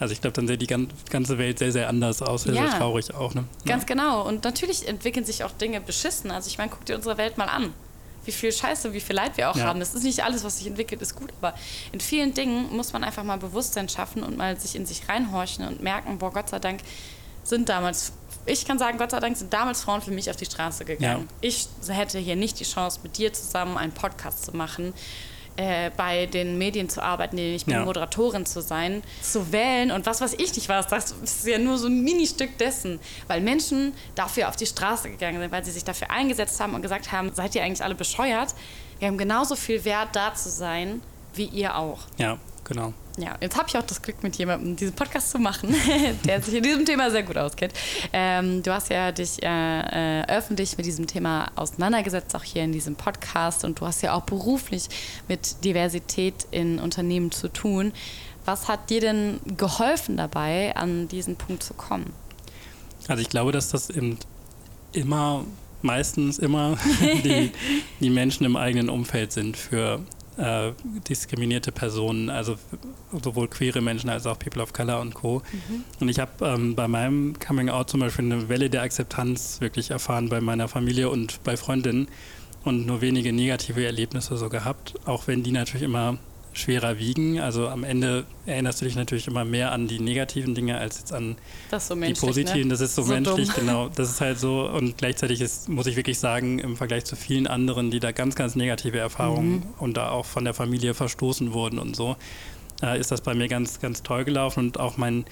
also 0.01 0.13
ich 0.13 0.21
glaube, 0.21 0.35
dann 0.35 0.47
sähe 0.47 0.59
die 0.59 0.67
gan- 0.67 0.89
ganze 1.11 1.39
Welt 1.39 1.59
sehr, 1.59 1.73
sehr 1.73 1.89
anders 1.89 2.23
aus. 2.23 2.43
Sehr, 2.45 2.55
Ja. 2.55 2.71
sehr 2.71 2.79
traurig 2.79 3.15
auch. 3.15 3.35
Ne? 3.35 3.45
Ganz 3.65 3.87
genau. 3.87 4.27
Und 4.27 4.45
natürlich 4.45 4.87
entwickeln 4.89 5.25
sich 5.25 5.45
auch 5.45 5.53
Dinge 5.53 5.81
beschissen. 5.81 6.31
Also 6.31 6.49
ich 6.49 6.59
meine, 6.59 6.71
guck 6.71 6.85
dir 6.85 6.97
unsere 6.97 7.17
Welt 7.19 7.39
mal 7.39 7.47
an. 7.47 7.73
Wie 8.25 8.33
viel 8.33 8.51
Scheiße, 8.51 8.93
wie 8.93 9.01
viel 9.01 9.15
Leid 9.15 9.37
wir 9.37 9.51
auch 9.51 9.57
Ja. 9.57 9.67
haben. 9.67 9.79
Das 9.79 9.95
ist 9.95 10.03
nicht 10.03 10.25
alles, 10.25 10.43
was 10.43 10.59
sich 10.59 10.67
entwickelt, 10.67 11.01
ist 11.01 11.15
gut. 11.15 11.33
Aber 11.41 11.55
in 11.93 12.01
vielen 12.01 12.35
Dingen 12.35 12.75
muss 12.77 12.93
man 12.93 13.05
einfach 13.05 13.23
mal 13.23 13.39
Bewusstsein 13.39 13.89
schaffen 13.89 14.23
und 14.25 14.37
mal 14.37 14.59
sich 14.59 14.75
in 14.75 14.85
sich 14.85 15.09
reinhorchen 15.09 15.65
und 15.67 15.81
merken, 15.81 16.19
boah, 16.19 16.33
Gott 16.33 16.49
sei 16.49 16.59
Dank 16.59 16.81
sind 17.45 17.69
damals, 17.69 18.13
ich 18.47 18.65
kann 18.65 18.79
sagen, 18.79 18.99
Gott 18.99 19.11
sei 19.11 19.21
Dank 19.21 19.37
sind 19.37 19.53
damals 19.53 19.83
Frauen 19.83 20.01
für 20.03 20.11
mich 20.11 20.31
auf 20.31 20.37
die 20.37 20.47
Straße 20.47 20.85
gegangen. 20.85 21.29
Ich 21.41 21.69
hätte 21.89 22.19
hier 22.19 22.37
nicht 22.37 22.59
die 22.61 22.65
Chance, 22.65 23.01
mit 23.03 23.19
dir 23.19 23.33
zusammen 23.33 23.77
einen 23.77 23.93
Podcast 23.93 24.45
zu 24.45 24.57
machen, 24.57 24.95
äh, 25.57 25.91
bei 25.97 26.27
den 26.27 26.59
Medien 26.59 26.89
zu 26.91 27.03
arbeiten, 27.03 27.39
ich 27.39 27.65
bin, 27.65 27.75
Ja. 27.75 27.85
Moderatorin 27.85 28.45
zu 28.45 28.61
sein, 28.61 29.03
zu 29.23 29.53
wählen 29.53 29.91
und 29.91 30.05
was 30.05 30.21
weiß 30.21 30.35
ich 30.35 30.55
nicht 30.55 30.69
was. 30.69 30.87
Das 30.89 31.13
ist 31.13 31.47
ja 31.47 31.59
nur 31.59 31.79
so 31.79 31.87
ein 31.89 32.03
Ministück 32.03 32.59
dessen, 32.59 33.01
weil 33.27 33.41
Menschen 33.41 33.95
dafür 34.15 34.49
auf 34.49 34.57
die 34.57 34.67
Straße 34.67 35.11
gegangen 35.11 35.41
sind, 35.41 35.51
weil 35.51 35.65
sie 35.65 35.71
sich 35.71 35.85
dafür 35.85 36.11
eingesetzt 36.11 36.61
haben 36.61 36.75
und 36.75 36.83
gesagt 36.83 37.11
haben, 37.11 37.33
seid 37.35 37.55
ihr 37.55 37.63
eigentlich 37.65 37.83
alle 37.83 37.95
bescheuert? 37.95 38.55
Wir 38.99 39.09
haben 39.09 39.17
genauso 39.19 39.57
viel 39.57 39.85
Wert, 39.87 40.11
da 40.13 40.35
zu 40.35 40.51
sein, 40.51 41.01
wie 41.35 41.47
ihr 41.47 41.77
auch. 41.77 42.01
Ja, 42.19 42.39
genau. 42.65 42.93
Ja, 43.19 43.35
jetzt 43.41 43.57
habe 43.57 43.67
ich 43.69 43.77
auch 43.79 43.83
das 43.83 44.03
Glück, 44.03 44.23
mit 44.23 44.37
jemandem 44.37 44.77
diesen 44.77 44.95
Podcast 44.95 45.31
zu 45.31 45.39
machen, 45.39 45.75
der 46.25 46.43
sich 46.43 46.55
in 46.55 46.63
diesem 46.63 46.85
Thema 46.85 47.11
sehr 47.11 47.23
gut 47.23 47.39
auskennt. 47.39 47.73
Ähm, 48.13 48.63
du 48.63 48.73
hast 48.73 48.91
ja 48.91 49.11
dich 49.11 49.43
äh, 49.43 50.21
äh, 50.21 50.27
öffentlich 50.29 50.77
mit 50.77 50.85
diesem 50.85 51.07
Thema 51.07 51.51
auseinandergesetzt, 51.57 52.37
auch 52.37 52.43
hier 52.43 52.63
in 52.63 52.73
diesem 52.73 52.95
Podcast. 52.95 53.65
Und 53.65 53.81
du 53.81 53.87
hast 53.87 54.03
ja 54.03 54.13
auch 54.13 54.25
beruflich 54.25 54.89
mit 55.29 55.65
Diversität 55.65 56.47
in 56.51 56.79
Unternehmen 56.79 57.31
zu 57.31 57.49
tun. 57.49 57.93
Was 58.45 58.69
hat 58.69 58.91
dir 58.91 59.01
denn 59.01 59.41
geholfen 59.57 60.19
dabei, 60.19 60.77
an 60.77 61.09
diesen 61.09 61.37
Punkt 61.37 61.63
zu 61.63 61.73
kommen? 61.73 62.13
Also 63.09 63.23
ich 63.23 63.31
glaube, 63.31 63.51
dass 63.51 63.71
das 63.71 63.89
eben 63.89 64.19
immer, 64.93 65.45
meistens 65.81 66.39
immer 66.39 66.77
die, 67.01 67.51
die 68.01 68.11
Menschen 68.11 68.45
im 68.45 68.57
eigenen 68.57 68.91
Umfeld 68.91 69.33
sind 69.33 69.57
für 69.57 70.01
äh, 70.37 70.73
diskriminierte 71.09 71.73
Personen, 71.73 72.31
also 72.31 72.57
sowohl 73.23 73.49
queere 73.49 73.81
Menschen 73.81 74.11
als 74.11 74.27
auch 74.27 74.39
People 74.39 74.63
of 74.63 74.73
Color 74.73 75.01
und 75.01 75.15
Co. 75.15 75.43
Und 76.01 76.09
ich 76.09 76.19
habe 76.19 76.45
ähm, 76.45 76.75
bei 76.75 76.89
meinem 76.89 77.39
Coming 77.39 77.69
Out 77.69 77.91
zum 77.91 78.01
Beispiel 78.01 78.27
eine 78.27 78.49
Welle 78.49 78.71
der 78.71 78.83
Akzeptanz 78.83 79.61
wirklich 79.61 79.91
erfahren 79.91 80.29
bei 80.29 80.41
meiner 80.41 80.69
Familie 80.69 81.09
und 81.09 81.43
bei 81.45 81.57
Freundinnen 81.57 82.09
und 82.65 82.87
nur 82.87 83.01
wenige 83.01 83.33
negative 83.33 83.85
Erlebnisse 83.85 84.37
so 84.37 84.49
gehabt, 84.49 84.95
auch 85.05 85.27
wenn 85.27 85.43
die 85.43 85.53
natürlich 85.53 85.85
immer 85.85 86.19
schwerer 86.57 86.99
wiegen. 86.99 87.39
Also 87.41 87.69
am 87.69 87.85
Ende 87.85 88.25
erinnerst 88.47 88.81
du 88.81 88.85
dich 88.87 88.97
natürlich 88.97 89.27
immer 89.27 89.45
mehr 89.45 89.73
an 89.73 89.87
die 89.89 90.01
negativen 90.01 90.55
Dinge 90.55 90.79
als 90.79 90.99
jetzt 90.99 91.13
an 91.13 91.37
so 91.79 91.95
die 91.95 92.01
menschlich, 92.01 92.21
positiven, 92.21 92.63
ne? 92.63 92.69
das 92.69 92.81
ist 92.81 92.95
so, 92.95 93.03
So 93.03 93.13
menschlich, 93.13 93.49
dumm. 93.51 93.57
genau. 93.67 93.89
Das 93.95 94.11
ist 94.11 94.21
halt 94.21 94.39
so 94.39 94.69
und 94.69 94.99
gleichzeitig 94.99 95.41
ist, 95.41 95.69
muss 95.69 95.87
ich 95.87 95.97
wirklich 95.97 96.19
sagen, 96.19 96.59
im 96.59 96.77
Vergleich 96.77 97.05
zu 97.05 97.17
vielen 97.17 97.47
anderen, 97.47 97.91
die 97.91 98.01
da 98.01 98.13
ganz, 98.13 98.35
ganz 98.35 98.57
negative 98.57 98.99
Erfahrungen 98.99 99.47
Mhm. 99.57 99.63
und 99.79 99.97
da 99.97 100.11
auch 100.11 100.25
von 100.27 100.45
der 100.45 100.55
Familie 100.55 100.95
verstoßen 100.95 101.53
wurden 101.53 101.79
und 101.79 101.95
so, 101.95 102.17
äh, 102.83 102.99
ist 102.99 103.11
das 103.11 103.21
bei 103.21 103.35
mir 103.35 103.49
ganz, 103.49 103.81
ganz 103.81 104.03
toll 104.03 104.25
gelaufen 104.25 104.61
und 104.61 104.81
auch 104.81 104.97
mein 104.97 105.25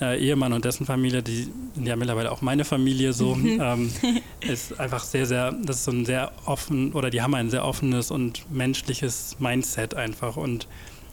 äh, 0.00 0.18
Ehemann 0.18 0.52
und 0.52 0.64
dessen 0.64 0.86
Familie, 0.86 1.22
die 1.22 1.48
sind 1.74 1.86
ja 1.86 1.96
mittlerweile 1.96 2.30
auch 2.30 2.40
meine 2.40 2.64
Familie 2.64 3.12
so, 3.12 3.34
Mhm. 3.34 3.60
ähm, 3.62 3.92
ist 4.40 4.78
einfach 4.78 5.04
sehr, 5.04 5.26
sehr, 5.26 5.52
das 5.52 5.76
ist 5.76 5.84
so 5.84 5.92
ein 5.92 6.04
sehr 6.06 6.32
offen 6.44 6.92
oder 6.92 7.10
die 7.10 7.22
haben 7.22 7.34
ein 7.34 7.50
sehr 7.50 7.64
offenes 7.64 8.10
und 8.10 8.50
menschliches 8.50 9.36
Mindset 9.38 9.94
einfach 9.94 10.36
und 10.36 10.66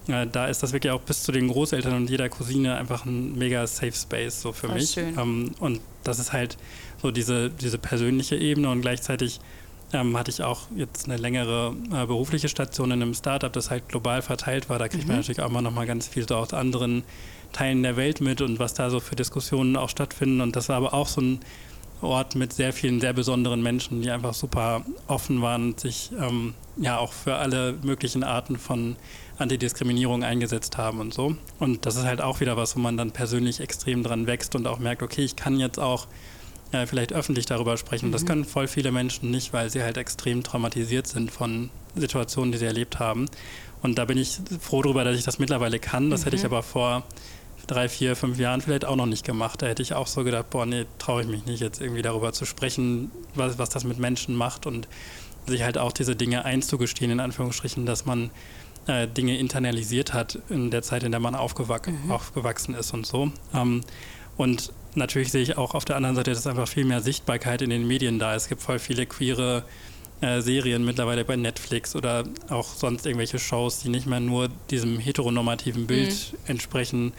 äh, 0.08 0.28
da 0.28 0.48
ist 0.48 0.62
das 0.62 0.74
wirklich 0.74 0.92
auch 0.92 1.02
bis 1.02 1.24
zu 1.24 1.32
den 1.32 1.48
Großeltern 1.48 1.96
und 1.96 2.10
jeder 2.10 2.30
Cousine 2.30 2.76
einfach 2.76 3.06
ein 3.06 3.38
mega 3.38 3.66
Safe 3.66 3.92
Space 3.92 4.42
so 4.42 4.52
für 4.52 4.68
Voll 4.68 4.78
mich. 4.78 4.98
Ähm, 4.98 5.52
und 5.60 5.82
das 6.04 6.20
ist 6.20 6.34
halt 6.34 6.58
so 7.02 7.12
diese, 7.12 7.50
diese 7.50 7.78
persönliche 7.78 8.36
Ebene 8.36 8.70
und 8.70 8.82
gleichzeitig 8.82 9.40
ähm, 9.94 10.18
hatte 10.18 10.32
ich 10.32 10.44
auch 10.44 10.68
jetzt 10.76 11.06
eine 11.06 11.18
längere 11.18 11.76
äh, 11.92 12.06
berufliche 12.06 12.50
Station 12.50 12.92
in 12.92 13.02
einem 13.02 13.14
Startup, 13.14 13.52
das 13.52 13.70
halt 13.70 13.88
global 13.90 14.22
verteilt 14.22 14.70
war. 14.70 14.80
Da 14.80 14.88
kriegt 14.88 15.08
man 15.08 15.18
natürlich 15.18 15.42
auch 15.42 15.50
mal 15.50 15.62
noch 15.62 15.72
mal 15.72 15.86
ganz 15.86 16.08
viel 16.08 16.28
so 16.28 16.36
aus 16.36 16.54
anderen 16.54 17.04
Teilen 17.56 17.84
der 17.84 17.96
Welt 17.96 18.20
mit 18.20 18.42
und 18.42 18.60
was 18.60 18.74
da 18.74 18.90
so 18.90 19.00
für 19.00 19.16
Diskussionen 19.16 19.78
auch 19.78 19.88
stattfinden. 19.88 20.42
Und 20.42 20.58
das 20.58 20.68
war 20.68 20.76
aber 20.76 20.94
auch 20.94 21.08
so 21.08 21.22
ein 21.22 21.40
Ort 22.02 22.36
mit 22.36 22.52
sehr 22.52 22.74
vielen 22.74 23.00
sehr 23.00 23.14
besonderen 23.14 23.64
Menschen, 23.64 24.02
die 24.02 24.12
einfach 24.12 24.34
super 24.34 24.84
offen 25.08 25.42
waren 25.42 25.70
und 25.70 25.80
sich 25.80 26.12
ähm, 26.20 26.54
ja 26.76 26.98
auch 26.98 27.14
für 27.14 27.36
alle 27.36 27.78
möglichen 27.82 28.26
Arten 28.26 28.58
von 28.58 28.98
Antidiskriminierung 29.38 30.26
eingesetzt 30.26 30.78
haben 30.78 31.00
und 31.00 31.14
so. 31.14 31.38
Und 31.58 31.86
das 31.86 31.96
ist 31.96 32.04
halt 32.04 32.20
auch 32.20 32.42
wieder 32.42 32.58
was, 32.58 32.76
wo 32.76 32.82
man 32.82 32.98
dann 32.98 33.12
persönlich 33.12 33.62
extrem 33.62 34.04
dran 34.04 34.28
wächst 34.28 34.54
und 34.56 34.68
auch 34.68 34.80
merkt, 34.80 35.02
okay, 35.02 35.24
ich 35.24 35.38
kann 35.38 35.58
jetzt 35.58 35.80
auch 35.80 36.08
äh, 36.74 36.86
vielleicht 36.86 37.14
öffentlich 37.14 37.46
darüber 37.46 37.78
sprechen. 37.78 38.10
Mhm. 38.10 38.12
Das 38.12 38.26
können 38.26 38.44
voll 38.44 38.68
viele 38.68 38.92
Menschen 38.92 39.32
nicht, 39.32 39.54
weil 39.54 39.70
sie 39.70 39.82
halt 39.82 39.96
extrem 39.96 40.44
traumatisiert 40.44 41.08
sind 41.08 41.32
von 41.32 41.70
Situationen, 41.96 42.52
die 42.52 42.58
sie 42.58 42.66
erlebt 42.66 43.00
haben. 43.00 43.28
Und 43.82 43.98
da 43.98 44.04
bin 44.04 44.18
ich 44.18 44.40
froh 44.60 44.82
darüber, 44.82 45.06
dass 45.06 45.18
ich 45.18 45.24
das 45.24 45.40
mittlerweile 45.40 45.80
kann. 45.80 46.10
Das 46.10 46.22
mhm. 46.22 46.24
hätte 46.26 46.36
ich 46.36 46.44
mhm. 46.44 46.48
aber 46.48 46.64
vor 46.64 47.04
drei, 47.68 47.90
vier, 47.90 48.16
fünf 48.16 48.40
Jahren 48.40 48.62
vielleicht 48.62 48.86
auch 48.86 48.96
noch 48.96 49.06
nicht 49.06 49.26
gemacht. 49.26 49.62
Da 49.62 49.68
hätte 49.68 49.82
ich 49.82 49.94
auch 49.94 50.08
so 50.08 50.24
gedacht, 50.24 50.50
boah, 50.50 50.66
nee, 50.66 50.86
traue 51.00 51.22
ich 51.22 51.28
mich 51.28 51.46
nicht, 51.46 51.62
jetzt 51.62 51.82
irgendwie 51.82 52.02
darüber 52.02 52.34
zu 52.34 52.46
sprechen, 52.46 53.12
was, 53.34 53.58
was 53.58 53.70
das 53.70 53.84
mit 53.84 54.00
Menschen 54.00 54.36
macht 54.36 54.66
und 54.66 54.88
sich 55.48 55.64
halt 55.64 55.78
auch 55.78 55.92
diese 55.92 56.16
Dinge 56.16 56.46
einzugestehen, 56.46 57.12
in 57.12 57.20
Anführungsstrichen, 57.20 57.86
dass 57.86 58.06
man 58.06 58.32
äh, 58.88 59.08
Dinge 59.08 59.38
internalisiert 59.38 60.14
hat 60.14 60.40
in 60.50 60.72
der 60.72 60.82
Zeit, 60.82 61.04
in 61.04 61.12
der 61.12 61.20
man 61.20 61.36
aufgewac 61.36 61.88
mhm. 61.88 62.12
aufgewachsen 62.12 62.76
ist 62.76 62.94
und 62.94 63.06
so. 63.06 63.32
Ähm, 63.54 63.82
und 64.38 64.74
natürlich 64.96 65.32
sehe 65.32 65.42
ich 65.42 65.58
auch 65.58 65.76
auf 65.76 65.86
der 65.86 65.96
anderen 65.96 66.16
Seite, 66.16 66.32
dass 66.32 66.48
einfach 66.48 66.68
viel 66.68 66.86
mehr 66.86 67.02
Sichtbarkeit 67.02 67.62
in 67.62 67.70
den 67.70 67.88
Medien 67.88 68.20
da 68.20 68.36
ist. 68.36 68.44
Es 68.44 68.50
gibt 68.50 68.62
voll 68.62 68.80
viele 68.80 69.06
queere 69.06 69.64
äh, 70.22 70.42
Serien 70.42 70.86
mittlerweile 70.86 71.26
bei 71.26 71.36
Netflix 71.36 71.96
oder 71.96 72.24
auch 72.50 72.68
sonst 72.68 73.06
irgendwelche 73.06 73.40
Shows, 73.40 73.80
die 73.80 73.90
nicht 73.90 74.08
mehr 74.08 74.20
nur 74.20 74.50
diesem 74.70 75.00
heteronormativen 75.00 75.88
Bild 75.88 76.32
mhm. 76.32 76.38
entsprechen. 76.48 77.14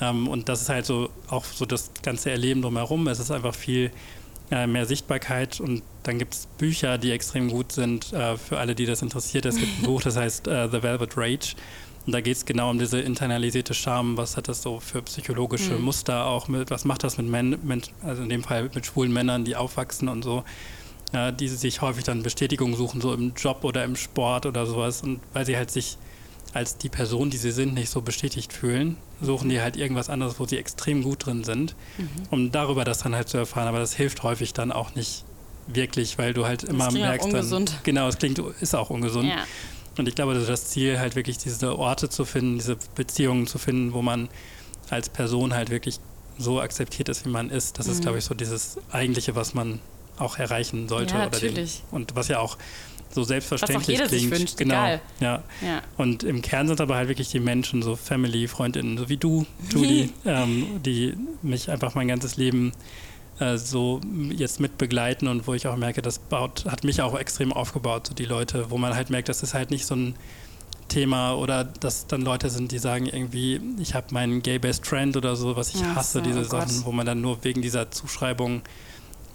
Ähm, 0.00 0.28
und 0.28 0.48
das 0.48 0.62
ist 0.62 0.68
halt 0.68 0.86
so 0.86 1.10
auch 1.28 1.44
so 1.44 1.66
das 1.66 1.90
ganze 2.02 2.30
Erleben 2.30 2.62
drumherum. 2.62 3.06
Es 3.08 3.18
ist 3.18 3.30
einfach 3.30 3.54
viel 3.54 3.90
äh, 4.50 4.66
mehr 4.66 4.86
Sichtbarkeit 4.86 5.60
und 5.60 5.82
dann 6.04 6.18
gibt 6.18 6.34
es 6.34 6.46
Bücher, 6.58 6.98
die 6.98 7.10
extrem 7.10 7.50
gut 7.50 7.72
sind 7.72 8.12
äh, 8.12 8.36
für 8.36 8.58
alle, 8.58 8.74
die 8.74 8.86
das 8.86 9.02
interessiert. 9.02 9.46
Es 9.46 9.56
gibt 9.56 9.80
ein 9.80 9.82
Buch, 9.84 10.02
das 10.02 10.16
heißt 10.16 10.48
uh, 10.48 10.68
The 10.70 10.82
Velvet 10.82 11.16
Rage. 11.16 11.54
Und 12.06 12.12
da 12.12 12.22
geht 12.22 12.38
es 12.38 12.46
genau 12.46 12.70
um 12.70 12.78
diese 12.78 13.00
internalisierte 13.00 13.74
Scham. 13.74 14.16
Was 14.16 14.38
hat 14.38 14.48
das 14.48 14.62
so 14.62 14.80
für 14.80 15.02
psychologische 15.02 15.74
mhm. 15.74 15.82
Muster 15.82 16.24
auch? 16.24 16.48
Mit, 16.48 16.70
was 16.70 16.86
macht 16.86 17.04
das 17.04 17.18
mit 17.18 17.26
Männern, 17.26 17.82
also 18.02 18.22
in 18.22 18.30
dem 18.30 18.42
Fall 18.42 18.70
mit 18.74 18.86
schwulen 18.86 19.12
Männern, 19.12 19.44
die 19.44 19.56
aufwachsen 19.56 20.08
und 20.08 20.22
so? 20.22 20.44
ja, 21.12 21.32
die 21.32 21.48
sich 21.48 21.80
häufig 21.80 22.04
dann 22.04 22.22
Bestätigung 22.22 22.76
suchen, 22.76 23.00
so 23.00 23.14
im 23.14 23.32
Job 23.34 23.64
oder 23.64 23.84
im 23.84 23.96
Sport 23.96 24.46
oder 24.46 24.66
sowas. 24.66 25.02
Und 25.02 25.20
weil 25.32 25.46
sie 25.46 25.56
halt 25.56 25.70
sich 25.70 25.96
als 26.58 26.76
die 26.76 26.88
Person, 26.88 27.30
die 27.30 27.36
sie 27.36 27.52
sind, 27.52 27.74
nicht 27.74 27.88
so 27.88 28.02
bestätigt 28.02 28.52
fühlen, 28.52 28.96
suchen 29.20 29.48
die 29.48 29.60
halt 29.60 29.76
irgendwas 29.76 30.10
anderes, 30.10 30.40
wo 30.40 30.44
sie 30.44 30.58
extrem 30.58 31.04
gut 31.04 31.24
drin 31.24 31.44
sind, 31.44 31.76
mhm. 31.98 32.08
um 32.30 32.50
darüber 32.50 32.84
das 32.84 32.98
dann 32.98 33.14
halt 33.14 33.28
zu 33.28 33.38
erfahren. 33.38 33.68
Aber 33.68 33.78
das 33.78 33.94
hilft 33.94 34.24
häufig 34.24 34.54
dann 34.54 34.72
auch 34.72 34.96
nicht 34.96 35.24
wirklich, 35.68 36.18
weil 36.18 36.34
du 36.34 36.46
halt 36.46 36.64
immer 36.64 36.86
das 36.86 36.94
merkst, 36.94 37.32
dann 37.32 37.64
genau, 37.84 38.08
es 38.08 38.18
klingt 38.18 38.40
ist 38.60 38.74
auch 38.74 38.90
ungesund. 38.90 39.28
Ja. 39.28 39.44
Und 39.98 40.08
ich 40.08 40.16
glaube, 40.16 40.34
das 40.34 40.42
ist 40.42 40.50
das 40.50 40.66
Ziel, 40.66 40.98
halt 40.98 41.14
wirklich 41.14 41.38
diese 41.38 41.78
Orte 41.78 42.08
zu 42.08 42.24
finden, 42.24 42.58
diese 42.58 42.76
Beziehungen 42.96 43.46
zu 43.46 43.58
finden, 43.58 43.92
wo 43.92 44.02
man 44.02 44.28
als 44.90 45.08
Person 45.10 45.54
halt 45.54 45.70
wirklich 45.70 46.00
so 46.38 46.60
akzeptiert 46.60 47.08
ist, 47.08 47.24
wie 47.24 47.30
man 47.30 47.50
ist. 47.50 47.78
Das 47.78 47.86
mhm. 47.86 47.92
ist, 47.92 48.02
glaube 48.02 48.18
ich, 48.18 48.24
so 48.24 48.34
dieses 48.34 48.78
Eigentliche, 48.90 49.36
was 49.36 49.54
man 49.54 49.78
auch 50.18 50.38
erreichen 50.38 50.88
sollte. 50.88 51.14
Ja, 51.14 51.26
natürlich. 51.26 51.82
Den, 51.82 51.96
und 51.96 52.16
was 52.16 52.26
ja 52.26 52.40
auch 52.40 52.58
so 53.10 53.22
selbstverständlich 53.22 53.78
was 53.78 53.84
auch 53.84 53.88
jeder 53.88 54.06
klingt. 54.06 54.30
Sich 54.30 54.38
wünscht, 54.38 54.56
genau. 54.56 54.74
Egal. 54.74 55.00
Ja. 55.20 55.42
ja. 55.62 55.82
Und 55.96 56.22
im 56.24 56.42
Kern 56.42 56.68
sind 56.68 56.80
aber 56.80 56.96
halt 56.96 57.08
wirklich 57.08 57.30
die 57.30 57.40
Menschen, 57.40 57.82
so 57.82 57.96
Family, 57.96 58.48
Freundinnen, 58.48 58.98
so 58.98 59.08
wie 59.08 59.16
du, 59.16 59.46
Julie, 59.70 60.10
ähm, 60.24 60.80
die 60.84 61.14
mich 61.42 61.70
einfach 61.70 61.94
mein 61.94 62.08
ganzes 62.08 62.36
Leben 62.36 62.72
äh, 63.38 63.56
so 63.56 64.00
jetzt 64.30 64.60
mit 64.60 64.78
begleiten 64.78 65.28
und 65.28 65.46
wo 65.46 65.54
ich 65.54 65.66
auch 65.66 65.76
merke, 65.76 66.02
das 66.02 66.18
baut, 66.18 66.64
hat 66.66 66.84
mich 66.84 67.02
auch 67.02 67.18
extrem 67.18 67.52
aufgebaut, 67.52 68.08
so 68.08 68.14
die 68.14 68.24
Leute, 68.24 68.70
wo 68.70 68.78
man 68.78 68.94
halt 68.94 69.10
merkt, 69.10 69.28
das 69.28 69.42
ist 69.42 69.54
halt 69.54 69.70
nicht 69.70 69.86
so 69.86 69.94
ein 69.94 70.14
Thema 70.88 71.34
oder 71.34 71.64
dass 71.64 72.06
dann 72.06 72.22
Leute 72.22 72.50
sind, 72.50 72.72
die 72.72 72.78
sagen 72.78 73.06
irgendwie, 73.06 73.60
ich 73.78 73.94
habe 73.94 74.06
meinen 74.12 74.42
Gay 74.42 74.58
Best 74.58 74.86
Friend 74.86 75.16
oder 75.16 75.36
so, 75.36 75.54
was 75.54 75.74
ich 75.74 75.80
ja, 75.80 75.94
hasse, 75.94 76.18
so, 76.18 76.24
diese 76.24 76.40
oh 76.40 76.44
Sachen, 76.44 76.84
wo 76.84 76.92
man 76.92 77.06
dann 77.06 77.20
nur 77.20 77.44
wegen 77.44 77.62
dieser 77.62 77.90
Zuschreibung, 77.90 78.62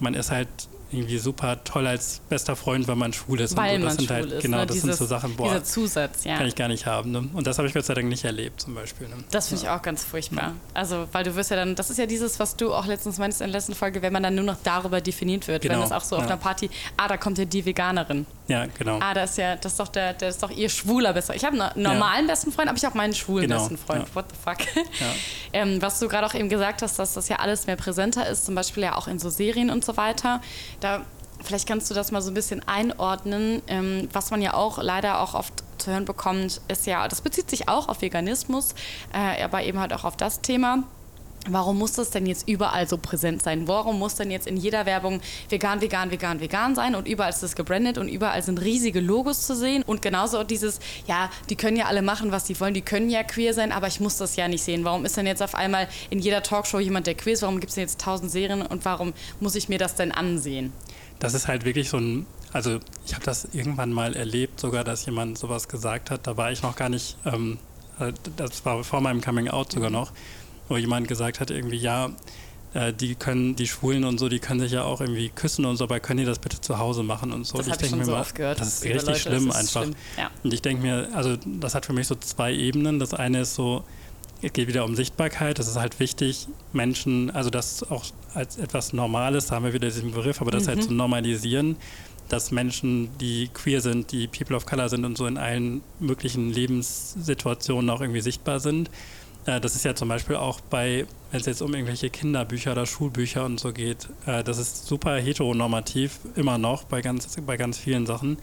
man 0.00 0.14
ist 0.14 0.30
halt 0.30 0.48
irgendwie 0.90 1.18
super 1.18 1.62
toll 1.64 1.86
als 1.86 2.20
bester 2.28 2.56
Freund, 2.56 2.86
weil 2.88 2.96
man 2.96 3.12
schwul 3.12 3.40
ist. 3.40 3.56
Weil 3.56 3.76
und 3.76 3.82
so. 3.82 3.86
das 3.88 3.96
sind 3.96 4.10
halt, 4.10 4.32
ist, 4.32 4.42
genau, 4.42 4.58
ne? 4.58 4.66
das 4.66 4.74
Dieses, 4.74 4.96
sind 4.96 4.96
so 4.96 5.06
Sachen, 5.06 5.36
boah, 5.36 5.48
dieser 5.48 5.64
Zusatz, 5.64 6.24
ja. 6.24 6.36
kann 6.36 6.46
ich 6.46 6.54
gar 6.54 6.68
nicht 6.68 6.86
haben. 6.86 7.10
Ne? 7.10 7.28
Und 7.32 7.46
das 7.46 7.58
habe 7.58 7.68
ich 7.68 7.74
Gott 7.74 7.84
sei 7.84 7.94
Dank 7.94 8.08
nicht 8.08 8.24
erlebt, 8.24 8.60
zum 8.60 8.74
Beispiel. 8.74 9.08
Ne? 9.08 9.16
Das 9.30 9.48
finde 9.48 9.64
ich 9.64 9.68
auch 9.68 9.82
ganz 9.82 10.04
furchtbar. 10.04 10.42
Ja. 10.42 10.54
Also, 10.72 11.08
weil 11.12 11.24
du 11.24 11.34
wirst 11.34 11.50
ja 11.50 11.56
dann, 11.56 11.74
das 11.74 11.90
ist 11.90 11.98
ja 11.98 12.06
dieses, 12.06 12.38
was 12.38 12.56
du 12.56 12.72
auch 12.72 12.86
letztens 12.86 13.18
meinst 13.18 13.40
in 13.40 13.48
der 13.48 13.54
letzten 13.54 13.74
Folge, 13.74 14.02
wenn 14.02 14.12
man 14.12 14.22
dann 14.22 14.34
nur 14.34 14.44
noch 14.44 14.56
darüber 14.62 15.00
definiert 15.00 15.48
wird. 15.48 15.62
Genau. 15.62 15.76
Wenn 15.76 15.82
es 15.82 15.92
auch 15.92 16.04
so 16.04 16.16
auf 16.16 16.24
einer 16.24 16.36
Party, 16.36 16.70
ah, 16.96 17.08
da 17.08 17.16
kommt 17.16 17.38
ja 17.38 17.44
die 17.44 17.64
Veganerin. 17.64 18.26
Ja, 18.46 18.66
genau. 18.78 18.98
Ah, 19.00 19.14
das 19.14 19.30
ist 19.30 19.38
ja, 19.38 19.56
das 19.56 19.72
ist 19.72 19.80
doch 19.80 19.88
der, 19.88 20.12
der 20.12 20.28
ist 20.28 20.42
doch 20.42 20.50
ihr 20.50 20.68
schwuler 20.68 21.12
bester. 21.12 21.34
Ich 21.34 21.44
habe 21.44 21.60
einen 21.60 21.82
normalen 21.82 22.26
besten 22.26 22.52
Freund, 22.52 22.68
aber 22.68 22.76
ich 22.76 22.84
habe 22.84 22.96
meinen 22.96 23.14
schwulen 23.14 23.48
genau. 23.48 23.60
besten 23.60 23.78
Freund. 23.78 24.14
What 24.14 24.26
the 24.30 24.36
fuck? 24.42 24.84
ähm, 25.52 25.80
was 25.80 25.98
du 25.98 26.08
gerade 26.08 26.26
auch 26.26 26.34
eben 26.34 26.48
gesagt 26.48 26.82
hast, 26.82 26.98
dass 26.98 27.14
das 27.14 27.28
ja 27.28 27.36
alles 27.36 27.66
mehr 27.66 27.76
präsenter 27.76 28.28
ist, 28.28 28.44
zum 28.44 28.54
Beispiel 28.54 28.82
ja 28.82 28.96
auch 28.96 29.08
in 29.08 29.18
so 29.18 29.30
Serien 29.30 29.70
und 29.70 29.84
so 29.84 29.96
weiter. 29.96 30.42
Da 30.84 31.00
Vielleicht 31.42 31.68
kannst 31.68 31.90
du 31.90 31.94
das 31.94 32.10
mal 32.10 32.22
so 32.22 32.30
ein 32.30 32.34
bisschen 32.34 32.66
einordnen. 32.66 33.60
Ähm, 33.66 34.08
was 34.12 34.30
man 34.30 34.40
ja 34.40 34.54
auch 34.54 34.82
leider 34.82 35.20
auch 35.20 35.34
oft 35.34 35.52
zu 35.78 35.90
hören 35.90 36.04
bekommt, 36.04 36.60
ist 36.68 36.86
ja, 36.86 37.06
das 37.08 37.20
bezieht 37.20 37.50
sich 37.50 37.68
auch 37.68 37.88
auf 37.88 38.00
Veganismus, 38.00 38.74
äh, 39.12 39.42
aber 39.42 39.62
eben 39.62 39.78
halt 39.78 39.92
auch 39.92 40.04
auf 40.04 40.16
das 40.16 40.40
Thema. 40.40 40.84
Warum 41.48 41.78
muss 41.78 41.92
das 41.92 42.10
denn 42.10 42.26
jetzt 42.26 42.48
überall 42.48 42.88
so 42.88 42.96
präsent 42.96 43.42
sein? 43.42 43.68
Warum 43.68 43.98
muss 43.98 44.14
denn 44.14 44.30
jetzt 44.30 44.46
in 44.46 44.56
jeder 44.56 44.86
Werbung 44.86 45.20
vegan, 45.48 45.80
vegan, 45.80 46.10
vegan, 46.10 46.40
vegan 46.40 46.74
sein 46.74 46.94
und 46.94 47.06
überall 47.06 47.30
ist 47.30 47.42
es 47.42 47.54
gebrandet 47.54 47.98
und 47.98 48.08
überall 48.08 48.42
sind 48.42 48.60
riesige 48.60 49.00
Logos 49.00 49.46
zu 49.46 49.54
sehen 49.54 49.82
und 49.82 50.02
genauso 50.02 50.42
dieses, 50.44 50.80
ja, 51.06 51.30
die 51.50 51.56
können 51.56 51.76
ja 51.76 51.86
alle 51.86 52.02
machen, 52.02 52.32
was 52.32 52.46
sie 52.46 52.58
wollen, 52.60 52.74
die 52.74 52.82
können 52.82 53.10
ja 53.10 53.22
queer 53.22 53.52
sein, 53.52 53.72
aber 53.72 53.88
ich 53.88 54.00
muss 54.00 54.16
das 54.16 54.36
ja 54.36 54.48
nicht 54.48 54.62
sehen. 54.62 54.84
Warum 54.84 55.04
ist 55.04 55.16
denn 55.16 55.26
jetzt 55.26 55.42
auf 55.42 55.54
einmal 55.54 55.88
in 56.10 56.18
jeder 56.18 56.42
Talkshow 56.42 56.80
jemand, 56.80 57.06
der 57.06 57.14
queer 57.14 57.34
ist? 57.34 57.42
Warum 57.42 57.60
gibt 57.60 57.70
es 57.70 57.74
denn 57.74 57.82
jetzt 57.82 58.00
tausend 58.00 58.30
Serien 58.30 58.62
und 58.62 58.84
warum 58.84 59.12
muss 59.40 59.54
ich 59.54 59.68
mir 59.68 59.78
das 59.78 59.94
denn 59.94 60.12
ansehen? 60.12 60.72
das 61.18 61.34
ist 61.34 61.48
halt 61.48 61.64
wirklich 61.64 61.88
so 61.88 61.98
ein, 61.98 62.26
also 62.52 62.80
ich 63.06 63.14
habe 63.14 63.24
das 63.24 63.48
irgendwann 63.52 63.92
mal 63.92 64.14
erlebt, 64.14 64.60
sogar, 64.60 64.84
dass 64.84 65.06
jemand 65.06 65.38
sowas 65.38 65.68
gesagt 65.68 66.10
hat. 66.10 66.26
Da 66.26 66.36
war 66.36 66.52
ich 66.52 66.62
noch 66.62 66.76
gar 66.76 66.88
nicht, 66.88 67.16
ähm, 67.24 67.58
äh, 67.98 68.12
das 68.36 68.64
war 68.64 68.84
vor 68.84 69.00
meinem 69.00 69.20
Coming 69.20 69.48
Out 69.48 69.72
sogar 69.72 69.90
noch, 69.90 70.12
wo 70.68 70.76
jemand 70.76 71.08
gesagt 71.08 71.40
hat, 71.40 71.50
irgendwie, 71.50 71.76
ja, 71.76 72.10
äh, 72.74 72.92
die 72.92 73.14
können, 73.14 73.56
die 73.56 73.66
Schwulen 73.66 74.04
und 74.04 74.18
so, 74.18 74.28
die 74.28 74.40
können 74.40 74.60
sich 74.60 74.72
ja 74.72 74.82
auch 74.82 75.00
irgendwie 75.00 75.28
küssen 75.28 75.64
und 75.64 75.76
so, 75.76 75.84
aber 75.84 76.00
können 76.00 76.18
die 76.18 76.26
das 76.26 76.38
bitte 76.38 76.60
zu 76.60 76.78
Hause 76.78 77.02
machen 77.02 77.32
und 77.32 77.46
so. 77.46 77.58
Das 77.58 77.68
ich, 77.68 77.88
schon 77.88 77.98
mir 77.98 78.04
so 78.04 78.12
mal, 78.12 78.26
gehört. 78.34 78.60
Das 78.60 78.68
ist 78.68 78.84
richtig 78.84 79.06
Leute, 79.06 79.18
schlimm 79.18 79.50
einfach. 79.52 79.82
Schlimm. 79.82 79.96
Ja. 80.18 80.30
Und 80.42 80.52
ich 80.52 80.60
denke 80.60 80.82
mir, 80.82 81.08
also 81.14 81.36
das 81.60 81.74
hat 81.74 81.86
für 81.86 81.92
mich 81.92 82.08
so 82.08 82.16
zwei 82.16 82.52
Ebenen. 82.52 82.98
Das 82.98 83.14
eine 83.14 83.42
ist 83.42 83.54
so, 83.54 83.84
es 84.42 84.52
geht 84.52 84.66
wieder 84.66 84.84
um 84.84 84.96
Sichtbarkeit. 84.96 85.58
Das 85.58 85.68
ist 85.68 85.76
halt 85.76 86.00
wichtig, 86.00 86.48
Menschen, 86.72 87.30
also 87.30 87.48
das 87.48 87.88
auch 87.90 88.04
als 88.34 88.58
etwas 88.58 88.92
Normales, 88.92 89.46
da 89.46 89.56
haben 89.56 89.64
wir 89.64 89.72
wieder 89.72 89.88
diesen 89.88 90.10
Begriff, 90.10 90.40
aber 90.40 90.50
das 90.50 90.66
halt 90.66 90.78
mhm. 90.78 90.80
halt 90.80 90.88
zu 90.88 90.94
normalisieren, 90.94 91.76
dass 92.28 92.50
Menschen, 92.50 93.16
die 93.18 93.48
queer 93.54 93.80
sind, 93.80 94.10
die 94.10 94.26
People 94.26 94.56
of 94.56 94.66
Color 94.66 94.88
sind 94.88 95.04
und 95.04 95.16
so 95.16 95.26
in 95.26 95.38
allen 95.38 95.82
möglichen 96.00 96.50
Lebenssituationen 96.50 97.88
auch 97.90 98.00
irgendwie 98.00 98.22
sichtbar 98.22 98.60
sind. 98.60 98.90
Äh, 99.46 99.60
das 99.60 99.74
ist 99.74 99.84
ja 99.84 99.94
zum 99.94 100.08
Beispiel 100.08 100.36
auch 100.36 100.60
bei, 100.60 101.06
wenn 101.30 101.40
es 101.40 101.46
jetzt 101.46 101.62
um 101.62 101.74
irgendwelche 101.74 102.10
Kinderbücher 102.10 102.72
oder 102.72 102.86
Schulbücher 102.86 103.44
und 103.44 103.60
so 103.60 103.72
geht, 103.72 104.08
äh, 104.26 104.44
das 104.44 104.58
ist 104.58 104.86
super 104.86 105.16
heteronormativ, 105.16 106.20
immer 106.36 106.58
noch 106.58 106.84
bei 106.84 107.00
ganz, 107.00 107.36
bei 107.46 107.56
ganz 107.56 107.78
vielen 107.78 108.06
Sachen. 108.06 108.38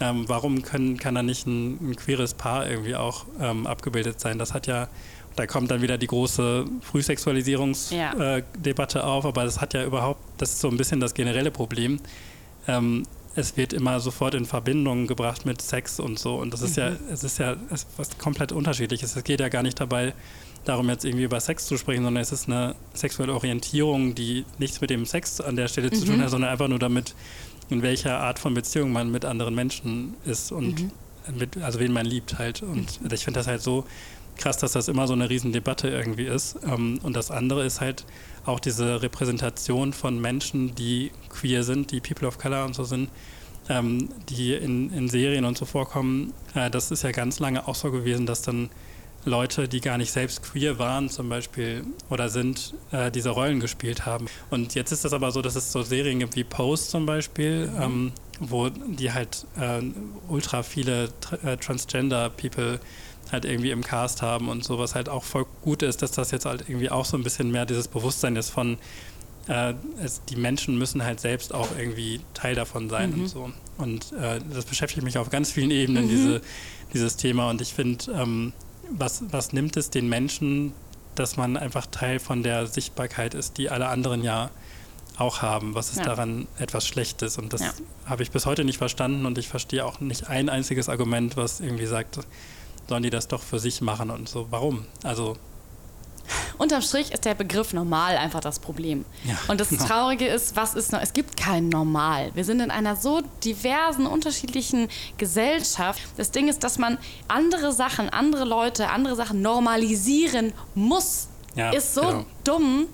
Ähm, 0.00 0.24
warum 0.28 0.62
können, 0.62 0.96
kann 0.96 1.14
da 1.14 1.22
nicht 1.22 1.46
ein, 1.46 1.90
ein 1.90 1.96
queeres 1.96 2.34
Paar 2.34 2.68
irgendwie 2.68 2.96
auch 2.96 3.26
ähm, 3.38 3.66
abgebildet 3.66 4.18
sein? 4.18 4.38
Das 4.38 4.54
hat 4.54 4.66
ja 4.66 4.88
da 5.36 5.46
kommt 5.46 5.70
dann 5.70 5.80
wieder 5.80 5.96
die 5.96 6.06
große 6.06 6.64
Frühsexualisierungsdebatte 6.82 8.98
ja. 8.98 9.04
äh, 9.04 9.06
auf, 9.06 9.24
aber 9.24 9.44
das 9.44 9.60
hat 9.60 9.74
ja 9.74 9.84
überhaupt, 9.84 10.20
das 10.38 10.50
ist 10.50 10.60
so 10.60 10.68
ein 10.68 10.76
bisschen 10.76 11.00
das 11.00 11.14
generelle 11.14 11.50
Problem. 11.50 12.00
Ähm, 12.66 13.04
es 13.40 13.56
wird 13.56 13.72
immer 13.72 13.98
sofort 14.00 14.34
in 14.34 14.44
Verbindung 14.44 15.06
gebracht 15.06 15.46
mit 15.46 15.60
Sex 15.60 15.98
und 15.98 16.18
so. 16.18 16.36
Und 16.36 16.52
das 16.52 16.62
ist 16.62 16.76
mhm. 16.76 16.82
ja, 16.82 16.92
es 17.12 17.24
ist 17.24 17.38
ja 17.38 17.56
was 17.96 18.18
komplett 18.18 18.52
unterschiedliches. 18.52 19.16
Es 19.16 19.24
geht 19.24 19.40
ja 19.40 19.48
gar 19.48 19.62
nicht 19.62 19.80
dabei 19.80 20.14
darum, 20.64 20.88
jetzt 20.88 21.04
irgendwie 21.04 21.24
über 21.24 21.40
Sex 21.40 21.66
zu 21.66 21.76
sprechen, 21.76 22.04
sondern 22.04 22.22
es 22.22 22.32
ist 22.32 22.48
eine 22.48 22.74
sexuelle 22.94 23.34
Orientierung, 23.34 24.14
die 24.14 24.44
nichts 24.58 24.80
mit 24.80 24.90
dem 24.90 25.06
Sex 25.06 25.40
an 25.40 25.56
der 25.56 25.68
Stelle 25.68 25.88
mhm. 25.88 25.94
zu 25.94 26.04
tun 26.04 26.22
hat, 26.22 26.30
sondern 26.30 26.50
einfach 26.50 26.68
nur 26.68 26.78
damit, 26.78 27.14
in 27.70 27.82
welcher 27.82 28.18
Art 28.18 28.38
von 28.38 28.54
Beziehung 28.54 28.92
man 28.92 29.10
mit 29.10 29.24
anderen 29.24 29.54
Menschen 29.54 30.14
ist 30.24 30.52
und 30.52 30.80
mhm. 30.80 30.90
mit, 31.38 31.56
also 31.58 31.80
wen 31.80 31.92
man 31.92 32.06
liebt 32.06 32.38
halt. 32.38 32.62
Und 32.62 33.00
mhm. 33.02 33.12
ich 33.12 33.24
finde 33.24 33.40
das 33.40 33.46
halt 33.46 33.62
so 33.62 33.84
krass, 34.36 34.58
dass 34.58 34.72
das 34.72 34.88
immer 34.88 35.06
so 35.06 35.12
eine 35.12 35.28
Riesendebatte 35.28 35.88
irgendwie 35.88 36.24
ist. 36.24 36.58
Ähm, 36.66 36.98
und 37.02 37.14
das 37.14 37.30
andere 37.30 37.64
ist 37.64 37.80
halt 37.80 38.04
auch 38.46 38.60
diese 38.60 39.02
Repräsentation 39.02 39.92
von 39.92 40.20
Menschen, 40.20 40.74
die 40.74 41.12
queer 41.28 41.62
sind, 41.62 41.90
die 41.90 42.00
People 42.00 42.26
of 42.26 42.38
Color 42.38 42.64
und 42.64 42.74
so 42.74 42.84
sind, 42.84 43.10
ähm, 43.68 44.08
die 44.28 44.54
in, 44.54 44.92
in 44.92 45.08
Serien 45.08 45.44
und 45.44 45.58
so 45.58 45.64
vorkommen. 45.64 46.32
Äh, 46.54 46.70
das 46.70 46.90
ist 46.90 47.02
ja 47.02 47.12
ganz 47.12 47.38
lange 47.38 47.68
auch 47.68 47.74
so 47.74 47.90
gewesen, 47.90 48.26
dass 48.26 48.42
dann 48.42 48.70
Leute, 49.24 49.68
die 49.68 49.80
gar 49.80 49.98
nicht 49.98 50.10
selbst 50.10 50.42
queer 50.42 50.78
waren 50.78 51.10
zum 51.10 51.28
Beispiel 51.28 51.84
oder 52.08 52.28
sind, 52.28 52.74
äh, 52.90 53.10
diese 53.10 53.30
Rollen 53.30 53.60
gespielt 53.60 54.06
haben. 54.06 54.26
Und 54.48 54.74
jetzt 54.74 54.92
ist 54.92 55.04
das 55.04 55.12
aber 55.12 55.30
so, 55.30 55.42
dass 55.42 55.56
es 55.56 55.72
so 55.72 55.82
Serien 55.82 56.20
gibt 56.20 56.36
wie 56.36 56.44
Post 56.44 56.90
zum 56.90 57.04
Beispiel, 57.04 57.68
mhm. 57.68 57.82
ähm, 57.82 58.12
wo 58.40 58.70
die 58.70 59.12
halt 59.12 59.46
äh, 59.60 59.82
ultra 60.28 60.62
viele 60.62 61.10
äh, 61.44 61.58
Transgender-People 61.58 62.80
halt 63.32 63.44
irgendwie 63.44 63.70
im 63.70 63.82
Cast 63.82 64.22
haben 64.22 64.48
und 64.48 64.64
so, 64.64 64.78
was 64.78 64.94
halt 64.94 65.08
auch 65.08 65.24
voll 65.24 65.46
gut 65.62 65.82
ist, 65.82 66.02
dass 66.02 66.12
das 66.12 66.30
jetzt 66.30 66.46
halt 66.46 66.64
irgendwie 66.68 66.90
auch 66.90 67.04
so 67.04 67.16
ein 67.16 67.22
bisschen 67.22 67.50
mehr 67.50 67.66
dieses 67.66 67.88
Bewusstsein 67.88 68.36
ist 68.36 68.50
von, 68.50 68.78
äh, 69.48 69.74
es, 70.02 70.22
die 70.24 70.36
Menschen 70.36 70.78
müssen 70.78 71.04
halt 71.04 71.20
selbst 71.20 71.54
auch 71.54 71.68
irgendwie 71.78 72.20
Teil 72.34 72.54
davon 72.54 72.88
sein 72.88 73.10
mhm. 73.10 73.22
und 73.22 73.28
so. 73.28 73.50
Und 73.78 74.12
äh, 74.12 74.40
das 74.52 74.64
beschäftigt 74.64 75.04
mich 75.04 75.18
auf 75.18 75.30
ganz 75.30 75.50
vielen 75.50 75.70
Ebenen, 75.70 76.04
mhm. 76.04 76.08
diese, 76.08 76.40
dieses 76.92 77.16
Thema. 77.16 77.50
Und 77.50 77.60
ich 77.60 77.72
finde, 77.74 78.12
ähm, 78.12 78.52
was, 78.90 79.24
was 79.30 79.52
nimmt 79.52 79.76
es 79.76 79.90
den 79.90 80.08
Menschen, 80.08 80.72
dass 81.14 81.36
man 81.36 81.56
einfach 81.56 81.86
Teil 81.86 82.18
von 82.18 82.42
der 82.42 82.66
Sichtbarkeit 82.66 83.34
ist, 83.34 83.58
die 83.58 83.70
alle 83.70 83.88
anderen 83.88 84.22
ja 84.22 84.50
auch 85.18 85.42
haben. 85.42 85.74
Was 85.74 85.90
ist 85.90 85.98
ja. 85.98 86.04
daran 86.04 86.48
etwas 86.58 86.86
Schlechtes? 86.86 87.36
Und 87.36 87.52
das 87.52 87.60
ja. 87.60 87.72
habe 88.06 88.22
ich 88.22 88.30
bis 88.30 88.46
heute 88.46 88.64
nicht 88.64 88.78
verstanden 88.78 89.26
und 89.26 89.36
ich 89.38 89.48
verstehe 89.48 89.84
auch 89.84 90.00
nicht 90.00 90.28
ein 90.28 90.48
einziges 90.48 90.88
Argument, 90.88 91.36
was 91.36 91.60
irgendwie 91.60 91.86
sagt, 91.86 92.20
sollen 92.90 93.04
die 93.04 93.10
das 93.10 93.28
doch 93.28 93.42
für 93.42 93.60
sich 93.60 93.80
machen 93.80 94.10
und 94.10 94.28
so. 94.28 94.48
Warum? 94.50 94.84
Also 95.04 95.36
Unterm 96.58 96.82
Strich 96.82 97.12
ist 97.12 97.24
der 97.24 97.34
Begriff 97.34 97.72
normal 97.72 98.16
einfach 98.16 98.40
das 98.40 98.58
Problem. 98.58 99.04
Ja, 99.24 99.38
und 99.48 99.60
das 99.60 99.68
genau. 99.70 99.84
Traurige 99.86 100.26
ist, 100.26 100.56
was 100.56 100.74
ist 100.74 100.92
noch? 100.92 101.00
Es 101.00 101.12
gibt 101.12 101.36
kein 101.36 101.68
Normal. 101.68 102.32
Wir 102.34 102.44
sind 102.44 102.60
in 102.60 102.70
einer 102.70 102.96
so 102.96 103.22
diversen, 103.44 104.06
unterschiedlichen 104.06 104.88
Gesellschaft. 105.18 106.00
Das 106.16 106.32
Ding 106.32 106.48
ist, 106.48 106.62
dass 106.64 106.78
man 106.78 106.98
andere 107.28 107.72
Sachen, 107.72 108.08
andere 108.08 108.44
Leute, 108.44 108.90
andere 108.90 109.16
Sachen 109.16 109.40
normalisieren 109.40 110.52
muss. 110.74 111.28
Ja, 111.54 111.70
ist 111.70 111.94
so 111.94 112.02
genau. 112.02 112.26
dumm. 112.44 112.86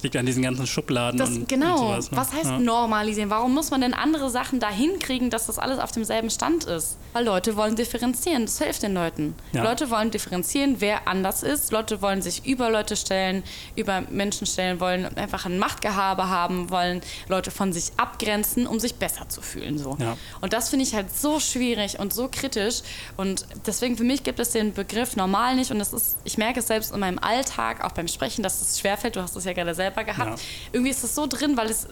Es 0.00 0.04
liegt 0.04 0.16
an 0.16 0.24
diesen 0.24 0.42
ganzen 0.42 0.66
Schubladen 0.66 1.18
das, 1.18 1.28
und, 1.28 1.46
genau. 1.46 1.72
und 1.72 1.78
sowas. 1.78 2.10
Ne? 2.10 2.16
Was 2.16 2.32
heißt 2.32 2.44
ja. 2.46 2.58
normalisieren? 2.58 3.28
Warum 3.28 3.52
muss 3.52 3.70
man 3.70 3.82
denn 3.82 3.92
andere 3.92 4.30
Sachen 4.30 4.58
dahin 4.58 4.98
kriegen, 4.98 5.28
dass 5.28 5.44
das 5.44 5.58
alles 5.58 5.78
auf 5.78 5.92
demselben 5.92 6.30
Stand 6.30 6.64
ist? 6.64 6.96
Weil 7.12 7.26
Leute 7.26 7.54
wollen 7.54 7.76
differenzieren. 7.76 8.46
Das 8.46 8.56
hilft 8.56 8.82
den 8.82 8.94
Leuten. 8.94 9.34
Ja. 9.52 9.62
Leute 9.62 9.90
wollen 9.90 10.10
differenzieren, 10.10 10.76
wer 10.78 11.06
anders 11.06 11.42
ist. 11.42 11.70
Leute 11.70 12.00
wollen 12.00 12.22
sich 12.22 12.46
über 12.46 12.70
Leute 12.70 12.96
stellen, 12.96 13.42
über 13.76 14.00
Menschen 14.08 14.46
stellen, 14.46 14.80
wollen 14.80 15.04
einfach 15.18 15.44
ein 15.44 15.58
Machtgehabe 15.58 16.30
haben, 16.30 16.70
wollen 16.70 17.02
Leute 17.28 17.50
von 17.50 17.74
sich 17.74 17.92
abgrenzen, 17.98 18.66
um 18.66 18.80
sich 18.80 18.94
besser 18.94 19.28
zu 19.28 19.42
fühlen. 19.42 19.76
So. 19.76 19.98
Ja. 20.00 20.16
Und 20.40 20.54
das 20.54 20.70
finde 20.70 20.84
ich 20.84 20.94
halt 20.94 21.14
so 21.14 21.40
schwierig 21.40 21.98
und 21.98 22.14
so 22.14 22.30
kritisch. 22.32 22.80
Und 23.18 23.44
deswegen 23.66 23.98
für 23.98 24.04
mich 24.04 24.22
gibt 24.22 24.38
es 24.40 24.52
den 24.52 24.72
Begriff 24.72 25.14
normal 25.14 25.56
nicht. 25.56 25.70
Und 25.70 25.78
das 25.78 25.92
ist, 25.92 26.16
ich 26.24 26.38
merke 26.38 26.60
es 26.60 26.68
selbst 26.68 26.90
in 26.94 27.00
meinem 27.00 27.18
Alltag, 27.18 27.84
auch 27.84 27.92
beim 27.92 28.08
Sprechen, 28.08 28.42
dass 28.42 28.62
es 28.62 28.80
schwerfällt. 28.80 29.16
Du 29.16 29.20
hast 29.20 29.36
es 29.36 29.44
ja 29.44 29.52
gerade 29.52 29.74
selber 29.74 29.89
selber 29.90 30.04
gehabt. 30.04 30.38
Ja. 30.38 30.44
Irgendwie 30.72 30.90
ist 30.90 31.04
es 31.04 31.14
so 31.14 31.26
drin, 31.26 31.56
weil 31.56 31.70
es, 31.70 31.88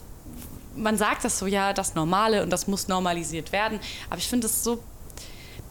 man 0.76 0.96
sagt 0.96 1.24
das 1.24 1.38
so, 1.38 1.46
ja, 1.46 1.72
das 1.72 1.94
Normale 1.94 2.42
und 2.42 2.50
das 2.50 2.66
muss 2.66 2.88
normalisiert 2.88 3.52
werden. 3.52 3.80
Aber 4.10 4.18
ich 4.18 4.28
finde 4.28 4.46
es 4.46 4.64
so, 4.64 4.82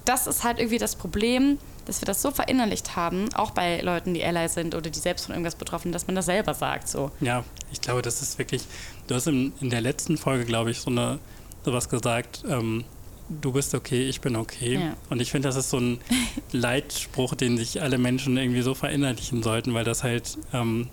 das 0.06 0.28
ist 0.28 0.44
halt 0.44 0.60
irgendwie 0.60 0.78
das 0.78 0.96
Problem, 0.96 1.58
dass 1.86 2.02
wir 2.02 2.06
das 2.06 2.22
so 2.22 2.32
verinnerlicht 2.32 2.96
haben, 2.96 3.34
auch 3.34 3.52
bei 3.52 3.80
Leuten, 3.80 4.14
die 4.14 4.24
Ally 4.24 4.50
sind 4.50 4.76
oder 4.76 4.90
die 4.90 5.00
selbst 5.00 5.26
von 5.26 5.34
irgendwas 5.34 5.56
betroffen, 5.56 5.84
sind, 5.84 5.96
dass 5.96 6.08
man 6.08 6.16
das 6.16 6.26
selber 6.26 6.54
sagt. 6.54 6.90
So. 6.90 7.12
Ja, 7.22 7.44
ich 7.72 7.80
glaube, 7.80 8.02
das 8.02 8.22
ist 8.22 8.38
wirklich, 8.38 8.64
du 9.08 9.16
hast 9.16 9.28
in, 9.28 9.54
in 9.62 9.70
der 9.70 9.82
letzten 9.82 10.18
Folge, 10.18 10.46
glaube 10.46 10.72
ich, 10.72 10.80
so 10.80 10.90
eine 10.90 11.20
sowas 11.64 11.90
gesagt, 11.90 12.44
ähm, 12.48 12.86
du 13.30 13.52
bist 13.52 13.76
okay, 13.76 14.08
ich 14.08 14.22
bin 14.22 14.36
okay. 14.36 14.76
Ja. 14.76 14.98
Und 15.10 15.22
ich 15.22 15.32
finde, 15.32 15.50
das 15.50 15.58
ist 15.58 15.70
so 15.70 15.80
ein 15.80 16.00
Leitspruch, 16.52 17.36
den 17.36 17.58
sich 17.58 17.82
alle 17.82 17.98
Menschen 17.98 18.38
irgendwie 18.38 18.62
so 18.62 18.74
verinnerlichen 18.74 19.44
sollten, 19.44 19.74
weil 19.74 19.84
das 19.84 20.04
halt 20.04 20.38
ähm, 20.54 20.88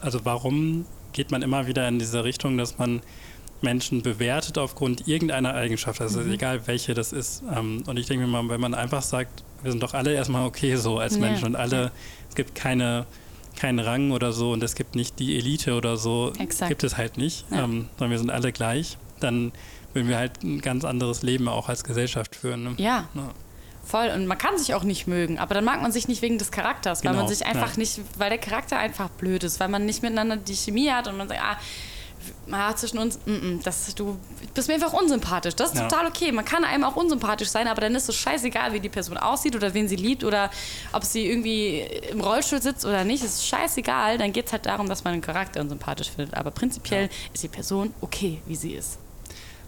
also 0.00 0.24
warum 0.24 0.86
geht 1.12 1.30
man 1.30 1.42
immer 1.42 1.66
wieder 1.66 1.86
in 1.88 1.98
diese 1.98 2.24
Richtung, 2.24 2.58
dass 2.58 2.78
man 2.78 3.00
Menschen 3.62 4.02
bewertet 4.02 4.58
aufgrund 4.58 5.08
irgendeiner 5.08 5.54
Eigenschaft, 5.54 6.00
also 6.00 6.20
mhm. 6.20 6.32
egal 6.32 6.66
welche 6.66 6.94
das 6.94 7.12
ist. 7.12 7.42
Ähm, 7.54 7.82
und 7.86 7.96
ich 7.96 8.06
denke 8.06 8.26
mir 8.26 8.30
mal, 8.30 8.48
wenn 8.48 8.60
man 8.60 8.74
einfach 8.74 9.02
sagt, 9.02 9.42
wir 9.62 9.72
sind 9.72 9.82
doch 9.82 9.94
alle 9.94 10.12
erstmal 10.12 10.46
okay 10.46 10.76
so 10.76 10.98
als 10.98 11.14
ja. 11.14 11.20
Menschen 11.20 11.46
und 11.46 11.56
alle, 11.56 11.90
es 12.28 12.34
gibt 12.34 12.54
keine, 12.54 13.06
keinen 13.56 13.78
Rang 13.78 14.12
oder 14.12 14.32
so 14.32 14.52
und 14.52 14.62
es 14.62 14.74
gibt 14.74 14.94
nicht 14.94 15.18
die 15.18 15.36
Elite 15.36 15.74
oder 15.74 15.96
so, 15.96 16.32
Exakt. 16.38 16.68
gibt 16.68 16.84
es 16.84 16.96
halt 16.96 17.16
nicht, 17.16 17.46
ja. 17.50 17.64
ähm, 17.64 17.88
sondern 17.96 18.10
wir 18.10 18.18
sind 18.18 18.30
alle 18.30 18.52
gleich, 18.52 18.98
dann 19.20 19.52
würden 19.94 20.08
wir 20.08 20.18
halt 20.18 20.42
ein 20.42 20.60
ganz 20.60 20.84
anderes 20.84 21.22
Leben 21.22 21.48
auch 21.48 21.68
als 21.68 21.84
Gesellschaft 21.84 22.36
führen. 22.36 22.64
Ne? 22.64 22.74
Ja. 22.76 23.08
ja. 23.14 23.30
Voll. 23.84 24.08
Und 24.08 24.26
man 24.26 24.38
kann 24.38 24.56
sich 24.58 24.74
auch 24.74 24.82
nicht 24.82 25.06
mögen, 25.06 25.38
aber 25.38 25.54
dann 25.54 25.64
mag 25.64 25.82
man 25.82 25.92
sich 25.92 26.08
nicht 26.08 26.22
wegen 26.22 26.38
des 26.38 26.50
Charakters, 26.50 27.02
genau. 27.02 27.14
weil 27.14 27.20
man 27.20 27.28
sich 27.28 27.44
einfach 27.46 27.72
ja. 27.72 27.78
nicht, 27.78 28.00
weil 28.18 28.30
der 28.30 28.38
Charakter 28.38 28.78
einfach 28.78 29.10
blöd 29.10 29.44
ist, 29.44 29.60
weil 29.60 29.68
man 29.68 29.84
nicht 29.84 30.02
miteinander 30.02 30.36
die 30.36 30.54
Chemie 30.54 30.90
hat 30.90 31.06
und 31.06 31.16
man 31.16 31.28
sagt, 31.28 31.40
ah, 31.42 31.58
ah 32.50 32.74
zwischen 32.76 32.98
uns, 32.98 33.18
mm, 33.26 33.32
mm, 33.32 33.60
das, 33.62 33.94
du 33.94 34.18
bist 34.54 34.68
mir 34.68 34.74
einfach 34.74 34.92
unsympathisch. 34.92 35.54
Das 35.54 35.72
ist 35.72 35.78
ja. 35.78 35.88
total 35.88 36.06
okay. 36.06 36.32
Man 36.32 36.44
kann 36.44 36.64
einem 36.64 36.84
auch 36.84 36.96
unsympathisch 36.96 37.48
sein, 37.48 37.68
aber 37.68 37.80
dann 37.80 37.94
ist 37.94 38.08
es 38.08 38.16
scheißegal, 38.16 38.72
wie 38.72 38.80
die 38.80 38.88
Person 38.88 39.16
aussieht 39.16 39.56
oder 39.56 39.74
wen 39.74 39.88
sie 39.88 39.96
liebt 39.96 40.24
oder 40.24 40.50
ob 40.92 41.04
sie 41.04 41.26
irgendwie 41.26 41.80
im 42.10 42.20
Rollstuhl 42.20 42.62
sitzt 42.62 42.84
oder 42.84 43.04
nicht. 43.04 43.24
Es 43.24 43.34
ist 43.34 43.46
scheißegal. 43.46 44.18
Dann 44.18 44.32
geht 44.32 44.46
es 44.46 44.52
halt 44.52 44.66
darum, 44.66 44.88
dass 44.88 45.04
man 45.04 45.14
den 45.14 45.22
Charakter 45.22 45.60
unsympathisch 45.60 46.10
findet. 46.10 46.34
Aber 46.34 46.50
prinzipiell 46.50 47.04
ja. 47.04 47.10
ist 47.32 47.42
die 47.42 47.48
Person 47.48 47.94
okay, 48.00 48.40
wie 48.46 48.56
sie 48.56 48.72
ist. 48.72 48.98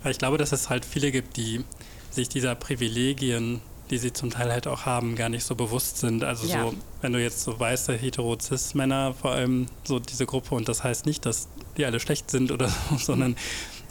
Ich 0.04 0.18
glaube, 0.18 0.38
dass 0.38 0.52
es 0.52 0.70
halt 0.70 0.84
viele 0.84 1.10
gibt, 1.10 1.36
die 1.36 1.64
sich 2.10 2.28
dieser 2.28 2.54
Privilegien 2.54 3.60
die 3.90 3.98
sie 3.98 4.12
zum 4.12 4.30
Teil 4.30 4.50
halt 4.50 4.66
auch 4.66 4.86
haben, 4.86 5.16
gar 5.16 5.28
nicht 5.28 5.44
so 5.44 5.54
bewusst 5.54 5.98
sind. 5.98 6.24
Also 6.24 6.46
ja. 6.46 6.62
so, 6.62 6.74
wenn 7.00 7.12
du 7.12 7.22
jetzt 7.22 7.42
so 7.42 7.58
weiße 7.58 7.94
hetero-cis-Männer, 7.94 9.14
vor 9.14 9.32
allem 9.32 9.66
so 9.84 9.98
diese 9.98 10.26
Gruppe, 10.26 10.54
und 10.54 10.68
das 10.68 10.82
heißt 10.82 11.06
nicht, 11.06 11.26
dass 11.26 11.48
die 11.76 11.84
alle 11.84 12.00
schlecht 12.00 12.30
sind 12.30 12.50
oder 12.50 12.68
so, 12.68 12.96
sondern 12.98 13.36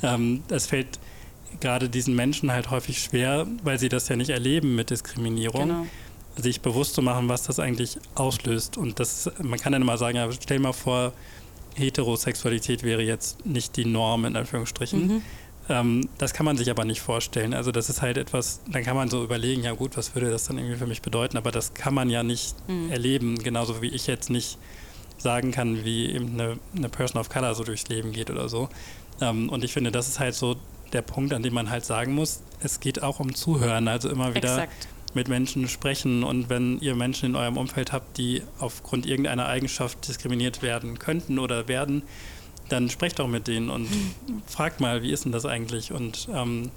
ähm, 0.04 0.44
es 0.50 0.68
fällt 0.68 1.00
gerade 1.62 1.90
diesen 1.90 2.16
Menschen 2.16 2.52
halt 2.52 2.70
häufig 2.70 3.02
schwer, 3.02 3.48
weil 3.64 3.80
sie 3.80 3.90
das 3.90 4.10
ja 4.10 4.16
nicht 4.16 4.30
erleben 4.30 4.76
mit 4.76 4.90
Diskriminierung. 4.90 5.68
Genau. 5.68 5.86
sich 6.38 6.60
bewusst 6.60 6.96
zu 6.96 7.02
machen, 7.02 7.30
was 7.30 7.44
das 7.44 7.60
eigentlich 7.60 7.98
auslöst. 8.16 8.76
Und 8.76 9.00
das, 9.00 9.32
man 9.42 9.58
kann 9.58 9.72
dann 9.72 9.82
immer 9.82 9.98
sagen, 9.98 10.18
ja, 10.18 10.30
stell 10.34 10.60
mal 10.60 10.74
vor, 10.74 11.14
Heterosexualität 11.76 12.84
wäre 12.84 13.02
jetzt 13.02 13.46
nicht 13.46 13.76
die 13.78 13.86
Norm 13.86 14.26
in 14.26 14.36
Anführungsstrichen. 14.36 15.08
Mhm. 15.08 15.22
Ähm, 15.68 16.08
das 16.18 16.34
kann 16.34 16.46
man 16.46 16.58
sich 16.58 16.70
aber 16.70 16.86
nicht 16.86 17.02
vorstellen. 17.02 17.54
Also 17.54 17.72
das 17.72 17.90
ist 17.90 18.02
halt 18.02 18.18
etwas, 18.18 18.62
dann 18.72 18.84
kann 18.84 18.96
man 18.96 19.10
so 19.10 19.24
überlegen, 19.24 19.64
ja 19.64 19.74
gut, 19.74 19.98
was 19.98 20.14
würde 20.14 20.30
das 20.30 20.46
dann 20.46 20.58
irgendwie 20.58 20.78
für 20.78 20.88
mich 20.88 21.02
bedeuten, 21.02 21.38
aber 21.38 21.52
das 21.52 21.74
kann 21.74 21.94
man 21.94 22.10
ja 22.10 22.24
nicht 22.24 22.56
mhm. 22.70 22.92
erleben, 22.92 23.38
genauso 23.40 23.82
wie 23.82 23.90
ich 23.90 24.08
jetzt 24.08 24.30
nicht 24.30 24.58
sagen 25.18 25.52
kann, 25.52 25.84
wie 25.84 26.12
eben 26.12 26.34
eine, 26.34 26.60
eine 26.76 26.90
Person 26.90 27.20
of 27.20 27.30
Color 27.30 27.56
so 27.56 27.64
durchs 27.64 27.88
Leben 27.88 28.12
geht 28.12 28.30
oder 28.30 28.48
so. 28.48 28.70
Ähm, 29.22 29.50
und 29.50 29.64
ich 29.64 29.74
finde, 29.74 29.92
das 29.92 30.08
ist 30.08 30.20
halt 30.20 30.36
so 30.36 30.56
der 30.94 31.02
Punkt, 31.02 31.34
an 31.34 31.42
dem 31.42 31.54
man 31.54 31.70
halt 31.70 31.84
sagen 31.84 32.14
muss, 32.14 32.42
es 32.60 32.80
geht 32.80 33.02
auch 33.02 33.20
um 33.20 33.34
Zuhören, 33.34 33.88
also 33.88 34.10
immer 34.10 34.36
wieder 34.36 34.54
Exakt. 34.54 34.88
mit 35.14 35.28
Menschen 35.28 35.68
sprechen 35.68 36.24
und 36.24 36.50
wenn 36.50 36.80
ihr 36.80 36.96
Menschen 36.96 37.32
in 37.32 37.36
eurem 37.36 37.58
Umfeld 37.58 37.92
habt, 37.92 38.18
die 38.18 38.44
aufgrund 38.60 39.06
irgendeiner 39.06 39.48
Eigenschaft 39.48 40.08
diskriminiert 40.08 40.62
werden 40.62 41.00
könnten 41.00 41.40
oder 41.40 41.68
werden, 41.68 42.04
dann 42.70 42.90
sprecht 42.90 43.20
doch 43.20 43.28
mit 43.28 43.48
denen 43.48 43.70
und 43.70 43.88
fragt 44.48 44.80
mal, 44.80 45.04
wie 45.04 45.12
ist 45.12 45.26
denn 45.26 45.32
das 45.32 45.46
eigentlich? 45.46 45.92
Und 45.92 46.28
ähm, 46.34 46.72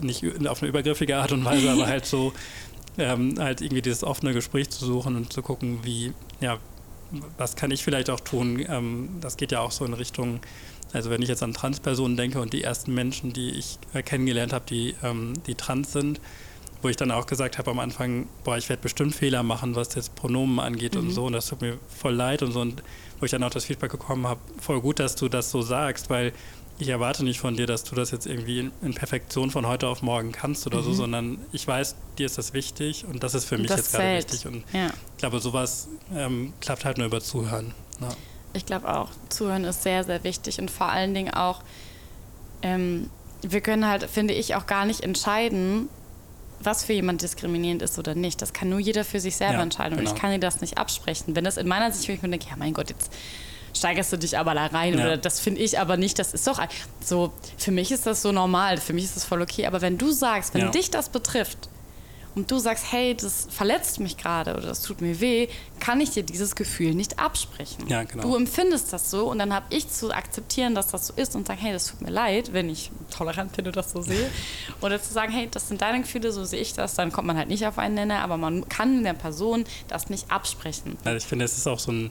nicht 0.00 0.24
auf 0.46 0.62
eine 0.62 0.68
übergriffige 0.68 1.16
Art 1.16 1.32
und 1.32 1.44
Weise, 1.44 1.70
aber 1.70 1.86
halt 1.86 2.06
so, 2.06 2.32
ähm, 2.98 3.34
halt 3.38 3.60
irgendwie 3.60 3.82
dieses 3.82 4.02
offene 4.04 4.32
Gespräch 4.32 4.70
zu 4.70 4.84
suchen 4.84 5.16
und 5.16 5.32
zu 5.32 5.42
gucken, 5.42 5.80
wie, 5.82 6.12
ja, 6.40 6.58
was 7.36 7.56
kann 7.56 7.70
ich 7.70 7.84
vielleicht 7.84 8.10
auch 8.10 8.20
tun? 8.20 8.64
Ähm, 8.68 9.08
das 9.20 9.36
geht 9.36 9.52
ja 9.52 9.60
auch 9.60 9.70
so 9.70 9.84
in 9.84 9.92
Richtung, 9.92 10.40
also 10.92 11.10
wenn 11.10 11.22
ich 11.22 11.28
jetzt 11.28 11.42
an 11.42 11.52
Transpersonen 11.52 12.16
denke 12.16 12.40
und 12.40 12.52
die 12.52 12.62
ersten 12.62 12.94
Menschen, 12.94 13.32
die 13.32 13.50
ich 13.50 13.78
äh, 13.92 14.02
kennengelernt 14.02 14.52
habe, 14.52 14.64
die, 14.68 14.94
ähm, 15.02 15.34
die 15.46 15.54
trans 15.54 15.92
sind, 15.92 16.20
wo 16.86 16.88
ich 16.88 16.96
dann 16.96 17.10
auch 17.10 17.26
gesagt 17.26 17.58
habe 17.58 17.72
am 17.72 17.80
Anfang, 17.80 18.28
boah, 18.44 18.56
ich 18.56 18.68
werde 18.68 18.80
bestimmt 18.80 19.12
Fehler 19.12 19.42
machen, 19.42 19.74
was 19.74 19.92
jetzt 19.96 20.14
Pronomen 20.14 20.60
angeht 20.60 20.94
mhm. 20.94 21.00
und 21.00 21.10
so 21.10 21.26
und 21.26 21.32
das 21.32 21.48
tut 21.48 21.60
mir 21.60 21.78
voll 21.88 22.14
leid 22.14 22.44
und 22.44 22.52
so 22.52 22.60
und 22.60 22.80
wo 23.18 23.24
ich 23.24 23.32
dann 23.32 23.42
auch 23.42 23.50
das 23.50 23.64
Feedback 23.64 23.90
bekommen 23.90 24.24
habe, 24.24 24.38
voll 24.60 24.80
gut, 24.80 25.00
dass 25.00 25.16
du 25.16 25.28
das 25.28 25.50
so 25.50 25.62
sagst, 25.62 26.10
weil 26.10 26.32
ich 26.78 26.88
erwarte 26.88 27.24
nicht 27.24 27.40
von 27.40 27.56
dir, 27.56 27.66
dass 27.66 27.82
du 27.82 27.96
das 27.96 28.12
jetzt 28.12 28.24
irgendwie 28.24 28.60
in, 28.60 28.72
in 28.82 28.94
Perfektion 28.94 29.50
von 29.50 29.66
heute 29.66 29.88
auf 29.88 30.02
morgen 30.02 30.30
kannst 30.30 30.64
oder 30.68 30.78
mhm. 30.78 30.84
so, 30.84 30.92
sondern 30.92 31.38
ich 31.50 31.66
weiß, 31.66 31.96
dir 32.18 32.26
ist 32.26 32.38
das 32.38 32.52
wichtig 32.52 33.04
und 33.04 33.24
das 33.24 33.34
ist 33.34 33.46
für 33.46 33.58
mich 33.58 33.66
das 33.66 33.78
jetzt 33.78 33.92
gerade 33.92 34.18
wichtig. 34.18 34.46
Und 34.46 34.62
ja. 34.72 34.86
ich 34.86 35.18
glaube, 35.18 35.40
sowas 35.40 35.88
ähm, 36.14 36.52
klappt 36.60 36.84
halt 36.84 36.98
nur 36.98 37.08
über 37.08 37.20
Zuhören. 37.20 37.74
Ja. 38.00 38.10
Ich 38.52 38.64
glaube 38.64 38.96
auch, 38.96 39.08
Zuhören 39.28 39.64
ist 39.64 39.82
sehr, 39.82 40.04
sehr 40.04 40.22
wichtig 40.22 40.60
und 40.60 40.70
vor 40.70 40.86
allen 40.86 41.14
Dingen 41.14 41.34
auch, 41.34 41.64
ähm, 42.62 43.10
wir 43.42 43.60
können 43.60 43.88
halt, 43.88 44.04
finde 44.04 44.34
ich, 44.34 44.54
auch 44.54 44.66
gar 44.66 44.84
nicht 44.86 45.00
entscheiden, 45.00 45.88
was 46.66 46.84
für 46.84 46.92
jemand 46.92 47.22
diskriminierend 47.22 47.82
ist 47.82 47.98
oder 47.98 48.14
nicht. 48.14 48.42
Das 48.42 48.52
kann 48.52 48.68
nur 48.68 48.80
jeder 48.80 49.04
für 49.04 49.20
sich 49.20 49.36
selber 49.36 49.54
ja, 49.54 49.62
entscheiden. 49.62 49.96
Genau. 49.96 50.10
Und 50.10 50.14
ich 50.14 50.20
kann 50.20 50.32
dir 50.32 50.38
das 50.38 50.60
nicht 50.60 50.76
absprechen. 50.78 51.36
Wenn 51.36 51.44
das 51.44 51.56
in 51.56 51.68
meiner 51.68 51.90
Sicht, 51.92 52.08
wenn 52.08 52.16
ich 52.16 52.22
mir 52.22 52.30
denke, 52.30 52.46
ja 52.50 52.56
mein 52.56 52.74
Gott, 52.74 52.90
jetzt 52.90 53.12
steigerst 53.74 54.12
du 54.12 54.16
dich 54.16 54.36
aber 54.38 54.54
da 54.54 54.66
rein 54.66 54.98
ja. 54.98 55.04
oder 55.04 55.16
das 55.16 55.38
finde 55.40 55.60
ich 55.60 55.78
aber 55.78 55.96
nicht, 55.96 56.18
das 56.18 56.32
ist 56.32 56.46
doch 56.46 56.60
so, 57.00 57.32
für 57.58 57.70
mich 57.70 57.92
ist 57.92 58.06
das 58.06 58.22
so 58.22 58.32
normal, 58.32 58.78
für 58.78 58.92
mich 58.92 59.04
ist 59.04 59.16
das 59.16 59.24
voll 59.24 59.42
okay. 59.42 59.66
Aber 59.66 59.80
wenn 59.80 59.98
du 59.98 60.10
sagst, 60.10 60.54
wenn 60.54 60.62
ja. 60.62 60.70
dich 60.70 60.90
das 60.90 61.08
betrifft 61.08 61.68
und 62.36 62.50
du 62.50 62.58
sagst, 62.58 62.92
hey, 62.92 63.16
das 63.16 63.48
verletzt 63.50 63.98
mich 63.98 64.18
gerade 64.18 64.52
oder 64.52 64.66
das 64.66 64.82
tut 64.82 65.00
mir 65.00 65.20
weh, 65.20 65.48
kann 65.80 66.00
ich 66.02 66.10
dir 66.10 66.22
dieses 66.22 66.54
Gefühl 66.54 66.94
nicht 66.94 67.18
absprechen. 67.18 67.88
Ja, 67.88 68.04
genau. 68.04 68.22
Du 68.22 68.36
empfindest 68.36 68.92
das 68.92 69.10
so 69.10 69.30
und 69.30 69.38
dann 69.38 69.54
habe 69.54 69.66
ich 69.70 69.88
zu 69.88 70.12
akzeptieren, 70.12 70.74
dass 70.74 70.88
das 70.88 71.06
so 71.06 71.14
ist 71.14 71.34
und 71.34 71.46
sagen, 71.46 71.60
hey, 71.60 71.72
das 71.72 71.86
tut 71.86 72.02
mir 72.02 72.10
leid, 72.10 72.52
wenn 72.52 72.68
ich 72.68 72.90
tolerant 73.10 73.56
bin 73.56 73.66
und 73.66 73.74
das 73.74 73.90
so 73.90 74.02
sehe. 74.02 74.30
Oder 74.82 75.00
zu 75.00 75.14
sagen, 75.14 75.32
hey, 75.32 75.48
das 75.50 75.68
sind 75.68 75.80
deine 75.80 76.02
Gefühle, 76.02 76.30
so 76.30 76.44
sehe 76.44 76.60
ich 76.60 76.74
das, 76.74 76.94
dann 76.94 77.10
kommt 77.10 77.26
man 77.26 77.38
halt 77.38 77.48
nicht 77.48 77.66
auf 77.66 77.78
einen 77.78 77.94
Nenner, 77.94 78.20
aber 78.20 78.36
man 78.36 78.68
kann 78.68 79.02
der 79.02 79.14
Person 79.14 79.64
das 79.88 80.10
nicht 80.10 80.30
absprechen. 80.30 80.98
Also 81.04 81.16
ich 81.16 81.24
finde, 81.24 81.46
es 81.46 81.56
ist 81.56 81.66
auch 81.66 81.78
so 81.78 81.90
ein, 81.90 82.10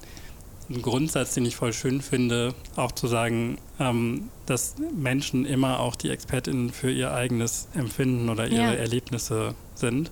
ein, 0.70 0.82
Grundsatz, 0.82 1.34
den 1.34 1.46
ich 1.46 1.56
voll 1.56 1.74
schön 1.74 2.02
finde, 2.02 2.54
auch 2.76 2.92
zu 2.92 3.08
sagen, 3.08 3.58
ähm, 3.80 4.30
dass 4.46 4.76
Menschen 4.96 5.46
immer 5.46 5.80
auch 5.80 5.96
die 5.96 6.10
ExpertInnen 6.10 6.72
für 6.72 6.92
ihr 6.92 7.14
eigenes 7.14 7.68
Empfinden 7.74 8.30
oder 8.30 8.48
ihre 8.48 8.62
ja. 8.62 8.74
Erlebnisse 8.74 9.56
sind. 9.76 10.12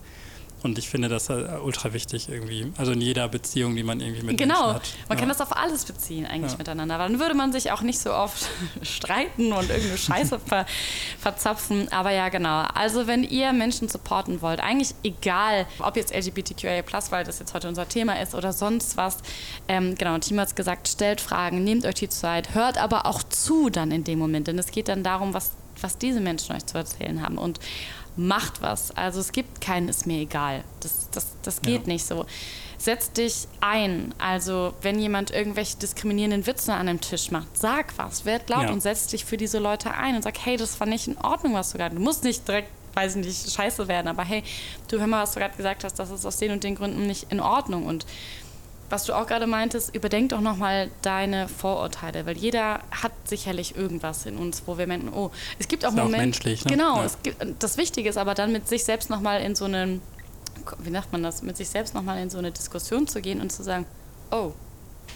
Und 0.63 0.77
ich 0.77 0.89
finde 0.89 1.09
das 1.09 1.29
ultra 1.29 1.91
wichtig 1.91 2.29
irgendwie. 2.29 2.71
Also 2.77 2.93
in 2.93 3.01
jeder 3.01 3.27
Beziehung, 3.27 3.75
die 3.75 3.83
man 3.83 3.99
irgendwie 3.99 4.23
mit 4.23 4.37
genau. 4.37 4.53
Menschen 4.53 4.75
hat. 4.75 4.83
Genau, 4.83 5.05
man 5.09 5.17
ja. 5.17 5.19
kann 5.19 5.29
das 5.29 5.41
auf 5.41 5.55
alles 5.55 5.83
beziehen 5.83 6.25
eigentlich 6.25 6.53
ja. 6.53 6.57
miteinander. 6.57 6.97
Dann 6.97 7.19
würde 7.19 7.35
man 7.35 7.51
sich 7.51 7.71
auch 7.71 7.81
nicht 7.81 7.99
so 7.99 8.13
oft 8.13 8.47
streiten 8.81 9.51
und 9.51 9.69
irgendeine 9.69 9.97
Scheiße 9.97 10.39
ver 10.39 10.65
verzapfen. 11.19 11.91
Aber 11.91 12.11
ja, 12.11 12.29
genau. 12.29 12.63
Also 12.73 13.07
wenn 13.07 13.23
ihr 13.23 13.51
Menschen 13.51 13.89
supporten 13.89 14.41
wollt, 14.41 14.61
eigentlich 14.61 14.95
egal, 15.03 15.67
ob 15.79 15.97
jetzt 15.97 16.13
LGBTQIA+, 16.13 16.83
weil 17.09 17.25
das 17.25 17.39
jetzt 17.39 17.53
heute 17.53 17.67
unser 17.67 17.87
Thema 17.87 18.21
ist 18.21 18.33
oder 18.33 18.53
sonst 18.53 18.95
was. 18.95 19.17
Ähm, 19.67 19.95
genau, 19.95 20.17
Timo 20.19 20.41
hat 20.41 20.47
es 20.47 20.55
gesagt, 20.55 20.87
stellt 20.87 21.19
Fragen, 21.19 21.65
nehmt 21.65 21.85
euch 21.85 21.95
die 21.95 22.09
Zeit, 22.09 22.55
hört 22.55 22.77
aber 22.77 23.05
auch 23.05 23.21
zu 23.23 23.69
dann 23.69 23.91
in 23.91 24.05
dem 24.05 24.17
Moment. 24.17 24.47
Denn 24.47 24.57
es 24.57 24.71
geht 24.71 24.87
dann 24.87 25.03
darum, 25.03 25.33
was, 25.33 25.51
was 25.81 25.97
diese 25.97 26.21
Menschen 26.21 26.55
euch 26.55 26.65
zu 26.65 26.77
erzählen 26.77 27.21
haben. 27.21 27.37
Und 27.37 27.59
macht 28.15 28.61
was. 28.61 28.91
Also 28.95 29.19
es 29.19 29.31
gibt 29.31 29.61
keinen 29.61 29.89
ist 29.89 30.05
mir 30.05 30.19
egal. 30.19 30.63
Das, 30.81 31.09
das, 31.11 31.27
das 31.41 31.61
geht 31.61 31.81
ja. 31.81 31.93
nicht 31.93 32.05
so. 32.05 32.25
Setz 32.77 33.11
dich 33.11 33.47
ein. 33.61 34.13
Also 34.17 34.73
wenn 34.81 34.99
jemand 34.99 35.31
irgendwelche 35.31 35.77
diskriminierenden 35.77 36.45
Witze 36.45 36.73
an 36.73 36.87
einem 36.87 37.01
Tisch 37.01 37.31
macht, 37.31 37.57
sag 37.57 37.97
was, 37.97 38.25
werd 38.25 38.49
laut 38.49 38.63
ja. 38.63 38.71
und 38.71 38.81
setz 38.81 39.07
dich 39.07 39.25
für 39.25 39.37
diese 39.37 39.59
Leute 39.59 39.91
ein 39.91 40.15
und 40.15 40.21
sag, 40.21 40.37
hey, 40.43 40.57
das 40.57 40.75
fand 40.75 40.91
nicht 40.91 41.07
in 41.07 41.17
Ordnung, 41.17 41.53
was 41.53 41.71
du 41.71 41.77
gerade. 41.77 41.95
Du 41.95 42.01
musst 42.01 42.23
nicht 42.23 42.47
direkt 42.47 42.69
weiß 42.95 43.15
ich 43.15 43.25
nicht, 43.25 43.51
scheiße 43.51 43.87
werden, 43.87 44.07
aber 44.07 44.23
hey, 44.23 44.43
du 44.87 44.99
hör 44.99 45.07
mal, 45.07 45.23
was 45.23 45.33
du 45.33 45.39
gerade 45.39 45.55
gesagt 45.55 45.83
hast, 45.83 45.97
das 45.97 46.11
ist 46.11 46.25
aus 46.25 46.37
den 46.37 46.51
und 46.51 46.63
den 46.63 46.75
Gründen 46.75 47.07
nicht 47.07 47.31
in 47.31 47.39
Ordnung. 47.39 47.85
Und 47.85 48.05
was 48.89 49.05
du 49.05 49.13
auch 49.13 49.25
gerade 49.25 49.47
meintest, 49.47 49.95
überdenk 49.95 50.29
doch 50.29 50.41
nochmal 50.41 50.89
deine 51.01 51.47
Vorurteile, 51.47 52.25
weil 52.25 52.37
jeder 52.37 52.79
hat 52.91 53.11
sicherlich 53.25 53.75
irgendwas 53.75 54.25
in 54.25 54.37
uns, 54.37 54.63
wo 54.65 54.77
wir 54.77 54.87
merken, 54.87 55.09
oh, 55.13 55.31
es 55.59 55.67
gibt 55.67 55.85
auch 55.85 55.91
Momente. 55.91 56.17
menschlich, 56.17 56.65
ne? 56.65 56.71
Genau, 56.71 57.01
ja. 57.01 57.07
gibt, 57.23 57.63
das 57.63 57.77
Wichtige 57.77 58.09
ist 58.09 58.17
aber 58.17 58.33
dann 58.33 58.51
mit 58.51 58.67
sich 58.67 58.83
selbst 58.83 59.09
nochmal 59.09 59.41
in 59.41 59.55
so 59.55 59.65
einen, 59.65 60.01
wie 60.79 60.91
sagt 60.91 61.11
man 61.11 61.23
das, 61.23 61.41
mit 61.41 61.57
sich 61.57 61.69
selbst 61.69 61.95
nochmal 61.95 62.19
in 62.19 62.29
so 62.29 62.37
eine 62.37 62.51
Diskussion 62.51 63.07
zu 63.07 63.21
gehen 63.21 63.41
und 63.41 63.51
zu 63.51 63.63
sagen, 63.63 63.85
oh, 64.31 64.53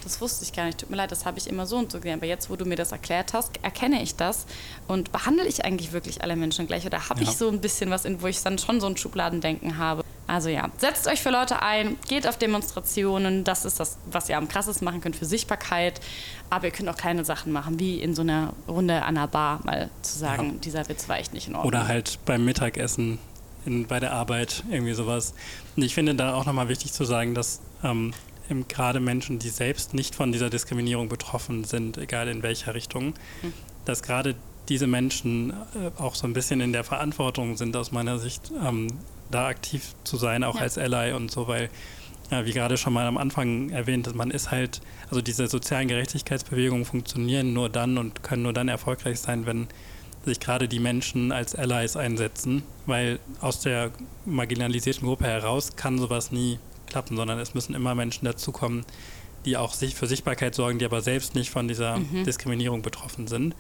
das 0.04 0.22
wusste 0.22 0.44
ich 0.44 0.54
gar 0.54 0.66
nicht, 0.66 0.80
tut 0.80 0.90
mir 0.90 0.96
leid, 0.96 1.12
das 1.12 1.26
habe 1.26 1.38
ich 1.38 1.48
immer 1.48 1.66
so 1.66 1.78
und 1.78 1.92
so 1.92 1.98
gesehen. 1.98 2.16
Aber 2.16 2.26
jetzt, 2.26 2.50
wo 2.50 2.56
du 2.56 2.66
mir 2.66 2.76
das 2.76 2.92
erklärt 2.92 3.34
hast, 3.34 3.52
erkenne 3.62 4.02
ich 4.02 4.16
das 4.16 4.46
und 4.88 5.12
behandle 5.12 5.46
ich 5.46 5.66
eigentlich 5.66 5.92
wirklich 5.92 6.22
alle 6.22 6.36
Menschen 6.36 6.68
gleich 6.68 6.86
oder 6.86 7.10
habe 7.10 7.22
ja. 7.22 7.30
ich 7.30 7.36
so 7.36 7.50
ein 7.50 7.60
bisschen 7.60 7.90
was, 7.90 8.06
in, 8.06 8.22
wo 8.22 8.28
ich 8.28 8.42
dann 8.42 8.58
schon 8.58 8.80
so 8.80 8.88
ein 8.88 8.96
Schubladendenken 8.98 9.78
habe. 9.78 10.04
Also 10.28 10.50
ja, 10.50 10.70
setzt 10.78 11.08
euch 11.08 11.22
für 11.22 11.30
Leute 11.30 11.62
ein, 11.62 11.98
geht 12.08 12.28
auf 12.28 12.38
Demonstrationen, 12.38 13.44
das 13.44 13.64
ist 13.66 13.80
das, 13.80 13.98
was 14.12 14.28
ihr 14.30 14.38
am 14.38 14.48
krassesten 14.50 14.84
machen 14.84 15.02
könnt 15.02 15.16
für 15.16 15.26
Sichtbarkeit. 15.26 16.02
Aber 16.50 16.66
ihr 16.66 16.72
könnt 16.72 16.90
auch 16.90 16.98
kleine 16.98 17.26
Sachen 17.26 17.52
machen, 17.52 17.80
wie 17.80 18.02
in 18.02 18.14
so 18.14 18.22
einer 18.22 18.54
Runde 18.68 19.04
an 19.04 19.16
der 19.16 19.28
Bar 19.28 19.62
mal 19.64 19.90
zu 20.02 20.18
sagen, 20.18 20.54
ja. 20.54 20.60
dieser 20.60 20.90
Witz 20.90 21.10
war 21.10 21.18
echt 21.18 21.34
nicht 21.34 21.48
in 21.48 21.56
Ordnung. 21.56 21.68
Oder 21.68 21.88
halt 21.88 22.20
beim 22.26 22.46
Mittagessen 22.46 23.20
in, 23.66 23.88
bei 23.88 24.00
der 24.00 24.14
Arbeit, 24.14 24.64
irgendwie 24.70 24.94
sowas. 24.94 25.34
Und 25.76 25.84
ich 25.84 25.94
finde 25.94 26.16
da 26.16 26.34
auch 26.34 26.46
nochmal 26.46 26.70
wichtig 26.70 26.94
zu 26.94 27.06
sagen, 27.06 27.34
dass 27.36 27.60
ähm, 27.84 28.14
gerade 28.68 29.00
Menschen, 29.00 29.40
die 29.40 29.50
selbst 29.50 29.94
nicht 29.94 30.16
von 30.16 30.32
dieser 30.32 30.50
Diskriminierung 30.50 31.10
betroffen 31.10 31.64
sind, 31.64 31.98
egal 31.98 32.28
in 32.28 32.44
welcher 32.44 32.74
Richtung, 32.74 33.14
hm. 33.42 33.54
dass 33.86 34.04
gerade 34.04 34.36
diese 34.70 34.88
Menschen 34.88 35.52
äh, 35.52 36.02
auch 36.02 36.16
so 36.16 36.28
ein 36.28 36.34
bisschen 36.34 36.62
in 36.62 36.74
der 36.74 36.84
Verantwortung 36.84 37.58
sind, 37.58 37.76
aus 37.76 37.92
meiner 37.92 38.20
Sicht, 38.20 38.52
ähm, 38.66 38.88
da 39.32 39.48
aktiv 39.48 39.94
zu 40.04 40.18
sein, 40.18 40.44
auch 40.44 40.56
ja. 40.56 40.62
als 40.62 40.78
Ally 40.78 41.14
und 41.14 41.32
so, 41.32 41.48
weil, 41.48 41.70
ja, 42.32 42.46
wie 42.46 42.52
gerade 42.52 42.78
schon 42.78 42.94
mal 42.94 43.06
am 43.08 43.18
Anfang 43.18 43.70
erwähnt, 43.70 44.14
man 44.16 44.32
ist 44.32 44.52
halt, 44.52 44.82
also 45.10 45.22
diese 45.22 45.48
sozialen 45.48 45.88
Gerechtigkeitsbewegungen 45.88 46.86
funktionieren 46.86 47.54
nur 47.54 47.70
dann 47.70 47.98
und 47.98 48.24
können 48.24 48.44
nur 48.44 48.54
dann 48.54 48.68
erfolgreich 48.68 49.20
sein, 49.20 49.46
wenn 49.46 49.68
sich 50.26 50.40
gerade 50.40 50.68
die 50.68 50.80
Menschen 50.80 51.32
als 51.32 51.56
Allies 51.56 51.96
einsetzen, 51.96 52.64
weil 52.86 53.20
aus 53.40 53.62
der 53.62 53.92
marginalisierten 54.26 55.08
Gruppe 55.08 55.26
heraus 55.26 55.76
kann 55.78 55.98
sowas 55.98 56.32
nie 56.32 56.60
klappen, 56.88 57.16
sondern 57.18 57.40
es 57.40 57.54
müssen 57.54 57.76
immer 57.76 57.96
Menschen 57.96 58.26
dazukommen, 58.26 58.86
die 59.46 59.58
auch 59.58 59.74
sich 59.74 59.96
für 59.96 60.08
Sichtbarkeit 60.08 60.56
sorgen, 60.56 60.80
die 60.80 60.86
aber 60.86 61.02
selbst 61.02 61.36
nicht 61.36 61.50
von 61.50 61.68
dieser 61.68 61.98
mhm. 61.98 62.24
Diskriminierung 62.24 62.82
betroffen 62.82 63.28
sind. 63.28 63.56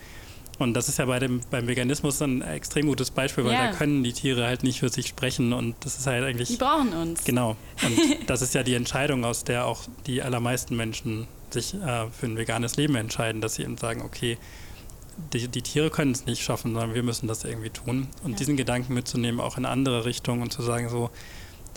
Und 0.59 0.73
das 0.73 0.89
ist 0.89 0.97
ja 0.97 1.05
bei 1.05 1.19
dem, 1.19 1.41
beim 1.51 1.67
Veganismus 1.67 2.21
ein 2.21 2.41
extrem 2.41 2.87
gutes 2.87 3.11
Beispiel, 3.11 3.45
weil 3.45 3.53
ja. 3.53 3.67
da 3.67 3.77
können 3.77 4.03
die 4.03 4.13
Tiere 4.13 4.45
halt 4.45 4.63
nicht 4.63 4.79
für 4.79 4.89
sich 4.89 5.07
sprechen 5.07 5.53
und 5.53 5.75
das 5.81 5.99
ist 5.99 6.07
halt 6.07 6.23
eigentlich. 6.23 6.47
Die 6.49 6.55
brauchen 6.55 6.93
uns. 6.93 7.23
Genau. 7.25 7.55
Und 7.83 7.99
das 8.27 8.41
ist 8.41 8.55
ja 8.55 8.63
die 8.63 8.73
Entscheidung, 8.73 9.23
aus 9.23 9.43
der 9.43 9.65
auch 9.65 9.83
die 10.07 10.23
allermeisten 10.23 10.75
Menschen 10.75 11.27
sich 11.51 11.75
äh, 11.75 12.09
für 12.09 12.25
ein 12.25 12.37
veganes 12.37 12.75
Leben 12.75 12.95
entscheiden, 12.95 13.39
dass 13.39 13.55
sie 13.55 13.63
eben 13.63 13.77
sagen, 13.77 14.01
okay, 14.01 14.37
die, 15.33 15.47
die 15.47 15.61
Tiere 15.61 15.89
können 15.89 16.11
es 16.11 16.25
nicht 16.25 16.41
schaffen, 16.41 16.73
sondern 16.73 16.93
wir 16.93 17.03
müssen 17.03 17.27
das 17.27 17.43
irgendwie 17.43 17.69
tun. 17.69 18.07
Und 18.23 18.31
ja. 18.31 18.37
diesen 18.37 18.57
Gedanken 18.57 18.93
mitzunehmen, 18.93 19.39
auch 19.39 19.57
in 19.57 19.65
andere 19.65 20.05
Richtungen 20.05 20.41
und 20.41 20.51
zu 20.51 20.61
sagen, 20.61 20.89
so, 20.89 21.09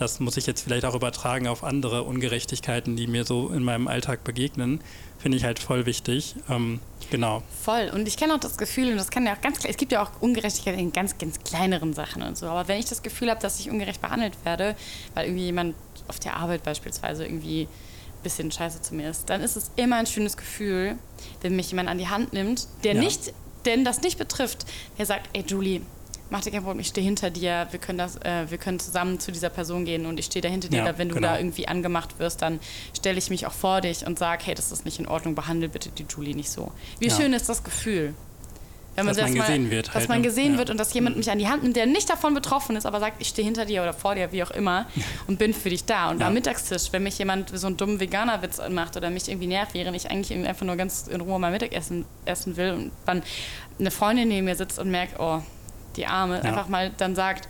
das 0.01 0.19
muss 0.19 0.39
ich 0.39 0.47
jetzt 0.47 0.63
vielleicht 0.63 0.87
auch 0.87 0.95
übertragen 0.95 1.47
auf 1.47 1.63
andere 1.63 2.05
Ungerechtigkeiten, 2.05 2.97
die 2.97 3.07
mir 3.07 3.25
so 3.25 3.51
in 3.51 3.63
meinem 3.63 3.87
Alltag 3.87 4.25
begegnen, 4.25 4.81
finde 5.19 5.37
ich 5.37 5.45
halt 5.45 5.59
voll 5.59 5.85
wichtig. 5.85 6.37
Ähm, 6.49 6.81
genau. 7.11 7.43
Voll. 7.63 7.91
Und 7.93 8.09
ich 8.09 8.17
kenne 8.17 8.35
auch 8.35 8.41
das 8.41 8.57
Gefühl, 8.57 8.91
und 8.91 8.97
das 8.97 9.11
kann 9.11 9.27
ja 9.27 9.35
auch 9.35 9.41
ganz 9.43 9.59
klar, 9.59 9.69
es 9.69 9.77
gibt 9.77 9.93
ja 9.93 10.03
auch 10.03 10.11
Ungerechtigkeit 10.21 10.79
in 10.79 10.91
ganz, 10.93 11.19
ganz 11.19 11.39
kleineren 11.45 11.93
Sachen 11.93 12.23
und 12.23 12.39
so. 12.39 12.47
Aber 12.47 12.67
wenn 12.67 12.79
ich 12.79 12.87
das 12.87 13.03
Gefühl 13.03 13.29
habe, 13.29 13.43
dass 13.43 13.61
ich 13.61 13.71
ungerecht 13.71 14.01
behandelt 14.01 14.33
werde, 14.43 14.75
weil 15.13 15.27
irgendwie 15.27 15.45
jemand 15.45 15.75
auf 16.09 16.19
der 16.19 16.35
Arbeit 16.39 16.63
beispielsweise 16.63 17.27
irgendwie 17.27 17.65
ein 17.65 18.23
bisschen 18.23 18.51
scheiße 18.51 18.81
zu 18.81 18.95
mir 18.95 19.11
ist, 19.11 19.29
dann 19.29 19.43
ist 19.43 19.57
es 19.57 19.71
immer 19.77 19.97
ein 19.97 20.07
schönes 20.07 20.39
Gefühl, 20.39 20.97
wenn 21.43 21.57
mich 21.57 21.71
jemand 21.71 21.91
an 21.91 21.99
die 21.99 22.09
Hand 22.09 22.33
nimmt, 22.33 22.69
der 22.85 22.95
ja. 22.95 23.03
nicht, 23.03 23.35
denn 23.67 23.85
das 23.85 24.01
nicht 24.01 24.17
betrifft, 24.17 24.65
der 24.97 25.05
sagt, 25.05 25.29
ey 25.35 25.45
Julie, 25.47 25.83
mach 26.31 26.41
dir 26.41 26.51
kein 26.51 26.63
Problem, 26.63 26.81
ich 26.81 26.89
stehe 26.89 27.05
hinter 27.05 27.31
dir, 27.31 27.67
wir 27.71 27.79
können, 27.79 27.99
das, 27.99 28.17
äh, 28.17 28.51
wir 28.51 28.59
können 28.59 28.79
zusammen 28.79 29.21
zu 29.21 29.33
dieser 29.33 29.51
Person 29.51 29.85
gehen 29.85 30.07
und 30.07 30.19
ich 30.19 30.27
stehe 30.27 30.43
da 30.43 30.49
hinter 30.49 30.69
dir. 30.69 30.79
Ja, 30.79 30.99
wenn 30.99 31.09
du 31.09 31.17
genau. 31.17 31.29
da 31.29 31.39
irgendwie 31.39 31.69
angemacht 31.69 32.19
wirst, 32.19 32.43
dann 32.43 32.61
stelle 32.97 33.19
ich 33.19 33.31
mich 33.31 33.47
auch 33.47 33.53
vor 33.53 33.81
dich 33.81 34.07
und 34.07 34.19
sage, 34.19 34.43
hey, 34.47 34.55
das 34.55 34.73
ist 34.73 34.85
nicht 34.85 34.99
in 34.99 35.07
Ordnung, 35.07 35.35
behandle 35.35 35.69
bitte 35.69 35.91
die 35.91 36.07
Julie 36.09 36.35
nicht 36.35 36.51
so. 36.51 36.73
Wie 36.99 37.09
ja. 37.09 37.17
schön 37.17 37.33
ist 37.33 37.49
das 37.49 37.65
Gefühl? 37.65 38.15
Wenn 38.97 39.07
man 39.07 39.15
dass 39.15 39.25
man 39.25 39.35
gesehen 39.35 39.63
mal, 39.65 39.71
wird. 39.71 39.89
Dass 39.89 39.95
halt, 39.95 40.09
man 40.09 40.19
ne? 40.21 40.27
gesehen 40.27 40.53
ja. 40.53 40.59
wird 40.59 40.71
und 40.71 40.79
dass 40.79 40.93
jemand 40.93 41.17
mich 41.17 41.31
an 41.31 41.39
die 41.39 41.49
Hand 41.49 41.63
nimmt, 41.63 41.77
der 41.77 41.87
nicht 41.87 42.11
davon 42.11 42.35
betroffen 42.35 42.77
ist, 42.77 42.87
aber 42.87 43.01
sagt, 43.01 43.21
ich 43.21 43.29
stehe 43.29 43.45
hinter 43.45 43.65
dir 43.65 43.83
oder 43.83 43.93
vor 43.93 44.15
dir, 44.15 44.33
wie 44.33 44.43
auch 44.43 44.51
immer, 44.51 44.87
und 45.27 45.39
bin 45.39 45.55
für 45.55 45.71
dich 45.71 45.85
da. 45.85 46.11
Und 46.11 46.21
ja. 46.21 46.27
am 46.27 46.35
Mittagstisch, 46.35 46.93
wenn 46.93 47.03
mich 47.03 47.19
jemand 47.19 47.57
so 47.57 47.67
einen 47.67 47.77
dummen 47.77 48.01
Veganer-Witz 48.01 48.61
macht 48.71 48.97
oder 48.97 49.11
mich 49.11 49.29
irgendwie 49.29 49.47
nervt, 49.47 49.75
während 49.75 49.97
ich 49.97 50.11
eigentlich 50.11 50.33
einfach 50.47 50.67
nur 50.67 50.77
ganz 50.77 51.07
in 51.07 51.21
Ruhe 51.21 51.39
mal 51.39 51.51
Mittagessen 51.51 52.05
essen 52.25 52.57
will 52.57 52.73
und 52.73 52.93
dann 53.07 53.23
eine 53.79 53.91
Freundin 53.91 54.29
neben 54.29 54.45
mir 54.45 54.57
sitzt 54.57 54.79
und 54.79 54.91
merkt, 54.91 55.19
oh, 55.19 55.41
die 55.97 56.07
Arme, 56.07 56.37
ja. 56.37 56.43
einfach 56.43 56.69
mal 56.69 56.91
dann 56.97 57.15
sagt, 57.15 57.49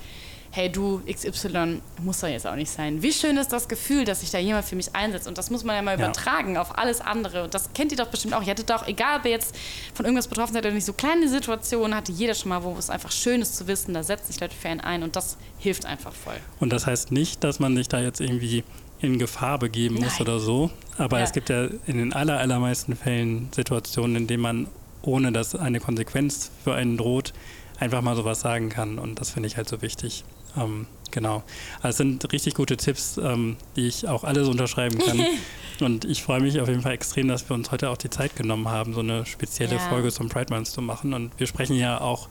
hey 0.52 0.70
du 0.70 1.00
XY, 1.10 1.80
muss 2.02 2.20
doch 2.20 2.28
jetzt 2.28 2.46
auch 2.46 2.56
nicht 2.56 2.70
sein. 2.70 3.02
Wie 3.02 3.12
schön 3.12 3.36
ist 3.36 3.52
das 3.52 3.68
Gefühl, 3.68 4.04
dass 4.04 4.20
sich 4.20 4.30
da 4.30 4.38
jemand 4.38 4.64
für 4.64 4.74
mich 4.74 4.94
einsetzt 4.94 5.28
und 5.28 5.38
das 5.38 5.50
muss 5.50 5.62
man 5.62 5.76
ja 5.76 5.82
mal 5.82 5.98
ja. 5.98 6.04
übertragen 6.04 6.56
auf 6.56 6.76
alles 6.76 7.00
andere 7.00 7.44
und 7.44 7.54
das 7.54 7.72
kennt 7.72 7.92
ihr 7.92 7.98
doch 7.98 8.08
bestimmt 8.08 8.34
auch. 8.34 8.42
Ihr 8.42 8.50
hattet 8.50 8.68
doch, 8.68 8.86
egal 8.88 9.20
wer 9.22 9.30
jetzt 9.30 9.54
von 9.94 10.04
irgendwas 10.04 10.26
betroffen 10.26 10.54
seid 10.54 10.64
oder 10.64 10.74
nicht, 10.74 10.84
so 10.84 10.92
kleine 10.92 11.28
Situationen 11.28 11.94
hatte 11.94 12.10
jeder 12.10 12.34
schon 12.34 12.48
mal, 12.48 12.64
wo 12.64 12.74
es 12.76 12.90
einfach 12.90 13.12
schön 13.12 13.42
ist 13.42 13.56
zu 13.56 13.68
wissen, 13.68 13.94
da 13.94 14.02
setzt 14.02 14.26
sich 14.26 14.40
Leute 14.40 14.54
für 14.56 14.68
einen 14.68 14.80
ein 14.80 15.02
und 15.02 15.14
das 15.14 15.36
hilft 15.58 15.86
einfach 15.86 16.12
voll. 16.12 16.36
Und 16.58 16.72
das 16.72 16.86
heißt 16.86 17.12
nicht, 17.12 17.44
dass 17.44 17.60
man 17.60 17.76
sich 17.76 17.88
da 17.88 18.00
jetzt 18.00 18.20
irgendwie 18.20 18.64
in 19.00 19.18
Gefahr 19.18 19.58
begeben 19.58 19.94
Nein. 19.94 20.04
muss 20.04 20.20
oder 20.20 20.40
so, 20.40 20.70
aber 20.98 21.18
ja. 21.18 21.24
es 21.24 21.32
gibt 21.32 21.48
ja 21.48 21.68
in 21.86 21.98
den 21.98 22.12
aller, 22.12 22.38
allermeisten 22.38 22.96
Fällen 22.96 23.48
Situationen, 23.54 24.16
in 24.16 24.26
denen 24.26 24.42
man, 24.42 24.68
ohne 25.02 25.30
dass 25.30 25.54
eine 25.54 25.78
Konsequenz 25.78 26.50
für 26.64 26.74
einen 26.74 26.96
droht, 26.96 27.32
einfach 27.80 28.02
mal 28.02 28.14
sowas 28.14 28.40
sagen 28.40 28.68
kann. 28.68 28.98
Und 28.98 29.20
das 29.20 29.30
finde 29.30 29.48
ich 29.48 29.56
halt 29.56 29.68
so 29.68 29.82
wichtig. 29.82 30.24
Ähm, 30.56 30.86
genau. 31.10 31.42
Also 31.76 31.88
es 31.88 31.96
sind 31.96 32.32
richtig 32.32 32.54
gute 32.54 32.76
Tipps, 32.76 33.18
ähm, 33.18 33.56
die 33.74 33.86
ich 33.86 34.06
auch 34.06 34.22
alles 34.22 34.48
unterschreiben 34.48 34.98
kann. 34.98 35.24
und 35.80 36.04
ich 36.04 36.22
freue 36.22 36.40
mich 36.40 36.60
auf 36.60 36.68
jeden 36.68 36.82
Fall 36.82 36.92
extrem, 36.92 37.28
dass 37.28 37.48
wir 37.48 37.54
uns 37.54 37.70
heute 37.72 37.90
auch 37.90 37.96
die 37.96 38.10
Zeit 38.10 38.36
genommen 38.36 38.68
haben, 38.68 38.92
so 38.92 39.00
eine 39.00 39.26
spezielle 39.26 39.76
ja. 39.76 39.78
Folge 39.78 40.12
zum 40.12 40.28
Pride 40.28 40.52
Month 40.52 40.68
zu 40.68 40.82
machen. 40.82 41.14
Und 41.14 41.32
wir 41.38 41.46
sprechen 41.46 41.76
ja 41.76 42.00
auch 42.00 42.28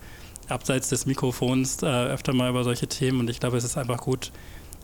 abseits 0.47 0.89
des 0.89 1.05
Mikrofons 1.05 1.83
äh, 1.83 1.85
öfter 1.85 2.33
mal 2.33 2.49
über 2.49 2.63
solche 2.63 2.87
Themen. 2.87 3.19
Und 3.19 3.29
ich 3.29 3.39
glaube, 3.39 3.57
es 3.57 3.63
ist 3.63 3.77
einfach 3.77 3.97
gut, 3.97 4.31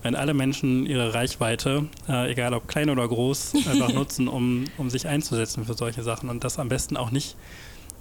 wenn 0.01 0.15
alle 0.15 0.33
Menschen 0.33 0.85
ihre 0.85 1.13
Reichweite, 1.13 1.87
äh, 2.07 2.31
egal 2.31 2.53
ob 2.53 2.67
klein 2.67 2.89
oder 2.89 3.07
groß, 3.07 3.53
einfach 3.67 3.93
nutzen, 3.93 4.27
um, 4.27 4.65
um 4.77 4.89
sich 4.89 5.07
einzusetzen 5.07 5.65
für 5.65 5.75
solche 5.75 6.03
Sachen. 6.03 6.29
Und 6.29 6.43
das 6.43 6.57
am 6.57 6.69
besten 6.69 6.97
auch 6.97 7.11
nicht 7.11 7.35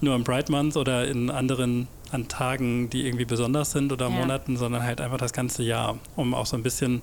nur 0.00 0.14
im 0.14 0.24
Pride 0.24 0.50
Month 0.50 0.76
oder 0.76 1.06
in 1.08 1.30
anderen 1.30 1.88
an 2.14 2.28
Tagen, 2.28 2.88
die 2.90 3.06
irgendwie 3.06 3.24
besonders 3.24 3.72
sind 3.72 3.92
oder 3.92 4.06
Ja. 4.08 4.10
Monaten, 4.10 4.56
sondern 4.56 4.82
halt 4.82 5.00
einfach 5.00 5.18
das 5.18 5.32
ganze 5.32 5.62
Jahr, 5.62 5.98
um 6.16 6.32
auch 6.34 6.46
so 6.46 6.56
ein 6.56 6.62
bisschen 6.62 7.02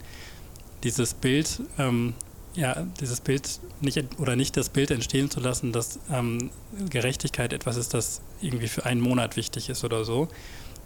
dieses 0.83 1.13
Bild, 1.13 1.61
ähm, 1.77 2.13
ja, 2.55 2.83
dieses 2.99 3.21
Bild 3.21 3.59
nicht 3.81 4.03
oder 4.17 4.35
nicht 4.35 4.57
das 4.57 4.69
Bild 4.69 4.91
entstehen 4.91 5.29
zu 5.29 5.39
lassen, 5.39 5.71
dass 5.71 5.99
ähm, 6.11 6.49
Gerechtigkeit 6.89 7.53
etwas 7.53 7.77
ist, 7.77 7.93
das 7.93 8.21
irgendwie 8.41 8.67
für 8.67 8.85
einen 8.85 8.99
Monat 9.01 9.35
wichtig 9.37 9.69
ist 9.69 9.83
oder 9.83 10.03
so, 10.03 10.27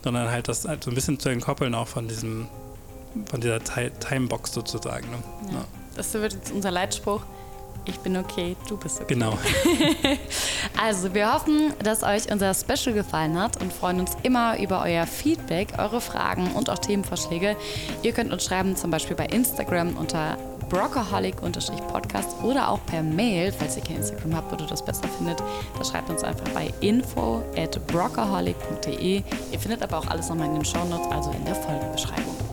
sondern 0.04 0.30
halt 0.30 0.48
das 0.48 0.66
halt 0.66 0.84
so 0.84 0.92
ein 0.92 0.96
bisschen 0.96 1.20
zu 1.20 1.30
entkoppeln 1.30 1.74
auch 1.74 1.88
von 1.88 2.08
diesem, 2.08 2.48
von 3.30 3.42
dieser 3.42 3.64
Ti- 3.64 3.92
Timebox 4.00 4.54
sozusagen. 4.54 5.10
Ne? 5.10 5.18
Ja. 5.48 5.54
Ja. 5.60 5.66
Das 5.96 6.14
wird 6.14 6.34
jetzt 6.34 6.52
unser 6.52 6.72
Leitspruch. 6.72 7.24
Ich 7.88 8.00
bin 8.00 8.18
okay, 8.18 8.56
du 8.68 8.78
bist 8.78 9.02
okay. 9.02 9.14
Genau. 9.14 9.38
Also, 10.78 11.14
wir 11.14 11.34
hoffen, 11.34 11.74
dass 11.84 12.04
euch 12.04 12.32
unser 12.32 12.54
Special 12.54 12.94
gefallen 12.94 13.40
hat 13.40 13.62
und 13.62 13.72
freuen 13.72 14.02
uns 14.02 14.12
immer 14.24 14.60
über 14.60 14.84
euer 14.84 15.08
Feedback, 15.08 15.70
eure 15.78 16.02
Fragen 16.02 16.52
und 16.52 16.70
auch 16.70 16.80
Themenvorschläge. 16.80 17.56
Ihr 18.04 18.12
könnt 18.12 18.34
uns 18.34 18.44
schreiben, 18.44 18.76
zum 18.76 18.92
Beispiel 18.92 19.16
bei 19.16 19.26
Instagram 19.28 19.96
unter 19.96 20.38
brockaholic-podcast 20.70 22.44
oder 22.44 22.70
auch 22.70 22.80
per 22.86 23.04
Mail, 23.04 23.52
falls 23.52 23.78
ihr 23.78 23.84
kein 23.84 23.98
Instagram 23.98 24.36
habt 24.36 24.52
oder 24.52 24.66
das 24.66 24.84
besser 24.84 25.08
findet. 25.18 25.42
Da 25.78 25.86
schreibt 25.86 26.10
uns 26.10 26.24
einfach 26.24 26.50
bei 26.50 26.74
info 26.82 27.44
at 27.56 27.80
brockaholic.de. 27.88 29.24
Ihr 29.52 29.60
findet 29.60 29.84
aber 29.84 30.00
auch 30.00 30.08
alles 30.08 30.30
nochmal 30.30 30.48
in 30.48 30.56
den 30.56 30.66
Shownotes, 30.66 31.08
also 31.12 31.32
in 31.32 31.46
der 31.46 31.56
Folgenbeschreibung. 31.56 32.45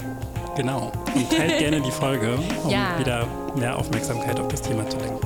Genau. 0.56 0.92
Und 1.14 1.30
teilt 1.30 1.58
gerne 1.58 1.80
die 1.80 1.90
Folge, 1.90 2.38
um 2.62 2.70
ja. 2.70 2.98
wieder 2.98 3.26
mehr 3.54 3.78
Aufmerksamkeit 3.78 4.38
auf 4.38 4.48
das 4.48 4.62
Thema 4.62 4.88
zu 4.88 4.98
lenken. 4.98 5.20